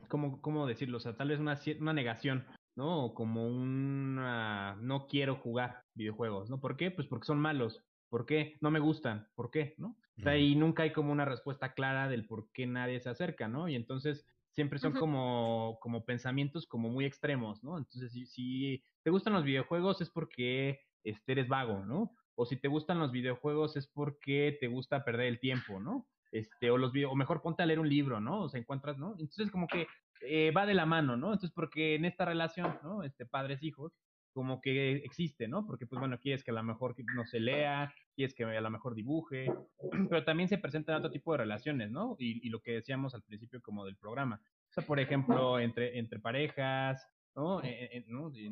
¿cómo, 0.08 0.40
¿cómo, 0.40 0.66
decirlo? 0.66 0.98
O 0.98 1.00
sea, 1.00 1.16
tal 1.16 1.28
vez 1.28 1.40
una, 1.40 1.58
una 1.80 1.92
negación, 1.92 2.46
¿no? 2.76 3.04
O 3.04 3.14
como 3.14 3.46
un 3.46 4.16
no 4.16 5.06
quiero 5.08 5.36
jugar 5.36 5.82
videojuegos, 5.94 6.50
¿no? 6.50 6.60
¿Por 6.60 6.76
qué? 6.76 6.90
Pues 6.90 7.06
porque 7.08 7.26
son 7.26 7.38
malos. 7.38 7.82
¿Por 8.08 8.26
qué? 8.26 8.56
No 8.60 8.70
me 8.70 8.80
gustan. 8.80 9.28
¿Por 9.34 9.50
qué? 9.50 9.74
¿No? 9.78 9.96
O 10.18 10.22
sea, 10.22 10.36
y 10.36 10.54
nunca 10.54 10.82
hay 10.82 10.92
como 10.92 11.10
una 11.10 11.24
respuesta 11.24 11.72
clara 11.72 12.08
del 12.08 12.26
por 12.26 12.50
qué 12.52 12.66
nadie 12.66 13.00
se 13.00 13.08
acerca, 13.08 13.48
¿no? 13.48 13.68
Y 13.68 13.74
entonces 13.74 14.26
siempre 14.50 14.78
son 14.78 14.92
como, 14.92 15.78
como 15.80 16.04
pensamientos 16.04 16.66
como 16.66 16.90
muy 16.90 17.06
extremos, 17.06 17.64
¿no? 17.64 17.78
Entonces, 17.78 18.12
si, 18.12 18.26
si 18.26 18.84
te 19.02 19.10
gustan 19.10 19.32
los 19.32 19.44
videojuegos 19.44 20.02
es 20.02 20.10
porque 20.10 20.80
este, 21.04 21.32
eres 21.32 21.48
vago, 21.48 21.84
¿no? 21.84 22.14
O 22.34 22.46
si 22.46 22.56
te 22.56 22.68
gustan 22.68 22.98
los 22.98 23.12
videojuegos 23.12 23.76
es 23.76 23.86
porque 23.86 24.56
te 24.60 24.68
gusta 24.68 25.04
perder 25.04 25.26
el 25.26 25.40
tiempo, 25.40 25.80
¿no? 25.80 26.06
este, 26.32 26.70
o 26.70 26.78
los 26.78 26.92
o 27.08 27.14
mejor 27.14 27.42
ponte 27.42 27.62
a 27.62 27.66
leer 27.66 27.78
un 27.78 27.88
libro, 27.88 28.20
¿no? 28.20 28.42
O 28.42 28.48
sea, 28.48 28.58
encuentras, 28.58 28.98
¿no? 28.98 29.12
Entonces 29.12 29.50
como 29.50 29.68
que 29.68 29.86
eh, 30.22 30.50
va 30.50 30.66
de 30.66 30.74
la 30.74 30.86
mano, 30.86 31.16
¿no? 31.16 31.26
Entonces 31.26 31.52
porque 31.54 31.94
en 31.94 32.06
esta 32.06 32.24
relación, 32.24 32.78
¿no? 32.82 33.04
Este, 33.04 33.26
padres, 33.26 33.62
hijos, 33.62 33.92
como 34.32 34.62
que 34.62 34.96
existe, 34.96 35.46
¿no? 35.46 35.66
Porque 35.66 35.86
pues 35.86 36.00
bueno, 36.00 36.18
quieres 36.18 36.42
que 36.42 36.50
a 36.50 36.54
lo 36.54 36.62
mejor 36.62 36.96
no 37.14 37.26
se 37.26 37.38
lea, 37.38 37.92
quieres 38.14 38.34
que 38.34 38.44
a 38.44 38.60
lo 38.60 38.70
mejor 38.70 38.94
dibuje, 38.94 39.52
pero 40.08 40.24
también 40.24 40.48
se 40.48 40.58
presentan 40.58 40.96
otro 40.96 41.10
tipo 41.10 41.32
de 41.32 41.38
relaciones, 41.38 41.90
¿no? 41.90 42.16
Y, 42.18 42.44
y 42.46 42.50
lo 42.50 42.60
que 42.60 42.72
decíamos 42.72 43.14
al 43.14 43.22
principio 43.22 43.60
como 43.60 43.84
del 43.84 43.96
programa. 43.96 44.40
O 44.70 44.72
sea, 44.72 44.86
por 44.86 44.98
ejemplo, 44.98 45.60
entre, 45.60 45.98
entre 45.98 46.18
parejas, 46.18 47.06
¿no? 47.34 47.62
E, 47.62 47.98
e, 47.98 48.04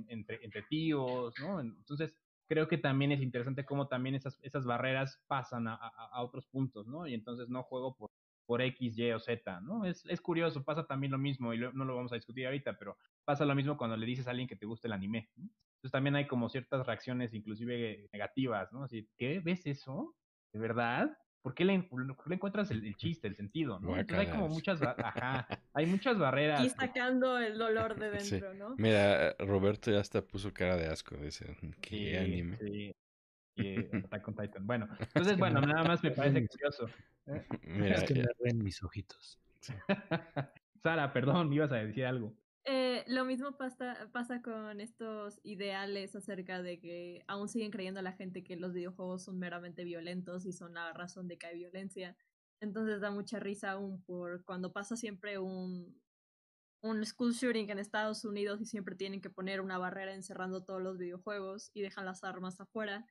entre, 0.08 0.44
entre 0.44 0.62
tíos, 0.64 1.32
¿no? 1.40 1.60
Entonces, 1.60 2.14
creo 2.50 2.66
que 2.66 2.78
también 2.78 3.12
es 3.12 3.22
interesante 3.22 3.64
cómo 3.64 3.86
también 3.86 4.16
esas, 4.16 4.40
esas 4.42 4.64
barreras 4.64 5.22
pasan 5.28 5.68
a, 5.68 5.76
a, 5.76 6.20
otros 6.20 6.46
puntos, 6.46 6.84
¿no? 6.88 7.06
Y 7.06 7.14
entonces 7.14 7.48
no 7.48 7.62
juego 7.62 7.94
por, 7.94 8.10
por 8.44 8.60
X, 8.60 8.98
Y 8.98 9.12
o 9.12 9.20
Z, 9.20 9.60
¿no? 9.60 9.84
Es, 9.84 10.04
es 10.06 10.20
curioso, 10.20 10.64
pasa 10.64 10.84
también 10.84 11.12
lo 11.12 11.18
mismo, 11.18 11.54
y 11.54 11.60
no 11.60 11.84
lo 11.84 11.94
vamos 11.94 12.10
a 12.10 12.16
discutir 12.16 12.46
ahorita, 12.46 12.76
pero 12.76 12.96
pasa 13.24 13.44
lo 13.44 13.54
mismo 13.54 13.76
cuando 13.76 13.96
le 13.96 14.04
dices 14.04 14.26
a 14.26 14.30
alguien 14.30 14.48
que 14.48 14.56
te 14.56 14.66
gusta 14.66 14.88
el 14.88 14.94
anime, 14.94 15.30
¿no? 15.36 15.44
Entonces 15.44 15.92
también 15.92 16.16
hay 16.16 16.26
como 16.26 16.48
ciertas 16.48 16.84
reacciones, 16.84 17.34
inclusive 17.34 18.08
negativas, 18.12 18.72
¿no? 18.72 18.82
Así, 18.82 19.08
¿qué? 19.16 19.38
¿Ves 19.38 19.64
eso? 19.66 20.16
¿De 20.52 20.58
verdad? 20.58 21.16
¿Por 21.42 21.54
qué 21.54 21.64
le, 21.64 21.72
encuentras 21.72 22.70
el, 22.70 22.94
chiste, 22.96 23.26
el 23.26 23.34
sentido? 23.34 23.80
¿no? 23.80 23.96
Entonces 23.96 24.26
hay 24.26 24.32
como 24.32 24.48
muchas, 24.48 24.80
ajá, 24.82 25.46
hay 25.72 25.86
muchas 25.86 26.18
barreras. 26.18 26.64
Y 26.64 26.68
sacando 26.68 27.38
el 27.38 27.56
dolor 27.56 27.98
de 27.98 28.10
dentro, 28.40 28.54
¿no? 28.54 28.74
Mira, 28.76 29.34
Roberto 29.38 29.90
ya 29.90 30.00
hasta 30.00 30.22
puso 30.22 30.52
cara 30.52 30.76
de 30.76 30.86
asco, 30.86 31.16
dice, 31.16 31.56
qué 31.80 32.18
anime. 32.18 32.58
Sí, 32.58 32.94
y 33.56 33.78
Attack 33.96 34.28
on 34.28 34.34
Titan. 34.36 34.66
Bueno, 34.66 34.88
entonces, 35.00 35.38
bueno, 35.38 35.60
nada 35.60 35.84
más 35.84 36.02
me 36.02 36.10
parece 36.10 36.46
curioso. 36.46 36.88
¿eh? 37.26 37.44
Mira, 37.62 37.94
es 37.94 38.04
que 38.04 38.14
me 38.14 38.26
ven 38.40 38.62
mis 38.62 38.82
ojitos. 38.82 39.38
Sara, 40.82 41.12
perdón, 41.12 41.52
ibas 41.52 41.72
a 41.72 41.76
decir 41.76 42.06
algo. 42.06 42.34
Eh, 42.64 43.04
lo 43.06 43.24
mismo 43.24 43.56
pasa, 43.56 44.10
pasa 44.12 44.42
con 44.42 44.80
estos 44.80 45.40
ideales 45.42 46.14
acerca 46.14 46.62
de 46.62 46.78
que 46.78 47.24
aún 47.26 47.48
siguen 47.48 47.70
creyendo 47.70 48.02
la 48.02 48.12
gente 48.12 48.44
que 48.44 48.56
los 48.56 48.74
videojuegos 48.74 49.24
son 49.24 49.38
meramente 49.38 49.82
violentos 49.84 50.44
y 50.44 50.52
son 50.52 50.74
la 50.74 50.92
razón 50.92 51.26
de 51.26 51.38
que 51.38 51.46
hay 51.46 51.56
violencia. 51.56 52.16
Entonces 52.60 53.00
da 53.00 53.10
mucha 53.10 53.40
risa 53.40 53.72
aún 53.72 54.02
por 54.02 54.44
cuando 54.44 54.72
pasa 54.72 54.94
siempre 54.96 55.38
un, 55.38 55.98
un 56.82 57.04
school 57.04 57.32
shooting 57.32 57.70
en 57.70 57.78
Estados 57.78 58.24
Unidos 58.24 58.60
y 58.60 58.66
siempre 58.66 58.94
tienen 58.94 59.20
que 59.20 59.30
poner 59.30 59.60
una 59.60 59.78
barrera 59.78 60.14
encerrando 60.14 60.64
todos 60.64 60.82
los 60.82 60.98
videojuegos 60.98 61.70
y 61.74 61.80
dejan 61.80 62.04
las 62.04 62.24
armas 62.24 62.60
afuera. 62.60 63.06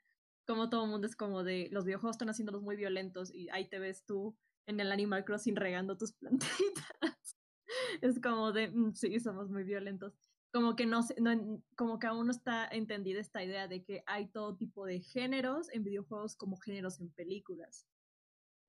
Como 0.46 0.70
todo 0.70 0.86
el 0.86 0.92
mundo 0.92 1.08
es 1.08 1.16
como 1.16 1.44
de 1.44 1.70
los 1.72 1.86
videojuegos 1.86 2.16
están 2.16 2.30
haciéndolos 2.30 2.62
muy 2.62 2.76
violentos 2.76 3.34
y 3.34 3.50
ahí 3.50 3.68
te 3.70 3.80
ves 3.80 4.06
tú 4.06 4.38
en 4.68 4.80
el 4.80 4.92
Animal 4.92 5.26
Crossing 5.26 5.56
regando 5.56 5.98
tus 5.98 6.14
plantitas. 6.20 7.39
es 8.02 8.20
como 8.20 8.52
de, 8.52 8.70
mm, 8.70 8.94
sí, 8.94 9.20
somos 9.20 9.50
muy 9.50 9.64
violentos. 9.64 10.14
Como 10.52 10.76
que 10.76 10.86
no, 10.86 11.02
no, 11.20 11.64
como 11.76 12.00
que 12.00 12.08
aún 12.08 12.26
no 12.26 12.32
está 12.32 12.68
entendida 12.68 13.20
esta 13.20 13.44
idea 13.44 13.68
de 13.68 13.84
que 13.84 14.04
hay 14.08 14.28
todo 14.30 14.56
tipo 14.58 14.86
de 14.86 15.00
géneros 15.02 15.70
en 15.72 15.84
videojuegos 15.84 16.36
como 16.36 16.58
géneros 16.58 17.00
en 17.00 17.12
películas. 17.12 17.86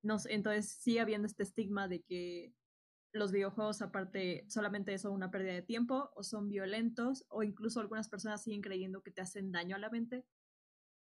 No, 0.03 0.17
entonces 0.29 0.69
sigue 0.71 0.99
habiendo 0.99 1.27
este 1.27 1.43
estigma 1.43 1.87
de 1.87 2.01
que 2.03 2.53
los 3.13 3.31
videojuegos 3.31 3.81
aparte 3.81 4.45
solamente 4.47 4.97
son 4.97 5.13
una 5.13 5.31
pérdida 5.31 5.53
de 5.53 5.61
tiempo 5.63 6.11
o 6.15 6.23
son 6.23 6.49
violentos 6.49 7.25
o 7.29 7.43
incluso 7.43 7.79
algunas 7.79 8.09
personas 8.09 8.43
siguen 8.43 8.61
creyendo 8.61 9.01
que 9.01 9.11
te 9.11 9.21
hacen 9.21 9.51
daño 9.51 9.75
a 9.75 9.79
la 9.79 9.89
mente 9.89 10.25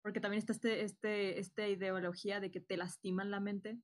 porque 0.03 0.19
también 0.19 0.39
está 0.39 0.51
este, 0.51 0.83
este, 0.83 1.39
esta 1.39 1.67
ideología 1.67 2.41
de 2.41 2.51
que 2.51 2.59
te 2.59 2.77
lastiman 2.77 3.31
la 3.31 3.39
mente. 3.39 3.79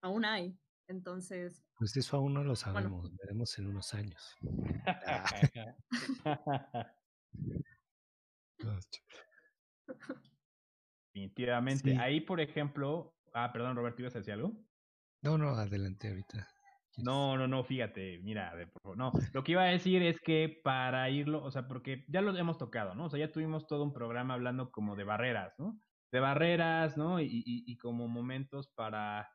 Aún 0.00 0.24
hay. 0.24 0.56
Entonces. 0.88 1.64
Pues 1.78 1.96
eso 1.96 2.16
aún 2.16 2.34
no 2.34 2.42
lo 2.44 2.56
sabemos, 2.56 3.10
veremos 3.16 3.58
en 3.58 3.68
unos 3.68 3.94
años. 3.94 4.36
Definitivamente. 11.14 11.96
Ahí, 11.98 12.20
por 12.20 12.40
ejemplo. 12.40 13.14
Ah, 13.32 13.50
perdón, 13.52 13.76
Roberto, 13.76 14.02
¿ibas 14.02 14.14
a 14.14 14.18
decir 14.18 14.34
algo? 14.34 14.52
No, 15.22 15.38
no, 15.38 15.50
adelante 15.50 16.08
ahorita. 16.08 16.48
No, 16.98 17.36
no, 17.36 17.48
no, 17.48 17.64
fíjate, 17.64 18.20
mira, 18.22 18.52
no, 18.96 19.10
lo 19.32 19.42
que 19.42 19.52
iba 19.52 19.62
a 19.62 19.66
decir 19.66 20.02
es 20.02 20.20
que 20.20 20.60
para 20.62 21.10
irlo, 21.10 21.42
o 21.42 21.50
sea, 21.50 21.66
porque 21.66 22.04
ya 22.06 22.20
lo 22.20 22.36
hemos 22.36 22.56
tocado, 22.56 22.94
¿no? 22.94 23.06
O 23.06 23.10
sea, 23.10 23.18
ya 23.18 23.32
tuvimos 23.32 23.66
todo 23.66 23.82
un 23.82 23.92
programa 23.92 24.34
hablando 24.34 24.70
como 24.70 24.94
de 24.94 25.02
barreras, 25.02 25.54
¿no? 25.58 25.80
De 26.12 26.20
barreras, 26.20 26.96
¿no? 26.96 27.20
Y, 27.20 27.26
y, 27.26 27.64
y 27.66 27.76
como 27.78 28.06
momentos 28.06 28.68
para 28.68 29.28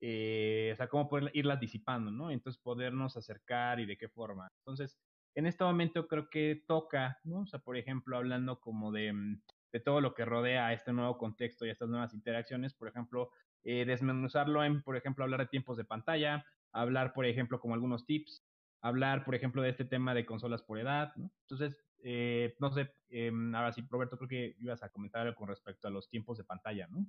eh, 0.00 0.70
o 0.72 0.76
sea, 0.76 0.88
cómo 0.88 1.08
poder 1.08 1.30
irlas 1.34 1.60
disipando, 1.60 2.10
¿no? 2.10 2.30
Entonces 2.30 2.60
podernos 2.62 3.16
acercar 3.16 3.80
y 3.80 3.86
de 3.86 3.96
qué 3.96 4.08
forma. 4.08 4.48
Entonces, 4.58 4.98
en 5.34 5.46
este 5.46 5.64
momento 5.64 6.06
creo 6.08 6.28
que 6.30 6.64
toca, 6.66 7.18
¿no? 7.24 7.40
O 7.42 7.46
sea, 7.46 7.60
por 7.60 7.76
ejemplo, 7.76 8.16
hablando 8.16 8.60
como 8.60 8.92
de, 8.92 9.12
mm, 9.12 9.42
de 9.72 9.80
todo 9.80 10.00
lo 10.00 10.14
que 10.14 10.24
rodea 10.24 10.66
a 10.66 10.72
este 10.72 10.92
nuevo 10.92 11.18
contexto 11.18 11.66
y 11.66 11.68
a 11.68 11.72
estas 11.72 11.88
nuevas 11.88 12.14
interacciones, 12.14 12.74
por 12.74 12.88
ejemplo, 12.88 13.30
eh, 13.64 13.84
desmenuzarlo 13.84 14.64
en, 14.64 14.82
por 14.82 14.96
ejemplo, 14.96 15.24
hablar 15.24 15.40
de 15.40 15.46
tiempos 15.46 15.76
de 15.76 15.84
pantalla, 15.84 16.46
hablar, 16.72 17.12
por 17.12 17.26
ejemplo, 17.26 17.60
como 17.60 17.74
algunos 17.74 18.06
tips, 18.06 18.46
hablar, 18.80 19.24
por 19.24 19.34
ejemplo, 19.34 19.62
de 19.62 19.70
este 19.70 19.84
tema 19.84 20.14
de 20.14 20.24
consolas 20.24 20.62
por 20.62 20.78
edad, 20.78 21.12
¿no? 21.16 21.30
Entonces, 21.42 21.84
eh, 22.02 22.54
no 22.60 22.70
sé, 22.70 22.94
eh, 23.08 23.32
ahora 23.54 23.72
sí, 23.72 23.84
Roberto, 23.90 24.16
creo 24.16 24.28
que 24.28 24.56
ibas 24.58 24.82
a 24.82 24.90
comentar 24.90 25.22
algo 25.22 25.34
con 25.36 25.48
respecto 25.48 25.88
a 25.88 25.90
los 25.90 26.08
tiempos 26.08 26.38
de 26.38 26.44
pantalla, 26.44 26.86
¿no? 26.88 27.06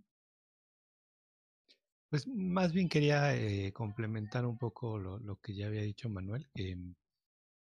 Pues 2.10 2.26
más 2.28 2.72
bien 2.72 2.88
quería 2.88 3.36
eh, 3.36 3.74
complementar 3.74 4.46
un 4.46 4.58
poco 4.58 4.98
lo, 4.98 5.20
lo, 5.20 5.42
que 5.42 5.54
ya 5.56 5.68
había 5.68 5.82
dicho 5.82 6.10
Manuel, 6.10 6.48
que, 6.56 6.78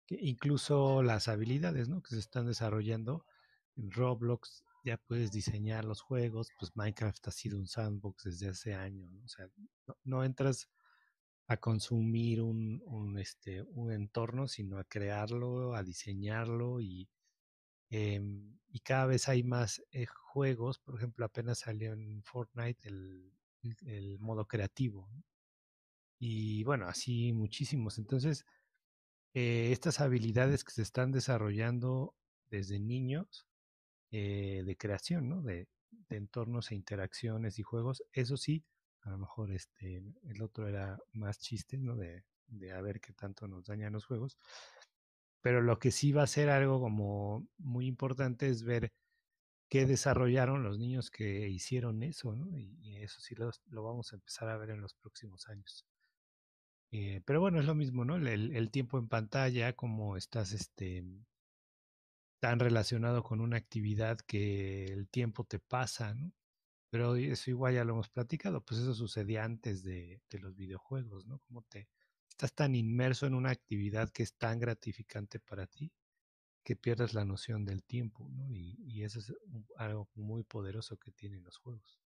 que, 0.05 0.17
incluso 0.21 1.01
las 1.03 1.29
habilidades 1.29 1.87
¿no? 1.87 2.01
que 2.01 2.15
se 2.15 2.19
están 2.19 2.45
desarrollando 2.45 3.25
en 3.77 3.91
Roblox, 3.91 4.65
ya 4.83 4.97
puedes 4.97 5.31
diseñar 5.31 5.85
los 5.85 6.01
juegos, 6.01 6.49
pues 6.59 6.75
Minecraft 6.75 7.27
ha 7.29 7.31
sido 7.31 7.57
un 7.57 7.67
sandbox 7.67 8.25
desde 8.25 8.49
hace 8.49 8.73
años, 8.73 9.09
¿no? 9.11 9.23
o 9.23 9.27
sea, 9.29 9.49
no, 10.03 10.23
entras 10.25 10.69
a 11.47 11.57
consumir 11.57 12.41
un, 12.41 12.81
un, 12.85 13.17
este, 13.19 13.61
un 13.63 13.91
entorno, 13.93 14.47
sino 14.49 14.79
a 14.79 14.83
crearlo, 14.83 15.75
a 15.75 15.83
diseñarlo 15.83 16.81
y, 16.81 17.09
eh, 17.89 18.21
y 18.69 18.79
cada 18.81 19.05
vez 19.05 19.29
hay 19.29 19.43
más 19.43 19.81
eh, 19.91 20.07
juegos, 20.07 20.79
por 20.79 20.97
ejemplo, 20.97 21.25
apenas 21.25 21.59
salió 21.59 21.93
en 21.93 22.21
Fortnite 22.23 22.87
el, 22.89 23.34
el 23.85 24.19
modo 24.19 24.47
creativo. 24.47 25.09
Y 26.19 26.63
bueno, 26.63 26.87
así 26.87 27.33
muchísimos. 27.33 27.97
Entonces, 27.97 28.45
eh, 29.33 29.71
estas 29.71 29.99
habilidades 30.01 30.63
que 30.63 30.71
se 30.71 30.81
están 30.81 31.11
desarrollando 31.11 32.15
desde 32.49 32.79
niños 32.79 33.47
eh, 34.11 34.63
de 34.65 34.77
creación, 34.77 35.29
¿no? 35.29 35.41
De, 35.41 35.67
de, 36.09 36.17
entornos 36.17 36.71
e 36.71 36.75
interacciones 36.75 37.59
y 37.59 37.63
juegos, 37.63 38.03
eso 38.13 38.37
sí, 38.37 38.63
a 39.01 39.09
lo 39.09 39.17
mejor 39.17 39.51
este, 39.51 40.03
el 40.23 40.41
otro 40.41 40.67
era 40.67 40.97
más 41.13 41.39
chiste, 41.39 41.77
¿no? 41.77 41.95
De, 41.95 42.23
de 42.47 42.71
a 42.71 42.81
ver 42.81 43.01
qué 43.01 43.13
tanto 43.13 43.47
nos 43.47 43.65
dañan 43.65 43.93
los 43.93 44.05
juegos. 44.05 44.37
Pero 45.41 45.61
lo 45.61 45.79
que 45.79 45.91
sí 45.91 46.11
va 46.11 46.23
a 46.23 46.27
ser 46.27 46.49
algo 46.49 46.79
como 46.79 47.47
muy 47.57 47.87
importante 47.87 48.47
es 48.47 48.63
ver 48.63 48.91
qué 49.69 49.85
desarrollaron 49.85 50.63
los 50.63 50.79
niños 50.79 51.09
que 51.11 51.49
hicieron 51.49 52.03
eso, 52.03 52.35
¿no? 52.35 52.57
Y, 52.57 52.97
eso 52.97 53.21
sí 53.21 53.35
lo 53.35 53.83
vamos 53.83 54.11
a 54.11 54.15
empezar 54.15 54.49
a 54.49 54.57
ver 54.57 54.71
en 54.71 54.81
los 54.81 54.95
próximos 54.95 55.47
años. 55.47 55.85
Eh, 56.91 57.21
pero 57.25 57.41
bueno, 57.41 57.59
es 57.59 57.65
lo 57.65 57.75
mismo, 57.75 58.05
¿no? 58.05 58.15
El, 58.15 58.71
tiempo 58.71 58.97
en 58.97 59.07
pantalla, 59.07 59.73
como 59.73 60.17
estás 60.17 60.53
este, 60.53 61.03
tan 62.39 62.59
relacionado 62.59 63.21
con 63.23 63.41
una 63.41 63.57
actividad 63.57 64.17
que 64.19 64.85
el 64.85 65.07
tiempo 65.09 65.43
te 65.43 65.59
pasa, 65.59 66.13
¿no? 66.13 66.31
Pero 66.89 67.15
eso 67.15 67.49
igual 67.51 67.75
ya 67.75 67.83
lo 67.83 67.93
hemos 67.93 68.09
platicado, 68.09 68.61
pues 68.63 68.81
eso 68.81 68.93
sucedía 68.93 69.43
antes 69.43 69.83
de, 69.83 70.21
de 70.29 70.39
los 70.39 70.55
videojuegos, 70.55 71.25
¿no? 71.27 71.39
Como 71.39 71.63
te 71.63 71.89
estás 72.29 72.53
tan 72.53 72.75
inmerso 72.75 73.27
en 73.27 73.35
una 73.35 73.51
actividad 73.51 74.09
que 74.11 74.23
es 74.23 74.35
tan 74.35 74.59
gratificante 74.59 75.39
para 75.39 75.67
ti 75.67 75.91
que 76.65 76.75
pierdes 76.75 77.13
la 77.13 77.23
noción 77.23 77.63
del 77.63 77.83
tiempo, 77.83 78.27
¿no? 78.31 78.51
Y, 78.51 79.03
eso 79.03 79.19
es 79.19 79.31
algo 79.77 80.09
muy 80.15 80.43
poderoso 80.43 80.97
que 80.97 81.11
tienen 81.11 81.43
los 81.43 81.57
juegos. 81.57 82.01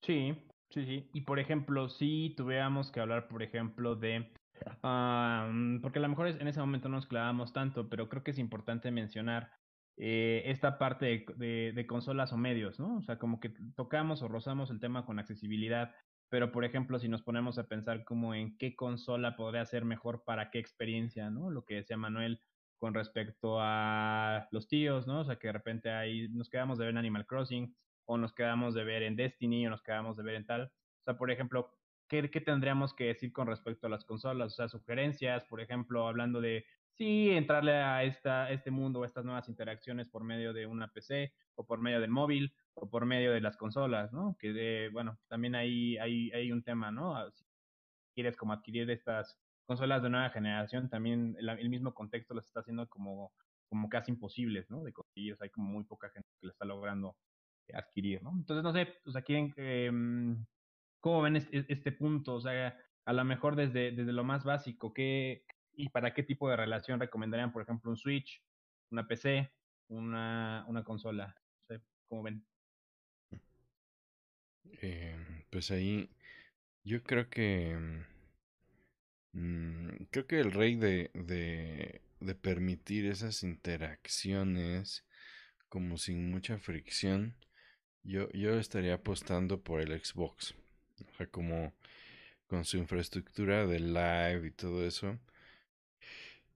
Sí, 0.00 0.34
sí, 0.70 0.84
sí. 0.86 1.10
Y 1.12 1.20
por 1.20 1.38
ejemplo, 1.38 1.90
si 1.90 2.34
tuviéramos 2.36 2.90
que 2.90 3.00
hablar, 3.00 3.28
por 3.28 3.42
ejemplo, 3.42 3.94
de... 3.94 4.32
porque 4.80 5.98
a 5.98 6.02
lo 6.02 6.08
mejor 6.08 6.28
en 6.28 6.48
ese 6.48 6.60
momento 6.60 6.88
no 6.88 6.96
nos 6.96 7.06
clavamos 7.06 7.52
tanto, 7.52 7.88
pero 7.90 8.08
creo 8.08 8.24
que 8.24 8.30
es 8.30 8.38
importante 8.38 8.90
mencionar 8.90 9.52
eh, 9.98 10.44
esta 10.46 10.78
parte 10.78 11.26
de, 11.36 11.72
de, 11.74 11.86
consolas 11.86 12.32
o 12.32 12.38
medios, 12.38 12.80
¿no? 12.80 12.96
O 12.96 13.02
sea, 13.02 13.18
como 13.18 13.40
que 13.40 13.52
tocamos 13.76 14.22
o 14.22 14.28
rozamos 14.28 14.70
el 14.70 14.80
tema 14.80 15.04
con 15.04 15.18
accesibilidad 15.18 15.94
pero 16.32 16.50
por 16.50 16.64
ejemplo, 16.64 16.98
si 16.98 17.10
nos 17.10 17.20
ponemos 17.20 17.58
a 17.58 17.68
pensar 17.68 18.06
como 18.06 18.34
en 18.34 18.56
qué 18.56 18.74
consola 18.74 19.36
podría 19.36 19.66
ser 19.66 19.84
mejor 19.84 20.24
para 20.24 20.50
qué 20.50 20.58
experiencia, 20.60 21.28
¿no? 21.28 21.50
Lo 21.50 21.66
que 21.66 21.74
decía 21.74 21.98
Manuel 21.98 22.40
con 22.78 22.94
respecto 22.94 23.58
a 23.60 24.48
los 24.50 24.66
tíos, 24.66 25.06
¿no? 25.06 25.20
O 25.20 25.24
sea, 25.24 25.36
que 25.36 25.48
de 25.48 25.52
repente 25.52 25.90
ahí 25.90 26.30
nos 26.30 26.48
quedamos 26.48 26.78
de 26.78 26.86
ver 26.86 26.92
en 26.92 26.96
Animal 26.96 27.26
Crossing, 27.26 27.76
o 28.06 28.16
nos 28.16 28.32
quedamos 28.32 28.72
de 28.72 28.82
ver 28.82 29.02
en 29.02 29.14
Destiny, 29.14 29.66
o 29.66 29.70
nos 29.70 29.82
quedamos 29.82 30.16
de 30.16 30.22
ver 30.22 30.36
en 30.36 30.46
tal. 30.46 30.62
O 30.62 31.04
sea, 31.04 31.18
por 31.18 31.30
ejemplo, 31.30 31.70
¿qué, 32.08 32.30
qué 32.30 32.40
tendríamos 32.40 32.94
que 32.94 33.08
decir 33.08 33.30
con 33.30 33.46
respecto 33.46 33.86
a 33.86 33.90
las 33.90 34.06
consolas? 34.06 34.54
O 34.54 34.56
sea, 34.56 34.68
sugerencias, 34.70 35.44
por 35.44 35.60
ejemplo, 35.60 36.08
hablando 36.08 36.40
de 36.40 36.64
sí 36.96 37.30
entrarle 37.30 37.72
a 37.74 38.04
esta, 38.04 38.50
este 38.50 38.70
mundo, 38.70 39.02
a 39.02 39.06
estas 39.06 39.24
nuevas 39.24 39.48
interacciones 39.48 40.08
por 40.08 40.24
medio 40.24 40.52
de 40.52 40.66
una 40.66 40.88
PC 40.88 41.32
o 41.54 41.66
por 41.66 41.80
medio 41.80 42.00
del 42.00 42.10
móvil 42.10 42.54
o 42.74 42.88
por 42.88 43.06
medio 43.06 43.32
de 43.32 43.40
las 43.40 43.56
consolas, 43.56 44.12
¿no? 44.12 44.36
Que 44.38 44.52
de, 44.52 44.90
bueno, 44.92 45.18
también 45.28 45.54
hay, 45.54 45.96
hay, 45.98 46.30
hay 46.32 46.52
un 46.52 46.62
tema, 46.62 46.90
¿no? 46.90 47.16
Ah, 47.16 47.30
si 47.32 47.44
quieres 48.14 48.36
como 48.36 48.52
adquirir 48.52 48.90
estas 48.90 49.38
consolas 49.66 50.02
de 50.02 50.10
nueva 50.10 50.30
generación, 50.30 50.88
también 50.88 51.36
el, 51.38 51.68
mismo 51.68 51.94
contexto 51.94 52.34
las 52.34 52.46
está 52.46 52.60
haciendo 52.60 52.88
como, 52.88 53.32
como 53.68 53.88
casi 53.88 54.10
imposibles, 54.12 54.70
¿no? 54.70 54.82
De 54.82 54.92
conseguir, 54.92 55.36
hay 55.40 55.50
como 55.50 55.70
muy 55.70 55.84
poca 55.84 56.10
gente 56.10 56.28
que 56.40 56.46
la 56.46 56.52
está 56.52 56.64
logrando 56.64 57.16
adquirir, 57.72 58.22
¿no? 58.22 58.32
Entonces, 58.36 58.62
no 58.62 58.72
sé, 58.72 58.98
o 59.06 59.12
sea, 59.12 59.22
quieren, 59.22 59.54
eh, 59.56 59.90
¿cómo 61.00 61.22
ven 61.22 61.36
este, 61.36 61.64
este, 61.68 61.92
punto? 61.92 62.34
O 62.34 62.40
sea, 62.40 62.76
a 63.06 63.12
lo 63.12 63.24
mejor 63.24 63.56
desde, 63.56 63.92
desde 63.92 64.12
lo 64.12 64.24
más 64.24 64.44
básico, 64.44 64.92
¿qué, 64.92 65.46
y 65.74 65.88
para 65.88 66.14
qué 66.14 66.22
tipo 66.22 66.48
de 66.48 66.56
relación 66.56 67.00
recomendarían, 67.00 67.52
por 67.52 67.62
ejemplo, 67.62 67.90
un 67.90 67.96
Switch, 67.96 68.42
una 68.90 69.06
PC, 69.06 69.50
una, 69.88 70.64
una 70.68 70.84
consola? 70.84 71.36
Sé, 71.66 71.80
¿cómo 72.08 72.22
ven? 72.22 72.44
Eh, 74.80 75.44
pues 75.50 75.70
ahí 75.70 76.10
yo 76.84 77.02
creo 77.02 77.28
que 77.30 77.76
mm, 79.32 79.88
creo 80.10 80.26
que 80.26 80.40
el 80.40 80.52
rey 80.52 80.76
de, 80.76 81.10
de, 81.14 82.02
de 82.20 82.34
permitir 82.34 83.06
esas 83.06 83.42
interacciones 83.42 85.04
como 85.68 85.98
sin 85.98 86.30
mucha 86.30 86.58
fricción 86.58 87.36
yo, 88.04 88.28
yo 88.32 88.58
estaría 88.58 88.94
apostando 88.94 89.62
por 89.62 89.80
el 89.80 89.98
Xbox 90.04 90.54
o 91.12 91.16
sea 91.16 91.26
como 91.26 91.72
con 92.46 92.64
su 92.64 92.78
infraestructura 92.78 93.66
de 93.66 93.80
live 93.80 94.46
y 94.46 94.50
todo 94.50 94.86
eso 94.86 95.18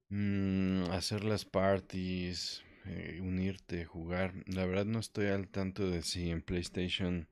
mm, 0.09 0.85
hacer 0.93 1.25
las 1.25 1.45
parties 1.45 2.63
eh, 2.87 3.19
unirte 3.23 3.85
jugar 3.85 4.33
la 4.47 4.67
verdad 4.67 4.87
no 4.87 5.01
estoy 5.01 5.27
al 5.27 5.49
tanto 5.49 5.91
de 5.91 6.03
si 6.03 6.31
en 6.31 6.43
PlayStation 6.43 7.29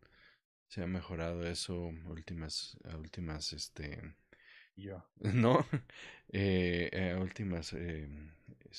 se 0.68 0.82
ha 0.82 0.86
mejorado 0.88 1.46
eso 1.46 1.92
últimas, 2.06 2.76
a 2.84 2.96
últimas, 2.96 3.52
este, 3.52 4.14
yo. 4.76 5.04
¿no? 5.20 5.66
Eh, 6.32 7.16
últimas 7.20 7.72
eh, 7.74 8.08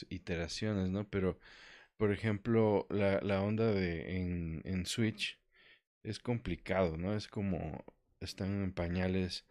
iteraciones, 0.10 0.89
¿no? 0.89 1.08
Pero, 1.10 1.39
por 1.98 2.12
ejemplo, 2.12 2.88
la, 2.89 3.22
la 3.22 3.41
onda 3.41 3.72
de 3.72 4.18
en, 4.18 4.62
en 4.66 4.86
Switch 4.86 5.39
es 6.04 6.20
complicado, 6.20 6.98
¿no? 6.98 7.16
Es 7.16 7.28
como 7.28 7.86
están 8.20 8.64
en 8.64 8.74
pañales, 8.74 9.46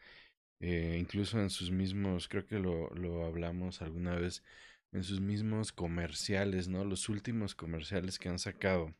eh, 0.65 0.97
incluso 1.01 1.41
en 1.41 1.51
sus 1.51 1.71
mismos, 1.71 2.29
creo 2.29 2.47
que 2.47 2.59
lo, 2.59 2.91
lo 2.95 3.25
hablamos 3.27 3.83
alguna 3.83 4.17
vez, 4.17 4.43
en 4.93 5.05
sus 5.05 5.21
mismos 5.21 5.73
comerciales, 5.73 6.69
¿no? 6.69 6.85
Los 6.85 7.09
últimos 7.09 7.55
comerciales 7.55 8.19
que 8.19 8.29
han 8.29 8.39
sacado, 8.39 8.95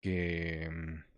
que 0.00 0.68
mm, 0.70 1.16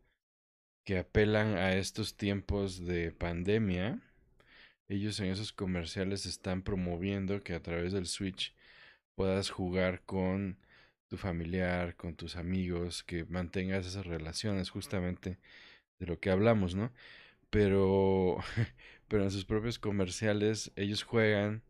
que 0.89 0.97
apelan 0.97 1.59
a 1.59 1.75
estos 1.75 2.17
tiempos 2.17 2.87
de 2.87 3.13
pandemia, 3.13 4.01
ellos 4.89 5.21
en 5.21 5.27
esos 5.27 5.53
comerciales 5.53 6.25
están 6.25 6.63
promoviendo 6.63 7.43
que 7.43 7.53
a 7.53 7.63
través 7.63 7.93
del 7.93 8.07
Switch 8.07 8.55
puedas 9.15 9.51
jugar 9.51 10.01
con 10.07 10.57
tu 11.09 11.19
familiar, 11.19 11.95
con 11.97 12.17
tus 12.17 12.37
amigos, 12.37 13.03
que 13.05 13.27
mantengas 13.27 13.87
esas 13.87 14.07
relaciones 14.07 14.71
justamente 14.71 15.39
de 15.99 16.07
lo 16.07 16.21
que 16.21 16.31
hablamos, 16.31 16.75
¿no? 16.75 16.91
Pero, 17.51 18.39
pero 19.09 19.25
en 19.25 19.31
sus 19.31 19.45
propios 19.45 19.79
comerciales 19.79 20.73
ellos 20.77 21.03
juegan 21.05 21.63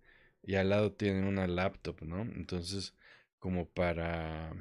y 0.43 0.57
al 0.57 0.71
lado 0.71 0.93
tienen 0.93 1.25
una 1.25 1.47
laptop, 1.47 2.03
¿no? 2.03 2.23
Entonces, 2.23 2.95
como 3.39 3.69
para, 3.69 4.53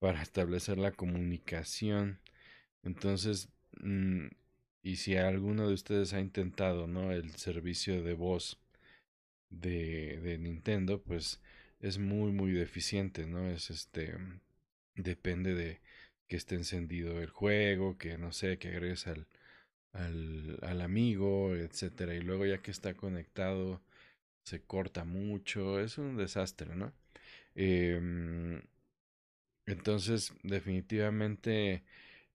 para 0.00 0.22
establecer 0.22 0.78
la 0.78 0.92
comunicación. 0.92 2.20
Entonces, 2.84 3.50
Mm, 3.80 4.28
y 4.82 4.96
si 4.96 5.16
alguno 5.16 5.68
de 5.68 5.74
ustedes 5.74 6.12
ha 6.14 6.20
intentado, 6.20 6.86
¿no? 6.86 7.12
El 7.12 7.34
servicio 7.36 8.02
de 8.02 8.14
voz 8.14 8.60
de, 9.50 10.20
de 10.22 10.38
Nintendo, 10.38 11.02
pues 11.02 11.40
es 11.80 11.98
muy, 11.98 12.32
muy 12.32 12.52
deficiente, 12.52 13.26
¿no? 13.26 13.48
Es 13.50 13.70
este, 13.70 14.16
depende 14.96 15.54
de 15.54 15.80
que 16.28 16.36
esté 16.36 16.56
encendido 16.56 17.20
el 17.20 17.30
juego, 17.30 17.98
que 17.98 18.18
no 18.18 18.32
sé, 18.32 18.58
que 18.58 18.68
agregues 18.68 19.06
al, 19.06 19.26
al, 19.94 20.58
al 20.62 20.82
amigo, 20.82 21.56
etcétera. 21.56 22.14
Y 22.16 22.22
luego 22.22 22.46
ya 22.46 22.62
que 22.62 22.72
está 22.72 22.94
conectado, 22.94 23.82
se 24.44 24.62
corta 24.64 25.04
mucho, 25.04 25.80
es 25.80 25.98
un 25.98 26.16
desastre, 26.16 26.76
¿no? 26.76 26.92
Eh, 27.56 28.60
entonces, 29.66 30.32
definitivamente 30.42 31.84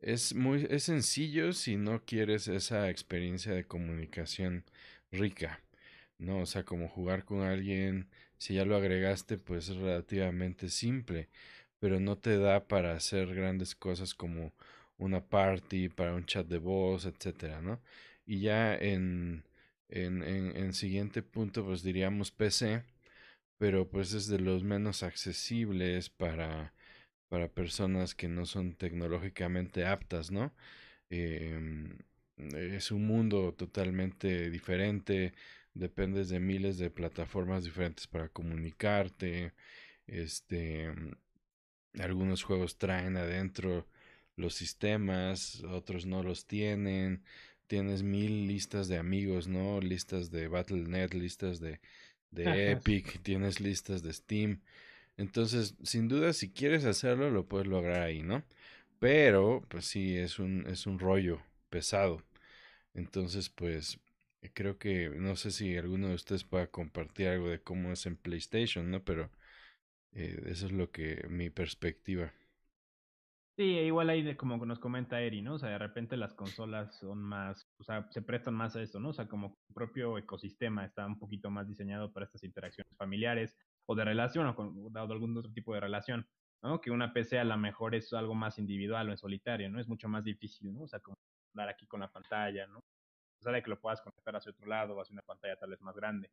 es 0.02 0.34
muy 0.36 0.68
es 0.70 0.84
sencillo 0.84 1.54
si 1.54 1.76
no 1.78 2.04
quieres 2.06 2.48
esa 2.48 2.90
experiencia 2.90 3.54
de 3.54 3.66
comunicación 3.68 4.66
rica, 5.12 5.62
¿no? 6.20 6.40
O 6.42 6.46
sea, 6.48 6.66
como 6.66 6.88
jugar 6.90 7.26
con 7.26 7.42
alguien, 7.42 8.10
si 8.38 8.56
ya 8.56 8.66
lo 8.66 8.76
agregaste, 8.78 9.38
pues 9.38 9.70
es 9.70 9.78
relativamente 9.78 10.70
simple, 10.70 11.30
pero 11.80 12.00
no 12.00 12.18
te 12.18 12.38
da 12.38 12.68
para 12.68 12.94
hacer 12.94 13.34
grandes 13.36 13.76
cosas 13.76 14.16
como 14.16 14.54
una 15.00 15.22
party, 15.22 15.90
para 15.90 16.16
un 16.16 16.26
chat 16.26 16.48
de 16.48 16.60
voz, 16.60 17.06
etcétera, 17.06 17.62
¿no? 17.62 17.82
Y 18.26 18.42
ya 18.42 18.76
en, 18.76 19.44
en, 19.90 20.24
en, 20.24 20.56
en 20.58 20.74
siguiente 20.74 21.24
punto, 21.24 21.66
pues 21.66 21.84
diríamos 21.84 22.32
PC, 22.32 22.84
pero 23.58 23.90
pues 23.90 24.14
es 24.14 24.28
de 24.28 24.40
los 24.40 24.64
menos 24.64 25.04
accesibles 25.04 26.10
para 26.10 26.74
para 27.30 27.48
personas 27.50 28.16
que 28.16 28.28
no 28.28 28.46
son 28.46 28.74
tecnológicamente 28.76 29.86
aptas, 29.86 30.32
¿no? 30.32 30.54
Em, 31.10 31.98
es 32.38 32.92
un 32.92 33.06
mundo 33.08 33.54
totalmente 33.54 34.50
diferente, 34.52 35.34
dependes 35.74 36.30
de 36.30 36.40
miles 36.40 36.78
de 36.78 36.90
plataformas 36.92 37.64
diferentes 37.66 38.08
para 38.08 38.30
comunicarte, 38.30 39.54
Este, 40.08 40.92
algunos 42.00 42.44
juegos 42.44 42.78
traen 42.78 43.18
adentro 43.18 43.88
los 44.40 44.56
sistemas, 44.56 45.64
otros 45.66 46.06
no 46.06 46.24
los 46.24 46.46
tienen. 46.48 47.24
Tienes 47.68 48.02
mil 48.04 48.48
listas 48.48 48.88
de 48.88 48.98
amigos, 48.98 49.48
¿no? 49.48 49.80
Listas 49.82 50.32
de 50.32 50.48
Battle.net, 50.48 51.14
listas 51.14 51.60
de, 51.60 51.80
de 52.32 52.72
Epic, 52.72 53.22
tienes 53.22 53.60
listas 53.60 54.02
de 54.02 54.14
Steam. 54.14 54.62
Entonces, 55.18 55.76
sin 55.84 56.08
duda, 56.08 56.34
si 56.34 56.50
quieres 56.50 56.86
hacerlo, 56.86 57.30
lo 57.30 57.46
puedes 57.46 57.68
lograr 57.68 58.02
ahí, 58.02 58.24
¿no? 58.24 58.44
Pero, 59.00 59.64
pues 59.70 59.86
sí, 59.86 60.18
es 60.18 60.40
un, 60.40 60.66
es 60.68 60.88
un 60.88 61.00
rollo 61.00 61.42
pesado. 61.70 62.24
Entonces, 62.94 63.50
pues, 63.50 64.00
creo 64.54 64.78
que, 64.78 65.10
no 65.10 65.36
sé 65.36 65.52
si 65.52 65.78
alguno 65.78 66.10
de 66.10 66.16
ustedes 66.16 66.44
pueda 66.44 66.68
compartir 66.68 67.28
algo 67.28 67.50
de 67.50 67.62
cómo 67.62 67.92
es 67.92 68.06
en 68.06 68.16
PlayStation, 68.16 68.90
¿no? 68.92 69.04
Pero 69.04 69.30
eh, 70.14 70.42
eso 70.48 70.66
es 70.68 70.72
lo 70.72 70.92
que, 70.92 71.26
mi 71.30 71.50
perspectiva. 71.50 72.34
Sí, 73.60 73.66
igual 73.66 74.10
ahí 74.10 74.38
como 74.38 74.66
nos 74.66 74.80
comenta 74.80 75.20
Eri, 75.22 75.42
¿no? 75.42 75.56
O 75.56 75.60
sea, 75.60 75.68
de 75.68 75.78
repente 75.78 76.16
las 76.16 76.34
consolas 76.34 76.98
son 76.98 77.22
más, 77.22 77.68
o 77.78 77.84
sea, 77.84 78.08
se 78.10 78.22
prestan 78.22 78.54
más 78.54 78.78
a 78.78 78.82
esto, 78.82 79.02
¿no? 79.02 79.10
O 79.10 79.14
sea, 79.14 79.28
como 79.28 79.58
propio 79.74 80.18
ecosistema 80.18 80.86
está 80.86 81.06
un 81.06 81.20
poquito 81.20 81.50
más 81.52 81.68
diseñado 81.68 82.14
para 82.14 82.26
estas 82.26 82.46
interacciones 82.46 82.96
familiares 82.96 83.58
o 83.86 83.96
de 83.96 84.06
relación 84.06 84.48
o 84.48 84.56
con 84.56 84.94
dado 84.94 85.12
algún 85.12 85.36
otro 85.38 85.52
tipo 85.52 85.74
de 85.74 85.82
relación, 85.82 86.26
¿no? 86.64 86.80
Que 86.80 86.90
una 86.90 87.12
PC 87.12 87.38
a 87.38 87.44
lo 87.44 87.58
mejor 87.58 87.96
es 87.96 88.14
algo 88.14 88.34
más 88.34 88.60
individual 88.60 89.10
o 89.10 89.12
en 89.12 89.18
solitario, 89.18 89.70
¿no? 89.70 89.82
Es 89.82 89.90
mucho 89.90 90.08
más 90.08 90.24
difícil, 90.24 90.74
¿no? 90.74 90.84
O 90.84 90.88
sea, 90.88 91.02
como 91.02 91.18
andar 91.54 91.68
aquí 91.68 91.86
con 91.86 92.00
la 92.00 92.10
pantalla, 92.10 92.66
¿no? 92.68 92.78
O 92.80 93.44
sea, 93.44 93.52
de 93.52 93.62
que 93.62 93.72
lo 93.72 93.82
puedas 93.82 94.02
conectar 94.02 94.38
hacia 94.38 94.52
otro 94.52 94.68
lado 94.68 94.96
o 94.96 95.02
hacia 95.02 95.14
una 95.14 95.24
pantalla 95.24 95.58
tal 95.58 95.72
vez 95.72 95.82
más 95.82 95.98
grande. 95.98 96.32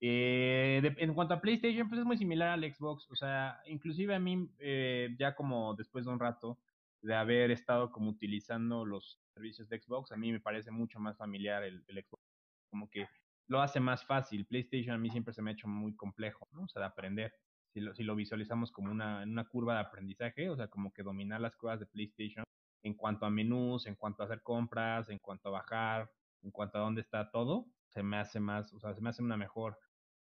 Eh, 0.00 0.94
en 0.98 1.14
cuanto 1.14 1.34
a 1.34 1.40
PlayStation, 1.40 1.88
pues 1.88 2.00
es 2.00 2.06
muy 2.06 2.16
similar 2.16 2.50
al 2.50 2.72
Xbox. 2.72 3.10
O 3.10 3.16
sea, 3.16 3.60
inclusive 3.66 4.14
a 4.14 4.18
mí, 4.18 4.48
eh, 4.58 5.14
ya 5.18 5.34
como 5.34 5.74
después 5.74 6.04
de 6.04 6.12
un 6.12 6.20
rato 6.20 6.58
de 7.02 7.14
haber 7.14 7.50
estado 7.50 7.90
como 7.90 8.10
utilizando 8.10 8.84
los 8.84 9.20
servicios 9.34 9.68
de 9.68 9.80
Xbox, 9.80 10.12
a 10.12 10.16
mí 10.16 10.32
me 10.32 10.40
parece 10.40 10.70
mucho 10.70 10.98
más 10.98 11.16
familiar 11.16 11.62
el, 11.62 11.84
Xbox. 11.86 12.22
Como 12.70 12.90
que 12.90 13.08
lo 13.46 13.60
hace 13.60 13.80
más 13.80 14.04
fácil. 14.04 14.46
PlayStation 14.46 14.94
a 14.94 14.98
mí 14.98 15.10
siempre 15.10 15.34
se 15.34 15.42
me 15.42 15.50
ha 15.50 15.54
hecho 15.54 15.68
muy 15.68 15.94
complejo, 15.94 16.48
¿no? 16.52 16.64
O 16.64 16.68
sea, 16.68 16.80
de 16.80 16.86
aprender. 16.86 17.34
Si 17.72 17.80
lo, 17.80 17.94
si 17.94 18.04
lo 18.04 18.14
visualizamos 18.14 18.70
como 18.70 18.90
una, 18.90 19.22
una 19.22 19.48
curva 19.48 19.74
de 19.74 19.80
aprendizaje, 19.80 20.48
o 20.48 20.56
sea, 20.56 20.68
como 20.68 20.92
que 20.92 21.02
dominar 21.02 21.40
las 21.40 21.56
cosas 21.56 21.80
de 21.80 21.86
PlayStation 21.86 22.44
en 22.84 22.94
cuanto 22.94 23.26
a 23.26 23.30
menús, 23.30 23.86
en 23.86 23.96
cuanto 23.96 24.22
a 24.22 24.26
hacer 24.26 24.42
compras, 24.42 25.08
en 25.08 25.18
cuanto 25.18 25.48
a 25.48 25.52
bajar, 25.52 26.10
en 26.42 26.50
cuanto 26.50 26.78
a 26.78 26.82
dónde 26.82 27.00
está 27.00 27.30
todo, 27.30 27.66
se 27.94 28.02
me 28.02 28.18
hace 28.18 28.40
más, 28.40 28.72
o 28.72 28.80
sea, 28.80 28.94
se 28.94 29.00
me 29.00 29.10
hace 29.10 29.22
una 29.22 29.36
mejor 29.36 29.78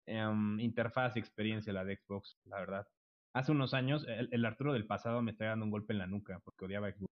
um, 0.08 0.60
interfaz 0.60 1.16
y 1.16 1.20
experiencia 1.20 1.74
la 1.74 1.86
de 1.86 1.98
Xbox, 1.98 2.38
la 2.46 2.60
verdad. 2.60 2.88
Hace 3.34 3.54
unos 3.54 3.74
años, 3.74 4.06
el, 4.08 4.46
Arturo 4.46 4.74
del 4.74 4.86
pasado 4.86 5.22
me 5.22 5.32
está 5.32 5.46
dando 5.46 5.66
un 5.66 5.72
golpe 5.72 5.94
en 5.94 6.00
la 6.00 6.08
nuca 6.08 6.40
porque 6.44 6.66
odiaba 6.66 6.92
Xbox. 6.92 7.14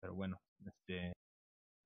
Pero 0.00 0.14
bueno, 0.14 0.38
este 0.64 1.12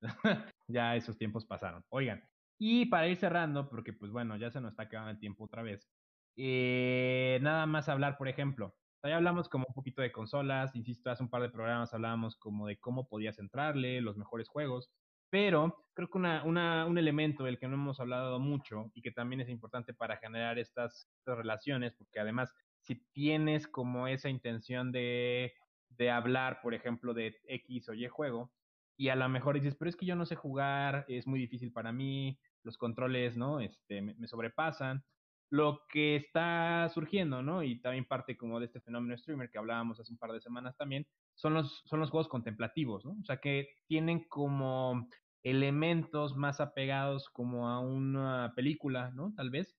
ya 0.69 0.95
esos 0.95 1.19
tiempos 1.19 1.45
pasaron. 1.45 1.83
Oigan, 1.91 2.23
y 2.61 2.87
para 2.87 3.09
ir 3.09 3.17
cerrando, 3.17 3.69
porque 3.69 3.93
pues 3.93 4.13
bueno, 4.13 4.37
ya 4.37 4.51
se 4.51 4.61
nos 4.61 4.73
está 4.73 4.89
quedando 4.89 5.11
el 5.11 5.19
tiempo 5.19 5.45
otra 5.45 5.63
vez. 5.63 5.89
Eh, 6.37 7.39
nada 7.43 7.67
más 7.67 7.89
hablar, 7.89 8.17
por 8.17 8.29
ejemplo, 8.29 8.77
ya 9.03 9.17
hablamos 9.17 9.49
como 9.49 9.67
un 9.69 9.75
poquito 9.75 10.03
de 10.03 10.13
consolas, 10.13 10.75
insisto, 10.77 11.11
hace 11.11 11.23
un 11.23 11.31
par 11.31 11.43
de 11.43 11.51
programas 11.51 11.93
hablábamos 11.93 12.37
como 12.37 12.69
de 12.69 12.79
cómo 12.79 13.09
podías 13.09 13.39
entrarle, 13.39 14.01
los 14.01 14.17
mejores 14.17 14.49
juegos. 14.49 14.91
Pero 15.35 15.85
creo 15.95 16.09
que 16.09 16.19
una, 16.19 16.87
un 16.87 16.97
elemento 16.97 17.43
del 17.43 17.59
que 17.59 17.67
no 17.67 17.75
hemos 17.75 17.99
hablado 17.99 18.39
mucho 18.39 18.93
y 18.95 19.03
que 19.03 19.11
también 19.11 19.41
es 19.41 19.49
importante 19.49 19.93
para 19.93 20.17
generar 20.19 20.61
estas, 20.61 21.11
relaciones, 21.27 21.93
porque 21.95 22.21
además 22.21 22.55
si 22.83 23.05
tienes 23.11 23.67
como 23.67 24.07
esa 24.07 24.29
intención 24.29 24.93
de, 24.93 25.53
de 25.89 26.09
hablar, 26.13 26.61
por 26.63 26.73
ejemplo, 26.73 27.15
de 27.15 27.37
X 27.49 27.89
o 27.89 27.95
Y 27.95 28.07
juego, 28.07 28.53
y 28.97 29.09
a 29.09 29.17
lo 29.17 29.29
mejor 29.29 29.57
dices, 29.57 29.75
pero 29.75 29.89
es 29.89 29.97
que 29.97 30.07
yo 30.07 30.15
no 30.15 30.25
sé 30.25 30.37
jugar, 30.37 31.05
es 31.09 31.27
muy 31.27 31.41
difícil 31.41 31.73
para 31.73 31.91
mí, 31.91 32.39
los 32.63 32.79
controles, 32.79 33.37
¿no? 33.37 33.59
Este, 33.59 34.03
me, 34.03 34.15
me, 34.15 34.29
sobrepasan. 34.29 35.03
Lo 35.51 35.81
que 35.89 36.15
está 36.15 36.89
surgiendo, 36.91 37.43
¿no? 37.43 37.65
Y 37.65 37.81
también 37.81 38.05
parte 38.05 38.37
como 38.37 38.61
de 38.61 38.67
este 38.67 38.81
fenómeno 38.81 39.19
streamer 39.19 39.51
que 39.51 39.59
hablábamos 39.59 39.99
hace 39.99 40.13
un 40.13 40.19
par 40.19 40.31
de 40.31 40.41
semanas 40.41 40.77
también, 40.77 41.09
son 41.35 41.55
los, 41.55 41.83
son 41.87 41.99
los 41.99 42.11
juegos 42.11 42.29
contemplativos, 42.29 43.05
¿no? 43.05 43.17
O 43.21 43.25
sea, 43.25 43.39
que 43.39 43.69
tienen 43.89 44.29
como 44.29 45.09
elementos 45.45 46.37
más 46.37 46.61
apegados 46.61 47.29
como 47.29 47.69
a 47.69 47.79
una 47.79 48.55
película, 48.57 49.11
¿no? 49.11 49.33
Tal 49.37 49.51
vez, 49.51 49.77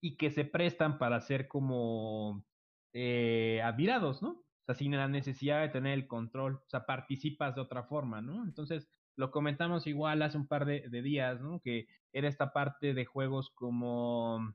y 0.00 0.16
que 0.16 0.30
se 0.30 0.44
prestan 0.44 0.98
para 0.98 1.20
ser 1.20 1.48
como 1.48 2.44
eh, 2.92 3.62
admirados, 3.64 4.20
¿no? 4.22 4.30
O 4.30 4.64
sea, 4.66 4.74
sin 4.74 4.92
la 4.96 5.08
necesidad 5.08 5.62
de 5.62 5.68
tener 5.68 5.94
el 5.94 6.08
control, 6.08 6.56
o 6.56 6.68
sea, 6.68 6.84
participas 6.84 7.54
de 7.54 7.60
otra 7.60 7.84
forma, 7.84 8.20
¿no? 8.20 8.44
Entonces, 8.44 8.88
lo 9.16 9.30
comentamos 9.30 9.86
igual 9.86 10.22
hace 10.22 10.36
un 10.36 10.48
par 10.48 10.64
de, 10.66 10.88
días, 11.02 11.40
¿no? 11.40 11.60
Que 11.60 11.86
era 12.12 12.28
esta 12.28 12.52
parte 12.52 12.92
de 12.92 13.04
juegos 13.04 13.50
como, 13.50 14.52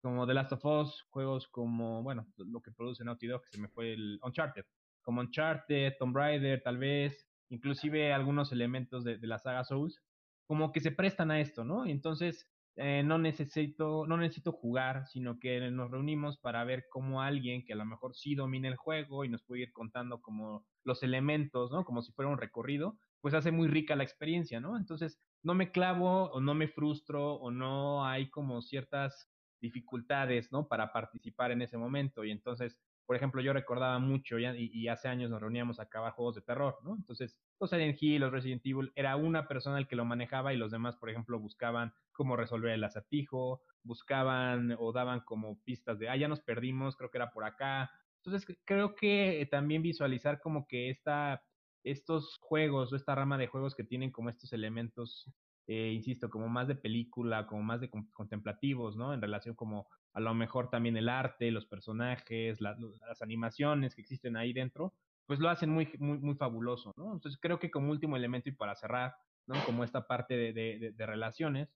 como 0.00 0.26
The 0.26 0.34
Last 0.34 0.52
of 0.52 0.64
Us, 0.64 1.02
juegos 1.10 1.48
como, 1.48 2.02
bueno, 2.02 2.26
lo 2.36 2.60
que 2.62 2.70
produce 2.70 3.04
Naughty 3.04 3.26
Dog, 3.26 3.42
que 3.42 3.50
se 3.50 3.60
me 3.60 3.68
fue 3.68 3.94
el 3.94 4.20
Uncharted, 4.22 4.64
como 5.02 5.20
Uncharted, 5.20 5.94
Tomb 5.98 6.16
Raider, 6.16 6.62
tal 6.62 6.78
vez, 6.78 7.26
inclusive 7.48 8.12
algunos 8.12 8.52
elementos 8.52 9.04
de, 9.04 9.18
la 9.18 9.38
saga 9.38 9.64
Souls, 9.64 10.02
como 10.46 10.72
que 10.72 10.80
se 10.80 10.90
prestan 10.90 11.30
a 11.30 11.40
esto, 11.40 11.64
¿no? 11.64 11.86
Entonces, 11.86 12.50
eh, 12.76 13.02
no 13.04 13.18
necesito, 13.18 14.06
no 14.06 14.16
necesito 14.16 14.52
jugar, 14.52 15.06
sino 15.06 15.38
que 15.38 15.70
nos 15.70 15.90
reunimos 15.90 16.38
para 16.38 16.64
ver 16.64 16.86
cómo 16.90 17.22
alguien 17.22 17.64
que 17.64 17.72
a 17.72 17.76
lo 17.76 17.84
mejor 17.84 18.14
sí 18.16 18.34
domina 18.34 18.68
el 18.68 18.76
juego 18.76 19.24
y 19.24 19.28
nos 19.28 19.42
puede 19.44 19.62
ir 19.62 19.72
contando 19.72 20.20
como 20.20 20.66
los 20.82 21.02
elementos, 21.02 21.70
¿no? 21.70 21.84
Como 21.84 22.02
si 22.02 22.12
fuera 22.12 22.30
un 22.30 22.38
recorrido, 22.38 22.98
pues 23.20 23.34
hace 23.34 23.52
muy 23.52 23.68
rica 23.68 23.96
la 23.96 24.04
experiencia, 24.04 24.60
¿no? 24.60 24.76
Entonces, 24.76 25.20
no 25.42 25.54
me 25.54 25.70
clavo 25.70 26.30
o 26.30 26.40
no 26.40 26.54
me 26.54 26.68
frustro 26.68 27.34
o 27.34 27.50
no 27.50 28.04
hay 28.04 28.28
como 28.30 28.60
ciertas 28.60 29.30
dificultades, 29.60 30.52
¿no? 30.52 30.68
Para 30.68 30.92
participar 30.92 31.52
en 31.52 31.62
ese 31.62 31.78
momento 31.78 32.24
y 32.24 32.30
entonces 32.30 32.78
por 33.06 33.16
ejemplo, 33.16 33.42
yo 33.42 33.52
recordaba 33.52 33.98
mucho 33.98 34.38
y, 34.38 34.46
y, 34.72 34.88
hace 34.88 35.08
años 35.08 35.30
nos 35.30 35.40
reuníamos 35.40 35.78
a 35.78 35.84
acabar 35.84 36.12
juegos 36.12 36.34
de 36.36 36.42
terror, 36.42 36.78
¿no? 36.82 36.94
Entonces, 36.94 37.38
los 37.60 37.70
Silent 37.70 38.02
Hill, 38.02 38.20
los 38.20 38.32
Resident 38.32 38.64
Evil, 38.64 38.92
era 38.94 39.16
una 39.16 39.46
persona 39.46 39.78
el 39.78 39.86
que 39.86 39.96
lo 39.96 40.04
manejaba 40.04 40.52
y 40.52 40.56
los 40.56 40.70
demás, 40.70 40.96
por 40.96 41.10
ejemplo, 41.10 41.38
buscaban 41.38 41.92
cómo 42.12 42.36
resolver 42.36 42.72
el 42.72 42.84
acertijo, 42.84 43.62
buscaban 43.82 44.76
o 44.78 44.92
daban 44.92 45.20
como 45.20 45.60
pistas 45.64 45.98
de, 45.98 46.08
ah, 46.08 46.16
ya 46.16 46.28
nos 46.28 46.40
perdimos, 46.40 46.96
creo 46.96 47.10
que 47.10 47.18
era 47.18 47.30
por 47.30 47.44
acá. 47.44 47.90
Entonces, 48.22 48.58
creo 48.64 48.94
que 48.94 49.46
también 49.50 49.82
visualizar 49.82 50.40
como 50.40 50.66
que 50.66 50.90
esta, 50.90 51.42
estos 51.82 52.38
juegos 52.40 52.92
o 52.92 52.96
esta 52.96 53.14
rama 53.14 53.36
de 53.36 53.48
juegos 53.48 53.74
que 53.74 53.84
tienen 53.84 54.10
como 54.10 54.30
estos 54.30 54.52
elementos 54.52 55.30
eh, 55.66 55.92
insisto, 55.94 56.28
como 56.28 56.48
más 56.48 56.68
de 56.68 56.74
película, 56.74 57.46
como 57.46 57.62
más 57.62 57.80
de 57.80 57.90
contemplativos, 58.12 58.96
¿no? 58.96 59.14
En 59.14 59.22
relación 59.22 59.54
como 59.54 59.88
a 60.14 60.20
lo 60.20 60.32
mejor 60.34 60.70
también 60.70 60.96
el 60.96 61.08
arte, 61.08 61.50
los 61.50 61.66
personajes, 61.66 62.60
las 62.60 63.20
animaciones 63.20 63.94
que 63.94 64.00
existen 64.00 64.36
ahí 64.36 64.52
dentro, 64.52 64.94
pues 65.26 65.40
lo 65.40 65.48
hacen 65.50 65.70
muy, 65.70 65.90
muy, 65.98 66.18
muy 66.18 66.34
fabuloso, 66.36 66.92
¿no? 66.96 67.12
Entonces 67.12 67.38
creo 67.40 67.58
que 67.58 67.70
como 67.70 67.90
último 67.90 68.16
elemento 68.16 68.48
y 68.48 68.52
para 68.52 68.74
cerrar. 68.74 69.16
Como 69.66 69.84
esta 69.84 70.06
parte 70.06 70.38
de, 70.38 70.52
de, 70.54 70.92
de 70.92 71.06
relaciones. 71.06 71.68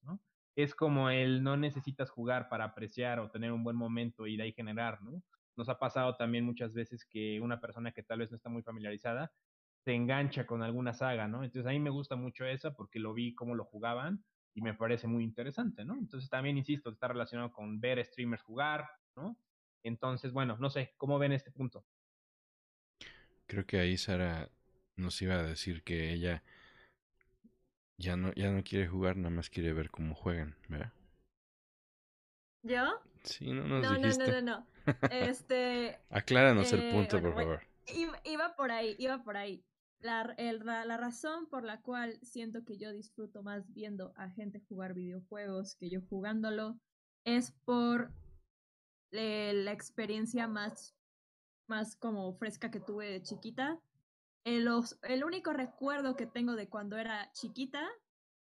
Es 0.57 0.75
como 0.75 1.11
el 1.11 1.43
no 1.43 1.59
necesitas 1.59 2.09
jugar 2.11 2.49
para 2.49 2.65
apreciar 2.65 3.21
o 3.21 3.31
tener 3.31 3.53
un 3.53 3.63
buen 3.63 3.77
momento 3.77 4.27
y 4.27 4.39
de 4.39 4.45
ahí 4.45 4.53
generar, 4.53 5.03
¿no? 5.03 5.23
Nos 5.55 5.69
ha 5.69 5.79
pasado 5.79 6.17
también 6.17 6.47
muchas 6.47 6.73
veces 6.73 7.05
que 7.05 7.41
una 7.41 7.61
persona 7.61 7.93
que 7.93 8.03
tal 8.03 8.21
vez 8.21 8.31
no 8.31 8.37
está 8.37 8.49
muy 8.49 8.63
familiarizada 8.63 9.33
se 9.85 9.93
engancha 9.93 10.47
con 10.47 10.63
alguna 10.63 10.95
saga, 10.95 11.29
¿no? 11.29 11.45
Entonces 11.45 11.69
a 11.69 11.73
mí 11.73 11.79
me 11.79 11.91
gusta 11.91 12.17
mucho 12.17 12.47
esa 12.47 12.73
porque 12.73 12.99
lo 12.99 13.13
vi 13.13 13.35
cómo 13.35 13.55
lo 13.55 13.67
jugaban 13.67 14.25
y 14.59 14.61
me 14.61 14.75
parece 14.75 15.07
muy 15.07 15.23
interesante, 15.23 15.85
¿no? 15.85 15.95
Entonces 15.95 16.29
también, 16.29 16.59
insisto, 16.59 16.91
está 16.91 17.07
relacionado 17.07 17.53
con 17.53 17.79
ver 17.79 18.05
streamers 18.05 18.43
jugar, 18.43 18.91
¿no? 19.15 19.39
Entonces, 19.85 20.33
bueno, 20.33 20.57
no 20.59 20.69
sé, 20.69 20.95
¿cómo 20.97 21.17
ven 21.17 21.31
este 21.31 21.53
punto? 21.53 21.85
Creo 23.47 23.65
que 23.67 23.79
ahí 23.79 23.97
Sara 23.97 24.51
nos 24.97 25.23
iba 25.23 25.35
a 25.35 25.45
decir 25.45 25.85
que 25.85 26.13
ella 26.13 26.43
ya 27.99 28.17
no, 28.17 28.33
ya 28.35 28.51
no 28.51 28.65
quiere 28.65 28.89
jugar, 28.89 29.17
nada 29.17 29.31
más 29.31 29.49
quiere 29.49 29.73
ver 29.73 29.91
cómo 29.91 30.17
juegan, 30.17 30.57
¿verdad? 30.67 30.93
¿Yo? 32.65 33.01
Sí, 33.23 33.53
no 33.53 33.63
nos 33.63 33.81
no, 33.81 33.95
dijiste. 33.95 34.27
No, 34.27 34.41
no, 34.41 34.43
no, 34.43 34.67
no. 34.87 35.09
Este... 35.13 36.01
Acláranos 36.11 36.73
el 36.73 36.91
punto, 36.91 37.19
eh, 37.19 37.21
por 37.21 37.35
favor. 37.35 37.63
Iba 38.25 38.57
por 38.57 38.73
ahí, 38.73 38.97
iba 38.99 39.23
por 39.23 39.37
ahí. 39.37 39.65
La, 40.01 40.35
la, 40.37 40.97
razón 40.97 41.49
por 41.49 41.65
la 41.65 41.81
cual 41.81 42.19
siento 42.23 42.65
que 42.65 42.79
yo 42.79 42.93
disfruto 42.93 43.43
más 43.43 43.73
viendo 43.73 44.13
a 44.17 44.31
gente 44.31 44.61
jugar 44.69 44.95
videojuegos 44.95 45.75
que 45.75 45.91
yo 45.91 46.01
jugándolo 46.09 46.79
es 47.25 47.51
por 47.65 48.13
la 49.11 49.73
experiencia 49.73 50.47
más, 50.47 50.95
más 51.67 51.97
como 51.97 52.33
fresca 52.35 52.71
que 52.71 52.79
tuve 52.79 53.11
de 53.11 53.23
chiquita. 53.23 53.81
El, 54.45 54.69
el 55.03 55.25
único 55.25 55.53
recuerdo 55.53 56.15
que 56.15 56.27
tengo 56.27 56.55
de 56.55 56.69
cuando 56.69 56.97
era 56.97 57.33
chiquita 57.33 57.89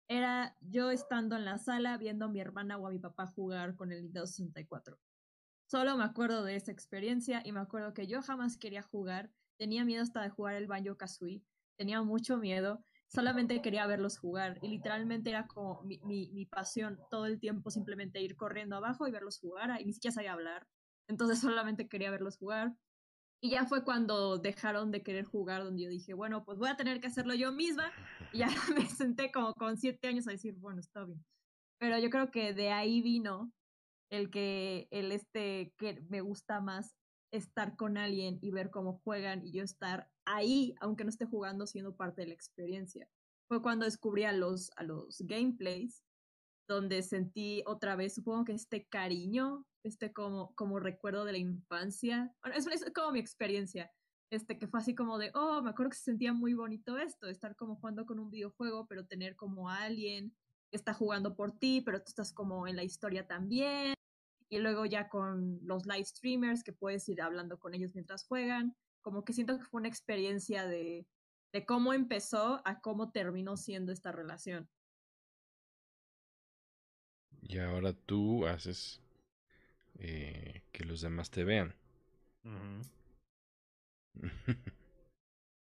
era 0.07 0.55
yo 0.61 0.91
estando 0.91 1.35
en 1.35 1.45
la 1.45 1.57
sala 1.57 1.97
viendo 1.97 2.25
a 2.25 2.29
mi 2.29 2.39
hermana 2.39 2.77
o 2.77 2.87
a 2.87 2.91
mi 2.91 2.99
papá 2.99 3.27
jugar 3.27 3.75
con 3.75 3.91
el 3.91 4.03
Nintendo 4.03 4.27
64. 4.27 4.97
Solo 5.67 5.97
me 5.97 6.03
acuerdo 6.03 6.43
de 6.43 6.55
esa 6.55 6.71
experiencia 6.71 7.41
y 7.43 7.51
me 7.51 7.59
acuerdo 7.59 7.93
que 7.93 8.07
yo 8.07 8.21
jamás 8.21 8.57
quería 8.57 8.83
jugar, 8.83 9.31
tenía 9.57 9.85
miedo 9.85 10.03
hasta 10.03 10.21
de 10.21 10.29
jugar 10.29 10.55
el 10.55 10.67
Banjo 10.67 10.97
Kazooie, 10.97 11.43
tenía 11.77 12.01
mucho 12.01 12.37
miedo, 12.37 12.83
solamente 13.07 13.61
quería 13.61 13.87
verlos 13.87 14.17
jugar 14.17 14.59
y 14.61 14.69
literalmente 14.69 15.29
era 15.29 15.47
como 15.47 15.81
mi, 15.83 15.99
mi, 16.03 16.29
mi 16.31 16.45
pasión 16.45 16.99
todo 17.09 17.25
el 17.25 17.39
tiempo 17.39 17.69
simplemente 17.69 18.21
ir 18.21 18.35
corriendo 18.35 18.75
abajo 18.75 19.07
y 19.07 19.11
verlos 19.11 19.39
jugar 19.39 19.79
y 19.79 19.85
ni 19.85 19.93
siquiera 19.93 20.13
sabía 20.13 20.33
hablar, 20.33 20.67
entonces 21.07 21.39
solamente 21.39 21.87
quería 21.87 22.11
verlos 22.11 22.37
jugar. 22.37 22.75
Y 23.41 23.51
ya 23.51 23.65
fue 23.65 23.83
cuando 23.83 24.37
dejaron 24.37 24.91
de 24.91 25.03
querer 25.03 25.25
jugar, 25.25 25.63
donde 25.63 25.83
yo 25.83 25.89
dije, 25.89 26.13
bueno, 26.13 26.43
pues 26.43 26.57
voy 26.57 26.69
a 26.69 26.77
tener 26.77 26.99
que 26.99 27.07
hacerlo 27.07 27.35
yo 27.35 27.51
misma. 27.51 27.91
Y 28.33 28.39
ya 28.39 28.47
me 28.75 28.85
senté 28.87 29.31
como 29.31 29.53
con 29.53 29.77
siete 29.77 30.07
años 30.07 30.27
a 30.27 30.31
decir, 30.31 30.55
bueno, 30.55 30.79
está 30.79 31.05
bien. 31.05 31.23
Pero 31.77 31.99
yo 31.99 32.09
creo 32.09 32.31
que 32.31 32.53
de 32.53 32.71
ahí 32.71 33.01
vino 33.01 33.51
el 34.09 34.31
que, 34.31 34.87
el 34.91 35.11
este, 35.11 35.73
que 35.77 36.01
me 36.09 36.21
gusta 36.21 36.59
más 36.61 36.95
estar 37.35 37.75
con 37.75 37.97
alguien 37.97 38.39
y 38.41 38.51
ver 38.51 38.69
cómo 38.69 38.99
juegan 39.03 39.45
y 39.45 39.51
yo 39.51 39.63
estar 39.63 40.09
ahí, 40.25 40.75
aunque 40.79 41.03
no 41.03 41.09
esté 41.09 41.25
jugando, 41.25 41.67
siendo 41.67 41.95
parte 41.95 42.21
de 42.21 42.27
la 42.27 42.33
experiencia. 42.33 43.07
Fue 43.47 43.61
cuando 43.61 43.85
descubrí 43.85 44.23
a 44.23 44.31
los, 44.31 44.71
a 44.75 44.83
los 44.83 45.21
gameplays, 45.21 46.03
donde 46.67 47.03
sentí 47.03 47.63
otra 47.67 47.95
vez, 47.95 48.15
supongo 48.15 48.45
que 48.45 48.53
este 48.53 48.87
cariño, 48.87 49.65
este 49.83 50.13
como, 50.13 50.55
como 50.55 50.79
recuerdo 50.79 51.25
de 51.25 51.33
la 51.33 51.37
infancia. 51.37 52.33
Bueno, 52.41 52.57
es, 52.57 52.67
como 52.93 53.11
mi 53.11 53.19
experiencia, 53.19 53.91
este 54.31 54.57
que 54.57 54.67
fue 54.67 54.79
así 54.79 54.95
como 54.95 55.19
de, 55.19 55.31
oh, 55.35 55.61
me 55.61 55.69
acuerdo 55.69 55.91
que 55.91 55.97
se 55.97 56.05
sentía 56.05 56.33
muy 56.33 56.55
bonito 56.55 56.97
esto, 56.97 57.27
estar 57.27 57.55
como 57.55 57.75
jugando 57.75 58.05
con 58.05 58.19
un 58.19 58.31
videojuego, 58.31 58.87
pero 58.87 59.05
tener 59.05 59.35
como 59.35 59.69
a 59.69 59.83
alguien 59.83 60.35
que 60.71 60.77
está 60.77 60.93
jugando 60.93 61.35
por 61.35 61.57
ti, 61.59 61.81
pero 61.81 61.99
tú 61.99 62.05
estás 62.07 62.33
como 62.33 62.67
en 62.67 62.75
la 62.75 62.83
historia 62.83 63.27
también 63.27 63.95
y 64.49 64.59
luego 64.59 64.85
ya 64.85 65.09
con 65.09 65.59
los 65.63 65.85
live 65.85 66.05
streamers 66.05 66.63
que 66.63 66.73
puedes 66.73 67.07
ir 67.09 67.21
hablando 67.21 67.57
con 67.57 67.73
ellos 67.73 67.93
mientras 67.93 68.25
juegan, 68.25 68.75
como 69.01 69.23
que 69.23 69.33
siento 69.33 69.57
que 69.57 69.65
fue 69.65 69.79
una 69.79 69.89
experiencia 69.89 70.65
de, 70.65 71.07
de 71.51 71.65
cómo 71.65 71.93
empezó 71.93 72.61
a 72.65 72.81
cómo 72.81 73.11
terminó 73.11 73.57
siendo 73.57 73.91
esta 73.91 74.11
relación. 74.11 74.69
Y 77.41 77.59
ahora 77.59 77.93
tú 77.93 78.47
haces 78.47 79.01
eh, 79.99 80.63
que 80.71 80.83
los 80.83 81.01
demás 81.01 81.29
te 81.29 81.43
vean. 81.43 81.75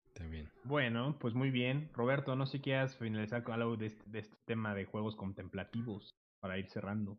Está 0.05 0.25
bien. 0.27 0.51
Bueno, 0.65 1.17
pues 1.19 1.33
muy 1.33 1.49
bien. 1.49 1.89
Roberto, 1.93 2.35
no 2.35 2.45
sé 2.45 2.61
qué 2.61 2.75
has 2.75 2.97
finalizado 2.97 3.43
con 3.43 3.53
algo 3.55 3.77
de 3.77 3.87
este, 3.87 4.03
de 4.09 4.19
este 4.19 4.35
tema 4.45 4.75
de 4.75 4.85
juegos 4.85 5.15
contemplativos 5.15 6.13
para 6.41 6.57
ir 6.59 6.69
cerrando 6.69 7.17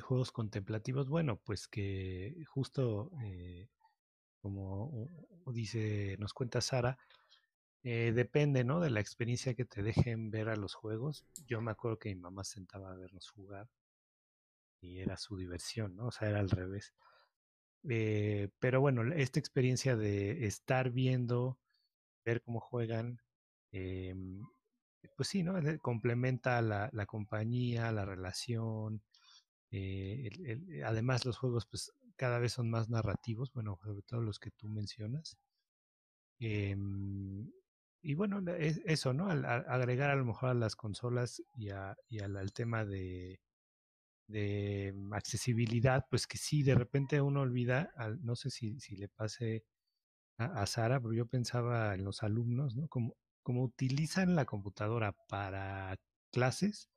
juegos 0.00 0.32
contemplativos, 0.32 1.08
bueno, 1.08 1.40
pues 1.44 1.68
que 1.68 2.34
justo 2.48 3.10
eh, 3.22 3.68
como 4.44 5.08
dice, 5.46 6.16
nos 6.18 6.34
cuenta 6.34 6.60
Sara, 6.60 6.98
eh, 7.82 8.12
depende, 8.14 8.62
¿no? 8.62 8.78
De 8.78 8.90
la 8.90 9.00
experiencia 9.00 9.54
que 9.54 9.64
te 9.64 9.82
dejen 9.82 10.30
ver 10.30 10.50
a 10.50 10.56
los 10.56 10.74
juegos. 10.74 11.24
Yo 11.46 11.62
me 11.62 11.70
acuerdo 11.70 11.98
que 11.98 12.14
mi 12.14 12.20
mamá 12.20 12.44
sentaba 12.44 12.92
a 12.92 12.94
vernos 12.94 13.30
jugar 13.30 13.70
y 14.82 15.00
era 15.00 15.16
su 15.16 15.38
diversión, 15.38 15.96
¿no? 15.96 16.08
O 16.08 16.10
sea, 16.10 16.28
era 16.28 16.40
al 16.40 16.50
revés. 16.50 16.92
Eh, 17.88 18.50
pero 18.58 18.82
bueno, 18.82 19.14
esta 19.14 19.40
experiencia 19.40 19.96
de 19.96 20.46
estar 20.46 20.90
viendo, 20.90 21.58
ver 22.22 22.42
cómo 22.42 22.60
juegan, 22.60 23.18
em, 23.72 24.42
pues 25.16 25.30
sí, 25.30 25.42
¿no? 25.42 25.54
Complementa 25.80 26.60
la, 26.60 26.90
la 26.92 27.06
compañía, 27.06 27.92
la 27.92 28.04
relación, 28.04 29.02
eh, 29.76 30.28
el, 30.46 30.84
además, 30.84 31.24
los 31.24 31.36
juegos 31.36 31.66
pues 31.66 31.92
cada 32.16 32.38
vez 32.38 32.52
son 32.52 32.70
más 32.70 32.88
narrativos, 32.88 33.52
bueno, 33.52 33.78
sobre 33.82 34.02
todo 34.02 34.20
los 34.20 34.38
que 34.38 34.52
tú 34.52 34.68
mencionas. 34.68 35.36
Em, 36.38 37.50
y 38.02 38.14
bueno, 38.14 38.40
es, 38.52 38.80
eso, 38.84 39.12
¿no? 39.12 39.28
Al, 39.30 39.44
agregar 39.44 40.10
a 40.10 40.16
lo 40.16 40.24
mejor 40.24 40.50
a 40.50 40.54
las 40.54 40.76
consolas 40.76 41.42
y, 41.56 41.70
al, 41.70 42.52
tema 42.52 42.84
de, 42.84 43.40
de 44.28 44.94
accesibilidad, 45.12 46.06
pues 46.10 46.26
que 46.28 46.38
sí, 46.38 46.62
de 46.62 46.76
repente 46.76 47.20
uno 47.20 47.40
olvida, 47.40 47.92
no 48.22 48.36
sé 48.36 48.50
si, 48.50 48.78
si 48.80 48.96
le 48.96 49.08
pase 49.08 49.64
a, 50.38 50.46
a, 50.62 50.66
Sara, 50.66 51.00
pero 51.00 51.14
yo 51.14 51.26
pensaba 51.26 51.94
en 51.94 52.04
los 52.04 52.22
alumnos, 52.22 52.76
¿no? 52.76 52.88
Como, 52.88 53.16
como 53.42 53.64
utilizan 53.64 54.36
la 54.36 54.44
computadora 54.46 55.12
para 55.28 55.96
clases, 56.32 56.88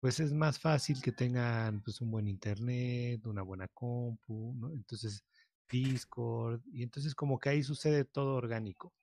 pues 0.00 0.20
es 0.20 0.32
más 0.32 0.58
fácil 0.58 1.02
que 1.02 1.12
tengan 1.12 1.82
pues 1.82 2.00
un 2.00 2.10
buen 2.10 2.28
internet, 2.28 3.26
una 3.26 3.42
buena 3.42 3.68
compu, 3.68 4.54
¿no? 4.56 4.72
Entonces 4.72 5.24
Discord, 5.68 6.62
y 6.72 6.82
entonces 6.82 7.14
como 7.14 7.38
que 7.38 7.50
ahí 7.50 7.62
sucede 7.62 8.04
todo 8.04 8.34
orgánico. 8.36 8.94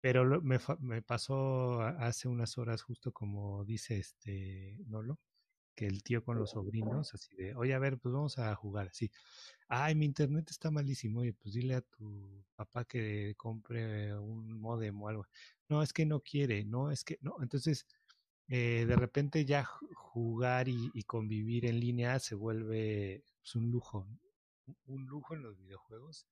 Pero 0.00 0.40
me, 0.42 0.58
me 0.80 1.02
pasó 1.02 1.82
hace 1.82 2.28
unas 2.28 2.56
horas 2.58 2.82
justo 2.82 3.12
como 3.12 3.64
dice 3.66 3.98
este 3.98 4.78
Nolo, 4.86 5.20
que 5.74 5.86
el 5.86 6.02
tío 6.02 6.24
con 6.24 6.38
los 6.38 6.50
sobrinos, 6.50 7.14
así 7.14 7.34
de, 7.36 7.54
oye, 7.54 7.74
a 7.74 7.78
ver, 7.78 7.98
pues 7.98 8.12
vamos 8.14 8.38
a 8.38 8.54
jugar 8.54 8.88
así. 8.88 9.10
Ay, 9.68 9.94
mi 9.94 10.06
internet 10.06 10.50
está 10.50 10.70
malísimo, 10.70 11.20
oye, 11.20 11.34
pues 11.34 11.54
dile 11.54 11.74
a 11.76 11.82
tu 11.82 12.44
papá 12.56 12.84
que 12.84 13.34
compre 13.36 14.14
un 14.18 14.60
modem 14.60 15.00
o 15.02 15.08
algo. 15.08 15.26
No, 15.68 15.82
es 15.82 15.92
que 15.92 16.06
no 16.06 16.20
quiere, 16.20 16.64
no, 16.64 16.90
es 16.90 17.04
que 17.04 17.18
no. 17.22 17.36
Entonces, 17.42 17.86
eh, 18.52 18.84
de 18.84 18.96
repente 18.96 19.44
ya 19.44 19.62
jugar 19.64 20.68
y, 20.68 21.04
convivir 21.04 21.66
en 21.66 21.78
línea 21.78 22.18
se 22.18 22.34
vuelve 22.34 23.22
pues, 23.38 23.54
un 23.54 23.70
lujo, 23.70 24.08
un 24.86 25.06
lujo 25.06 25.34
en 25.36 25.42
los 25.44 25.56
videojuegos 25.56 26.26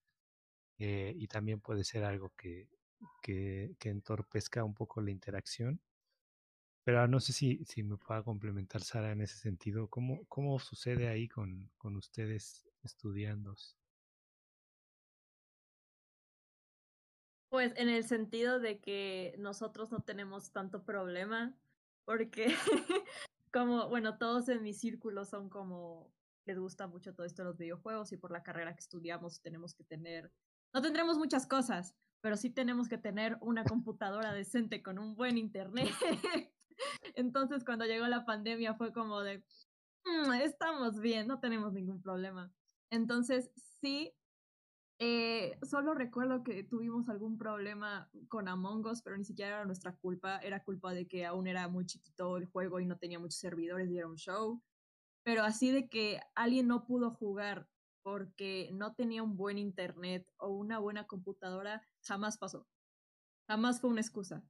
eh, 0.78 1.14
y 1.16 1.28
también 1.28 1.60
puede 1.60 1.84
ser 1.84 2.02
algo 2.02 2.32
que, 2.36 2.68
que, 3.22 3.76
entorpezca 3.82 4.64
un 4.64 4.74
poco 4.74 5.00
la 5.00 5.12
interacción. 5.12 5.80
Pero 6.82 7.06
no 7.06 7.20
sé 7.20 7.32
si, 7.32 7.64
si 7.64 7.84
me 7.84 7.96
pueda 7.96 8.24
complementar 8.24 8.82
Sara 8.82 9.12
en 9.12 9.20
ese 9.20 9.36
sentido. 9.36 9.88
¿Cómo, 9.88 10.24
cómo 10.26 10.58
sucede 10.58 11.06
ahí 11.06 11.28
con, 11.28 11.70
con 11.78 11.94
ustedes 11.96 12.68
estudiando? 12.82 13.54
Pues 17.48 17.72
en 17.76 17.88
el 17.88 18.02
sentido 18.02 18.58
de 18.58 18.80
que 18.80 19.36
nosotros 19.38 19.92
no 19.92 20.00
tenemos 20.00 20.50
tanto 20.50 20.84
problema 20.84 21.54
porque 22.08 22.46
como, 23.52 23.86
bueno, 23.90 24.16
todos 24.16 24.48
en 24.48 24.62
mi 24.62 24.72
círculo 24.72 25.26
son 25.26 25.50
como, 25.50 26.10
les 26.46 26.58
gusta 26.58 26.86
mucho 26.86 27.14
todo 27.14 27.26
esto 27.26 27.42
de 27.42 27.48
los 27.48 27.58
videojuegos 27.58 28.12
y 28.12 28.16
por 28.16 28.30
la 28.30 28.42
carrera 28.42 28.72
que 28.72 28.80
estudiamos 28.80 29.42
tenemos 29.42 29.74
que 29.74 29.84
tener, 29.84 30.32
no 30.72 30.80
tendremos 30.80 31.18
muchas 31.18 31.46
cosas, 31.46 31.94
pero 32.22 32.38
sí 32.38 32.48
tenemos 32.48 32.88
que 32.88 32.96
tener 32.96 33.36
una 33.42 33.62
computadora 33.62 34.32
decente 34.32 34.82
con 34.82 34.98
un 34.98 35.16
buen 35.16 35.36
internet. 35.36 35.90
Entonces 37.14 37.62
cuando 37.62 37.84
llegó 37.84 38.06
la 38.06 38.24
pandemia 38.24 38.72
fue 38.72 38.90
como 38.90 39.20
de, 39.20 39.44
mm, 40.06 40.32
estamos 40.40 41.00
bien, 41.00 41.26
no 41.26 41.40
tenemos 41.40 41.74
ningún 41.74 42.00
problema. 42.00 42.50
Entonces 42.90 43.50
sí 43.82 44.14
eh, 45.00 45.58
solo 45.62 45.94
recuerdo 45.94 46.42
que 46.42 46.64
tuvimos 46.64 47.08
algún 47.08 47.38
problema 47.38 48.10
con 48.28 48.48
Among 48.48 48.84
Us, 48.86 49.02
pero 49.02 49.16
ni 49.16 49.24
siquiera 49.24 49.56
era 49.56 49.64
nuestra 49.64 49.94
culpa, 49.94 50.38
era 50.38 50.64
culpa 50.64 50.92
de 50.92 51.06
que 51.06 51.24
aún 51.24 51.46
era 51.46 51.68
muy 51.68 51.86
chiquito 51.86 52.36
el 52.36 52.46
juego 52.46 52.80
y 52.80 52.86
no 52.86 52.98
tenía 52.98 53.20
muchos 53.20 53.38
servidores 53.38 53.88
y 53.90 53.98
era 53.98 54.08
un 54.08 54.16
show. 54.16 54.60
Pero 55.22 55.42
así 55.44 55.70
de 55.70 55.88
que 55.88 56.20
alguien 56.34 56.66
no 56.66 56.84
pudo 56.84 57.12
jugar 57.12 57.68
porque 58.02 58.70
no 58.72 58.94
tenía 58.94 59.22
un 59.22 59.36
buen 59.36 59.58
internet 59.58 60.26
o 60.38 60.48
una 60.48 60.78
buena 60.78 61.06
computadora, 61.06 61.86
jamás 62.02 62.38
pasó. 62.38 62.66
Jamás 63.46 63.80
fue 63.80 63.90
una 63.90 64.00
excusa. 64.00 64.42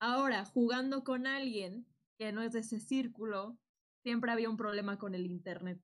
Ahora, 0.00 0.44
jugando 0.46 1.04
con 1.04 1.26
alguien 1.26 1.86
que 2.18 2.32
no 2.32 2.42
es 2.42 2.52
de 2.52 2.60
ese 2.60 2.80
círculo, 2.80 3.56
siempre 4.02 4.32
había 4.32 4.50
un 4.50 4.56
problema 4.56 4.98
con 4.98 5.14
el 5.14 5.26
internet. 5.26 5.80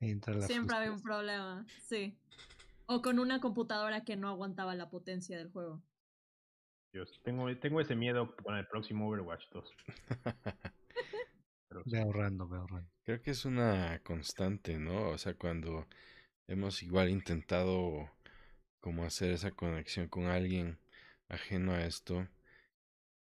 Siempre 0.00 0.76
había 0.76 0.92
un 0.92 1.02
problema, 1.02 1.66
sí. 1.82 2.16
O 2.86 3.02
con 3.02 3.18
una 3.18 3.40
computadora 3.40 4.02
que 4.02 4.16
no 4.16 4.28
aguantaba 4.28 4.74
la 4.74 4.88
potencia 4.88 5.36
del 5.36 5.50
juego. 5.50 5.82
Dios, 6.92 7.20
tengo, 7.22 7.54
tengo 7.58 7.80
ese 7.80 7.94
miedo 7.94 8.34
con 8.36 8.56
el 8.56 8.66
próximo 8.66 9.08
Overwatch 9.08 9.44
2. 9.52 9.76
Ve 11.86 12.00
ahorrando, 12.00 12.48
ve 12.48 12.58
ahorrando. 12.58 12.90
Creo 13.04 13.22
que 13.22 13.30
es 13.30 13.44
una 13.44 14.00
constante, 14.02 14.76
¿no? 14.76 15.10
O 15.10 15.18
sea, 15.18 15.34
cuando 15.34 15.86
hemos 16.48 16.82
igual 16.82 17.10
intentado 17.10 18.10
como 18.80 19.04
hacer 19.04 19.30
esa 19.30 19.52
conexión 19.52 20.08
con 20.08 20.26
alguien 20.26 20.80
ajeno 21.28 21.72
a 21.72 21.84
esto, 21.84 22.26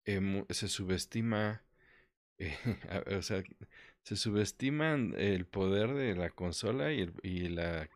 se 0.05 0.67
subestima, 0.67 1.63
eh, 2.38 2.57
o 3.17 3.21
sea, 3.21 3.43
se 4.04 4.16
subestima 4.16 4.95
el 4.95 5.45
poder 5.47 5.93
de 5.93 6.16
la 6.16 6.30
consola 6.32 6.91
y, 6.93 7.01
el, 7.01 7.56
la 7.56 7.89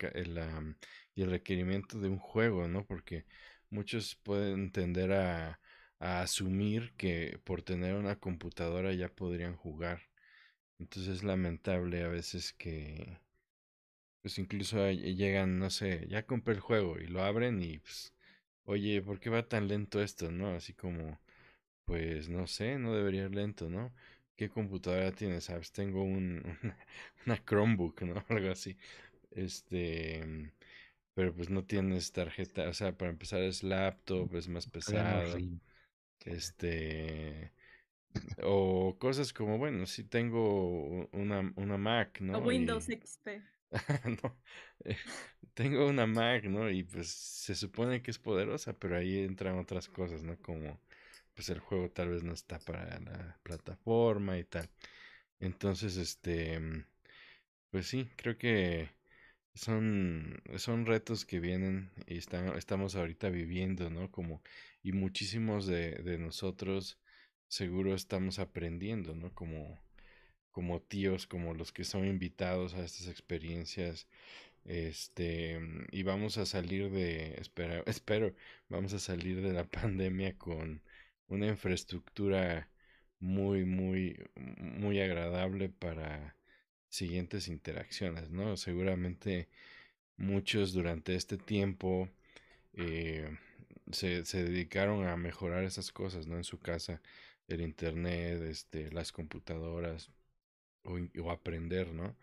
y 1.16 1.22
el 1.24 1.30
requerimiento 1.32 2.00
de 2.00 2.10
un 2.10 2.20
juego, 2.20 2.68
¿no? 2.68 2.86
Porque 2.86 3.26
muchos 3.70 4.16
pueden 4.16 4.72
tender 4.72 5.14
a, 5.14 5.60
a 6.00 6.22
asumir 6.22 6.94
que 6.98 7.40
por 7.44 7.62
tener 7.64 7.96
una 7.96 8.18
computadora 8.20 8.94
ya 8.94 9.10
podrían 9.10 9.56
jugar. 9.56 10.02
Entonces 10.80 11.18
es 11.18 11.24
lamentable 11.24 12.04
a 12.04 12.08
veces 12.10 12.54
que, 12.54 13.20
pues 14.22 14.38
incluso 14.40 14.90
llegan, 14.92 15.60
no 15.60 15.70
sé, 15.70 16.06
ya 16.10 16.26
compré 16.26 16.54
el 16.56 16.60
juego 16.60 17.00
y 17.00 17.08
lo 17.08 17.24
abren 17.24 17.62
y 17.64 17.80
pues, 17.80 18.14
oye, 18.66 19.02
¿por 19.02 19.20
qué 19.20 19.30
va 19.30 19.48
tan 19.48 19.68
lento 19.68 20.02
esto, 20.02 20.32
no? 20.32 20.50
Así 20.56 20.74
como, 20.74 21.20
pues 21.86 22.30
no 22.30 22.48
sé, 22.48 22.80
no 22.80 22.96
debería 22.96 23.26
ir 23.26 23.36
lento, 23.36 23.70
¿no? 23.70 23.94
¿Qué 24.38 24.50
computadora 24.50 25.12
tienes? 25.12 25.46
Sabes, 25.46 25.72
tengo 25.72 26.04
un, 26.04 26.42
una 27.26 27.38
Chromebook, 27.46 28.04
¿no? 28.04 28.24
Algo 28.30 28.52
así. 28.52 28.78
Este, 29.32 30.24
pero 31.14 31.34
pues 31.34 31.50
no 31.50 31.64
tienes 31.66 32.12
tarjeta, 32.12 32.70
o 32.70 32.74
sea, 32.74 32.98
para 32.98 33.12
empezar 33.12 33.42
es 33.42 33.64
laptop, 33.64 34.36
es 34.36 34.48
más 34.48 34.68
pesado. 34.68 35.40
Este, 36.26 37.52
o 38.44 38.96
cosas 39.00 39.34
como, 39.34 39.58
bueno, 39.58 39.86
si 39.86 40.04
tengo 40.04 41.08
una, 41.12 41.54
una 41.56 41.78
Mac, 41.78 42.22
¿no? 42.22 42.40
Windows 42.40 42.90
XP. 42.90 43.42
no, 44.24 44.38
eh, 44.86 44.98
tengo 45.54 45.88
una 45.88 46.06
Mac, 46.06 46.46
¿no? 46.46 46.70
Y 46.70 46.84
pues 46.84 47.10
se 47.10 47.56
supone 47.56 48.02
que 48.02 48.12
es 48.12 48.20
poderosa, 48.20 48.74
pero 48.74 48.98
ahí 48.98 49.20
entran 49.20 49.58
otras 49.60 49.88
cosas, 49.90 50.24
¿no? 50.24 50.38
Como 50.42 50.80
pues 51.38 51.50
el 51.50 51.60
juego 51.60 51.92
tal 51.92 52.10
vez 52.10 52.24
no 52.24 52.34
está 52.34 52.60
para 52.60 53.00
la 53.00 53.40
plataforma 53.44 54.40
y 54.40 54.44
tal. 54.46 54.70
Entonces, 55.40 55.98
este, 55.98 56.60
mm, 56.60 56.86
pues 57.72 57.88
sí, 57.88 58.10
creo 58.18 58.38
que 58.40 58.90
son, 59.56 60.42
son 60.58 60.86
retos 60.88 61.26
que 61.26 61.40
vienen 61.40 61.92
y 62.08 62.18
están, 62.18 62.58
estamos 62.58 62.96
ahorita 62.96 63.30
viviendo, 63.30 63.90
¿no? 63.92 64.12
Como, 64.12 64.44
y 64.84 64.94
muchísimos 64.94 65.68
de, 65.68 65.94
de 65.98 66.18
nosotros 66.20 67.00
seguro 67.48 67.96
estamos 67.96 68.40
aprendiendo, 68.40 69.16
¿no? 69.16 69.34
Como, 69.36 69.80
como 70.52 70.82
tíos, 70.82 71.28
como 71.28 71.54
los 71.54 71.72
que 71.72 71.84
son 71.84 72.08
invitados 72.08 72.74
a 72.76 72.84
estas 72.86 73.08
experiencias. 73.08 74.08
Este, 74.66 75.60
mm, 75.60 75.88
y 75.92 76.04
vamos 76.04 76.38
a 76.38 76.46
salir 76.46 76.92
de, 76.92 77.36
espero, 77.40 77.84
espero, 77.88 78.36
vamos 78.70 78.94
a 78.94 79.00
salir 79.00 79.42
de 79.42 79.54
la 79.54 79.66
pandemia 79.66 80.38
con 80.38 80.82
una 81.28 81.48
infraestructura 81.48 82.70
muy, 83.20 83.66
muy, 83.66 84.18
muy 84.36 85.02
agradable 85.02 85.70
para 85.70 86.36
siguientes 86.90 87.48
interacciones, 87.48 88.30
¿no? 88.32 88.58
Seguramente 88.58 89.50
muchos 90.18 90.74
durante 90.74 91.16
este 91.16 91.38
tiempo 91.38 92.10
eh, 92.74 93.38
se, 93.92 94.26
se, 94.26 94.44
dedicaron 94.44 95.08
a 95.08 95.18
mejorar 95.18 95.64
esas 95.64 95.92
cosas, 95.92 96.28
¿no? 96.28 96.38
En 96.38 96.44
su 96.44 96.60
casa, 96.60 97.02
el 97.48 97.62
internet, 97.62 98.42
este, 98.44 98.92
las 98.92 99.12
computadoras, 99.12 100.12
o, 100.84 100.98
o 101.24 101.32
aprender, 101.32 101.94
¿no? 101.94 102.16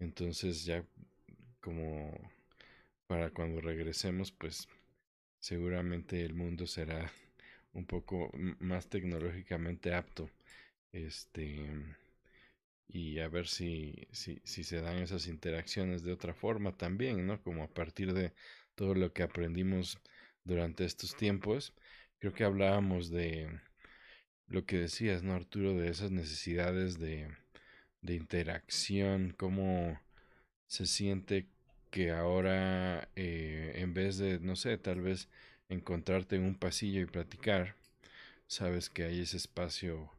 Entonces 0.00 0.64
ya 0.64 0.84
como 1.60 2.12
para 3.06 3.30
cuando 3.30 3.60
regresemos, 3.60 4.32
pues 4.32 4.68
seguramente 5.40 6.24
el 6.24 6.34
mundo 6.34 6.66
será 6.66 7.12
un 7.74 7.86
poco 7.86 8.30
más 8.60 8.88
tecnológicamente 8.88 9.94
apto. 9.94 10.30
Este 10.92 11.68
y 12.88 13.20
a 13.20 13.28
ver 13.28 13.48
si, 13.48 14.06
si, 14.12 14.40
si 14.44 14.64
se 14.64 14.80
dan 14.80 14.98
esas 14.98 15.26
interacciones 15.26 16.02
de 16.02 16.12
otra 16.12 16.34
forma 16.34 16.76
también, 16.76 17.26
¿no? 17.26 17.42
Como 17.42 17.64
a 17.64 17.68
partir 17.68 18.12
de 18.12 18.32
todo 18.74 18.94
lo 18.94 19.12
que 19.12 19.22
aprendimos 19.22 19.98
durante 20.44 20.84
estos 20.84 21.16
tiempos. 21.16 21.72
Creo 22.18 22.32
que 22.34 22.44
hablábamos 22.44 23.10
de 23.10 23.48
lo 24.48 24.66
que 24.66 24.78
decías, 24.78 25.22
¿no, 25.22 25.34
Arturo? 25.34 25.74
De 25.74 25.88
esas 25.88 26.10
necesidades 26.10 26.98
de, 26.98 27.28
de 28.02 28.14
interacción, 28.14 29.34
cómo 29.38 30.00
se 30.66 30.86
siente 30.86 31.46
que 31.90 32.10
ahora, 32.12 33.08
eh, 33.16 33.74
en 33.76 33.94
vez 33.94 34.18
de, 34.18 34.40
no 34.40 34.56
sé, 34.56 34.78
tal 34.78 35.00
vez 35.02 35.28
encontrarte 35.72 36.36
en 36.36 36.44
un 36.44 36.54
pasillo 36.54 37.00
y 37.00 37.06
platicar, 37.06 37.76
sabes 38.46 38.90
que 38.90 39.04
hay 39.04 39.20
ese 39.20 39.36
espacio 39.36 40.10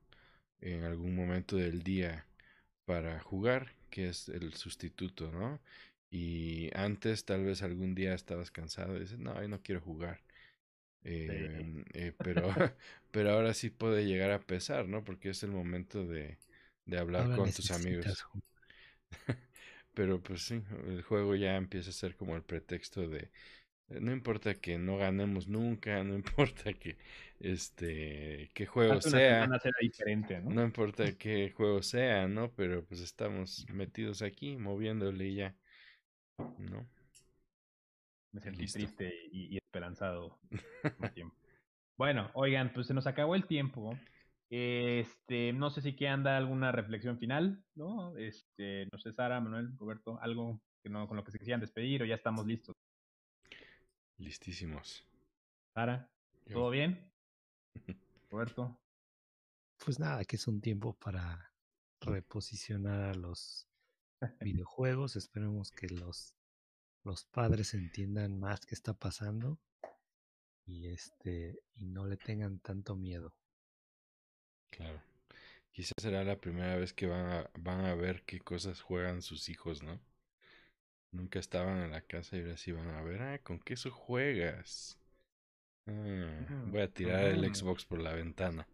en 0.62 0.84
algún 0.84 1.16
momento 1.16 1.56
del 1.58 1.84
día 1.84 2.26
para 2.86 3.20
jugar, 3.20 3.74
que 3.90 4.10
es 4.10 4.30
el 4.30 4.54
sustituto, 4.54 5.32
¿no? 5.32 5.60
Y 6.10 6.70
antes 6.76 7.26
tal 7.26 7.44
vez 7.44 7.64
algún 7.64 7.96
día 7.96 8.14
estabas 8.14 8.52
cansado 8.52 8.98
y 8.98 9.02
dices, 9.02 9.20
no, 9.20 9.42
yo 9.42 9.48
no 9.48 9.62
quiero 9.62 9.82
jugar. 9.82 10.22
Em, 11.04 11.84
eh, 11.94 12.14
pero, 12.18 12.48
pero 13.12 13.32
ahora 13.32 13.54
sí 13.54 13.70
puede 13.70 14.06
llegar 14.06 14.32
a 14.32 14.42
pesar, 14.42 14.88
¿no? 14.88 15.04
Porque 15.04 15.30
es 15.30 15.44
el 15.44 15.52
momento 15.52 16.06
de, 16.06 16.38
de 16.86 16.98
hablar 16.98 17.36
con 17.36 17.52
tus 17.52 17.72
amigos. 17.72 18.26
pero 19.94 20.22
pues 20.22 20.44
sí, 20.44 20.62
el 20.88 21.02
juego 21.04 21.36
ya 21.36 21.56
empieza 21.56 21.90
a 21.90 21.94
ser 21.94 22.16
como 22.16 22.36
el 22.36 22.44
pretexto 22.44 23.08
de, 23.08 23.30
no 23.90 24.12
importa 24.12 24.56
que 24.56 24.78
no 24.78 24.98
ganemos 24.98 25.48
nunca, 25.48 26.04
no 26.04 26.16
importa 26.56 26.74
que 26.74 26.98
este 27.40 28.50
qué 28.54 28.66
juego 28.66 29.02
sea, 29.02 29.48
diferente, 29.82 30.40
¿no? 30.42 30.52
¿no? 30.52 30.64
importa 30.64 31.12
qué 31.18 31.52
juego 31.52 31.82
sea, 31.82 32.28
¿no? 32.28 32.52
Pero 32.54 32.86
pues 32.86 33.02
estamos 33.02 33.66
metidos 33.70 34.22
aquí, 34.22 34.56
moviéndole 34.58 35.34
ya, 35.34 35.56
¿no? 36.58 36.88
Me 38.32 38.42
sentí 38.42 38.66
triste 38.66 39.14
y, 39.32 39.58
esperanzado. 39.58 40.40
bueno, 41.98 42.32
oigan, 42.34 42.74
pues 42.74 42.88
se 42.88 42.94
nos 42.96 43.06
acabó 43.06 43.36
el 43.36 43.46
tiempo. 43.46 43.98
Este, 44.50 45.54
no 45.54 45.70
sé 45.70 45.82
si 45.82 45.96
que 45.96 46.08
anda 46.08 46.38
alguna 46.38 46.72
reflexión 46.72 47.20
final, 47.20 47.64
¿no? 47.76 48.18
Este, 48.18 48.88
no 48.92 48.98
sé, 48.98 49.14
Sara, 49.14 49.40
Manuel, 49.40 49.78
Roberto, 49.78 50.20
algo 50.22 50.60
que 50.84 50.90
no, 50.90 51.08
con 51.08 51.18
lo 51.18 51.24
que 51.24 51.32
se 51.32 51.40
quisieran 51.40 51.62
despedir 51.62 52.02
o 52.02 52.06
ya 52.06 52.16
estamos 52.16 52.46
listos. 52.46 52.76
Listísimos. 54.18 55.06
Sara, 55.74 56.10
¿todo 56.52 56.70
bien? 56.70 57.12
Roberto. 58.30 58.80
Pues 59.84 60.00
nada, 60.00 60.24
que 60.26 60.36
es 60.36 60.48
un 60.48 60.62
tiempo 60.62 60.94
para 60.94 61.52
reposicionar 62.02 63.02
a 63.02 63.14
los 63.14 63.68
videojuegos. 64.40 65.16
Esperemos 65.16 65.72
que 65.72 65.88
los, 65.88 66.36
los 67.04 67.26
padres 67.26 67.74
entiendan 67.74 68.40
más 68.40 68.66
qué 68.66 68.76
está 68.76 68.94
pasando 68.94 69.60
y 70.66 70.88
este 70.88 71.60
y 71.76 71.86
no 71.86 72.06
le 72.06 72.18
tengan 72.18 72.60
tanto 72.60 72.96
miedo. 72.96 73.34
Claro. 74.70 75.02
Quizás 75.72 75.94
será 76.00 76.24
la 76.24 76.40
primera 76.40 76.78
vez 76.78 76.94
que 76.94 77.08
van 77.08 77.26
a, 77.26 77.50
van 77.60 77.86
a 77.86 77.96
ver 77.96 78.24
qué 78.24 78.40
cosas 78.40 78.82
juegan 78.82 79.22
sus 79.22 79.50
hijos, 79.50 79.82
¿no? 79.82 80.00
Nunca 81.14 81.40
estaban 81.40 81.84
en 81.84 81.92
la 81.92 82.02
casa 82.02 82.36
y 82.36 82.42
ahora 82.42 82.58
sí 82.58 82.72
van 82.72 82.90
a 82.90 83.02
ver, 83.04 83.22
ah, 83.22 83.40
¿con 83.40 83.60
qué 83.60 83.76
eso 83.76 83.92
juegas? 83.92 85.00
Ah, 85.88 86.64
voy 86.68 86.82
a 86.82 86.92
tirar 86.92 87.26
el 87.26 87.54
Xbox 87.54 87.86
por 87.86 88.02
la 88.02 88.14
ventana. 88.14 88.68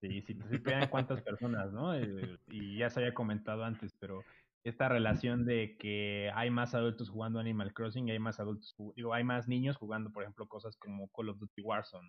Sí, 0.00 0.22
sí, 0.22 0.34
pues 0.34 0.62
vean 0.62 0.88
cuántas 0.88 1.20
personas, 1.20 1.70
¿no? 1.72 1.94
Eh, 1.94 2.38
y 2.48 2.78
ya 2.78 2.90
se 2.90 3.00
había 3.00 3.14
comentado 3.14 3.64
antes, 3.64 3.92
pero 4.00 4.24
esta 4.64 4.88
relación 4.88 5.44
de 5.44 5.76
que 5.78 6.30
hay 6.34 6.50
más 6.50 6.74
adultos 6.74 7.10
jugando 7.10 7.38
Animal 7.38 7.74
Crossing 7.74 8.08
y 8.08 8.12
hay 8.12 8.18
más 8.18 8.40
adultos, 8.40 8.74
digo, 8.96 9.12
hay 9.12 9.22
más 9.22 9.46
niños 9.46 9.76
jugando, 9.76 10.10
por 10.10 10.22
ejemplo, 10.22 10.46
cosas 10.46 10.76
como 10.76 11.08
Call 11.08 11.28
of 11.28 11.38
Duty 11.38 11.62
Warzone. 11.62 12.08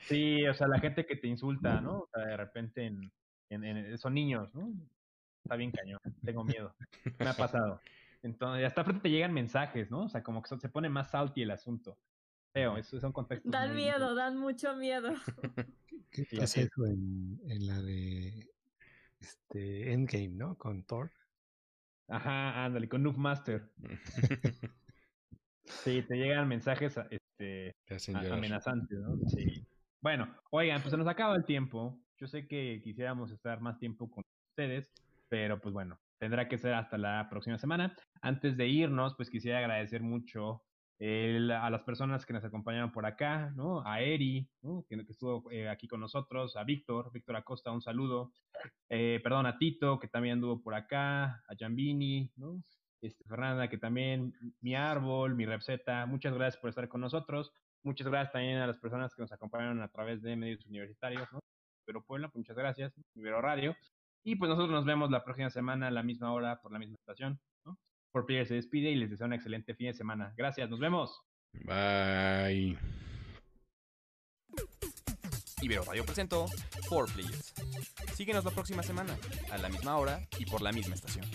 Sí, 0.00 0.46
o 0.46 0.54
sea, 0.54 0.68
la 0.68 0.80
gente 0.80 1.06
que 1.06 1.16
te 1.16 1.28
insulta, 1.28 1.80
¿no? 1.80 2.00
O 2.00 2.08
sea, 2.12 2.26
de 2.26 2.36
repente 2.36 2.86
en, 2.86 3.10
en, 3.50 3.96
son 3.98 4.14
niños, 4.14 4.54
¿no? 4.54 4.72
Está 5.44 5.56
bien 5.56 5.70
cañón, 5.70 6.00
tengo 6.24 6.44
miedo. 6.44 6.74
Me 7.20 7.28
ha 7.28 7.34
pasado. 7.34 7.80
Entonces, 8.22 8.66
hasta 8.66 8.84
pronto 8.84 9.02
te 9.02 9.10
llegan 9.10 9.32
mensajes, 9.32 9.90
¿no? 9.90 10.04
O 10.04 10.08
sea, 10.08 10.22
como 10.22 10.42
que 10.42 10.56
se 10.56 10.68
pone 10.68 10.88
más 10.88 11.10
salty 11.10 11.42
el 11.42 11.50
asunto. 11.50 11.98
Feo, 12.52 12.76
eso 12.78 12.98
son 12.98 13.12
contextos. 13.12 13.52
Dan 13.52 13.74
miedo, 13.74 14.14
dan 14.14 14.38
mucho 14.38 14.74
miedo. 14.76 15.12
¿Qué, 16.10 16.24
pasa 16.36 16.60
eso 16.62 16.86
en, 16.86 17.40
en, 17.48 17.66
la 17.66 17.82
de 17.82 18.48
este 19.20 19.92
Endgame, 19.92 20.28
¿no? 20.28 20.56
Con 20.56 20.84
Thor. 20.84 21.10
Ajá, 22.08 22.64
ándale, 22.64 22.88
con 22.88 23.02
Noob 23.02 23.16
Master. 23.16 23.70
sí, 25.64 26.02
te 26.02 26.16
llegan 26.16 26.48
mensajes 26.48 26.98
este, 27.10 27.74
amenazantes, 28.30 28.98
¿no? 29.00 29.18
Sí. 29.28 29.66
Bueno, 30.00 30.34
oigan, 30.50 30.80
pues 30.80 30.92
se 30.92 30.96
nos 30.96 31.08
acaba 31.08 31.34
el 31.36 31.44
tiempo. 31.44 32.00
Yo 32.16 32.26
sé 32.26 32.46
que 32.46 32.80
quisiéramos 32.82 33.32
estar 33.32 33.60
más 33.60 33.78
tiempo 33.78 34.08
con 34.10 34.24
ustedes, 34.50 34.92
pero 35.34 35.60
pues 35.60 35.72
bueno, 35.72 35.98
tendrá 36.20 36.48
que 36.48 36.58
ser 36.58 36.74
hasta 36.74 36.96
la 36.96 37.26
próxima 37.28 37.58
semana. 37.58 37.92
Antes 38.22 38.56
de 38.56 38.68
irnos, 38.68 39.16
pues 39.16 39.28
quisiera 39.28 39.58
agradecer 39.58 40.00
mucho 40.00 40.62
a 41.00 41.70
las 41.70 41.82
personas 41.82 42.24
que 42.24 42.32
nos 42.32 42.44
acompañaron 42.44 42.92
por 42.92 43.04
acá, 43.04 43.52
¿no? 43.56 43.84
A 43.84 44.00
Eri, 44.00 44.48
que, 44.88 44.94
estuvo 45.08 45.50
eh, 45.50 45.68
aquí 45.68 45.88
con 45.88 45.98
nosotros, 45.98 46.54
a 46.54 46.62
Víctor, 46.62 47.10
Víctor 47.12 47.34
Acosta, 47.34 47.72
un 47.72 47.82
saludo. 47.82 48.30
Eh, 48.88 49.18
perdón, 49.24 49.46
a 49.46 49.58
Tito, 49.58 49.98
que 49.98 50.06
también 50.06 50.34
anduvo 50.34 50.62
por 50.62 50.76
acá, 50.76 51.42
a 51.48 51.54
Jambini, 51.58 52.30
¿no? 52.36 52.62
Este, 53.02 53.24
Fernanda, 53.24 53.68
que 53.68 53.78
también, 53.78 54.32
mi 54.60 54.76
árbol, 54.76 55.34
mi 55.34 55.46
receta, 55.46 56.06
muchas 56.06 56.32
gracias 56.32 56.60
por 56.60 56.70
estar 56.70 56.88
con 56.88 57.00
nosotros. 57.00 57.50
Muchas 57.82 58.06
gracias 58.06 58.32
también 58.34 58.58
a 58.58 58.68
las 58.68 58.78
personas 58.78 59.12
que 59.16 59.22
nos 59.22 59.32
acompañaron 59.32 59.82
a 59.82 59.88
través 59.88 60.22
de 60.22 60.36
medios 60.36 60.64
universitarios, 60.64 61.26
¿no? 61.32 61.40
Pero 61.84 62.04
Puebla, 62.04 62.30
muchas 62.32 62.56
gracias, 62.56 62.94
Ibero 63.16 63.42
Radio. 63.42 63.74
Y 64.24 64.36
pues 64.36 64.48
nosotros 64.48 64.70
nos 64.70 64.86
vemos 64.86 65.10
la 65.10 65.22
próxima 65.22 65.50
semana 65.50 65.88
a 65.88 65.90
la 65.90 66.02
misma 66.02 66.32
hora 66.32 66.60
por 66.62 66.72
la 66.72 66.78
misma 66.78 66.96
estación. 66.96 67.38
¿no? 67.66 67.78
Por 68.10 68.24
Players 68.24 68.48
se 68.48 68.54
despide 68.54 68.90
y 68.90 68.96
les 68.96 69.10
deseo 69.10 69.26
un 69.26 69.34
excelente 69.34 69.74
fin 69.74 69.88
de 69.88 69.94
semana. 69.94 70.32
Gracias, 70.36 70.70
nos 70.70 70.80
vemos. 70.80 71.20
Bye. 71.52 72.78
Ibero 75.60 75.84
Radio 75.84 76.04
presentó 76.04 76.46
4 76.88 77.14
Players. 77.14 77.54
Síguenos 78.14 78.44
la 78.44 78.50
próxima 78.50 78.82
semana, 78.82 79.16
a 79.50 79.58
la 79.58 79.68
misma 79.68 79.96
hora 79.98 80.20
y 80.38 80.46
por 80.46 80.62
la 80.62 80.72
misma 80.72 80.94
estación. 80.94 81.26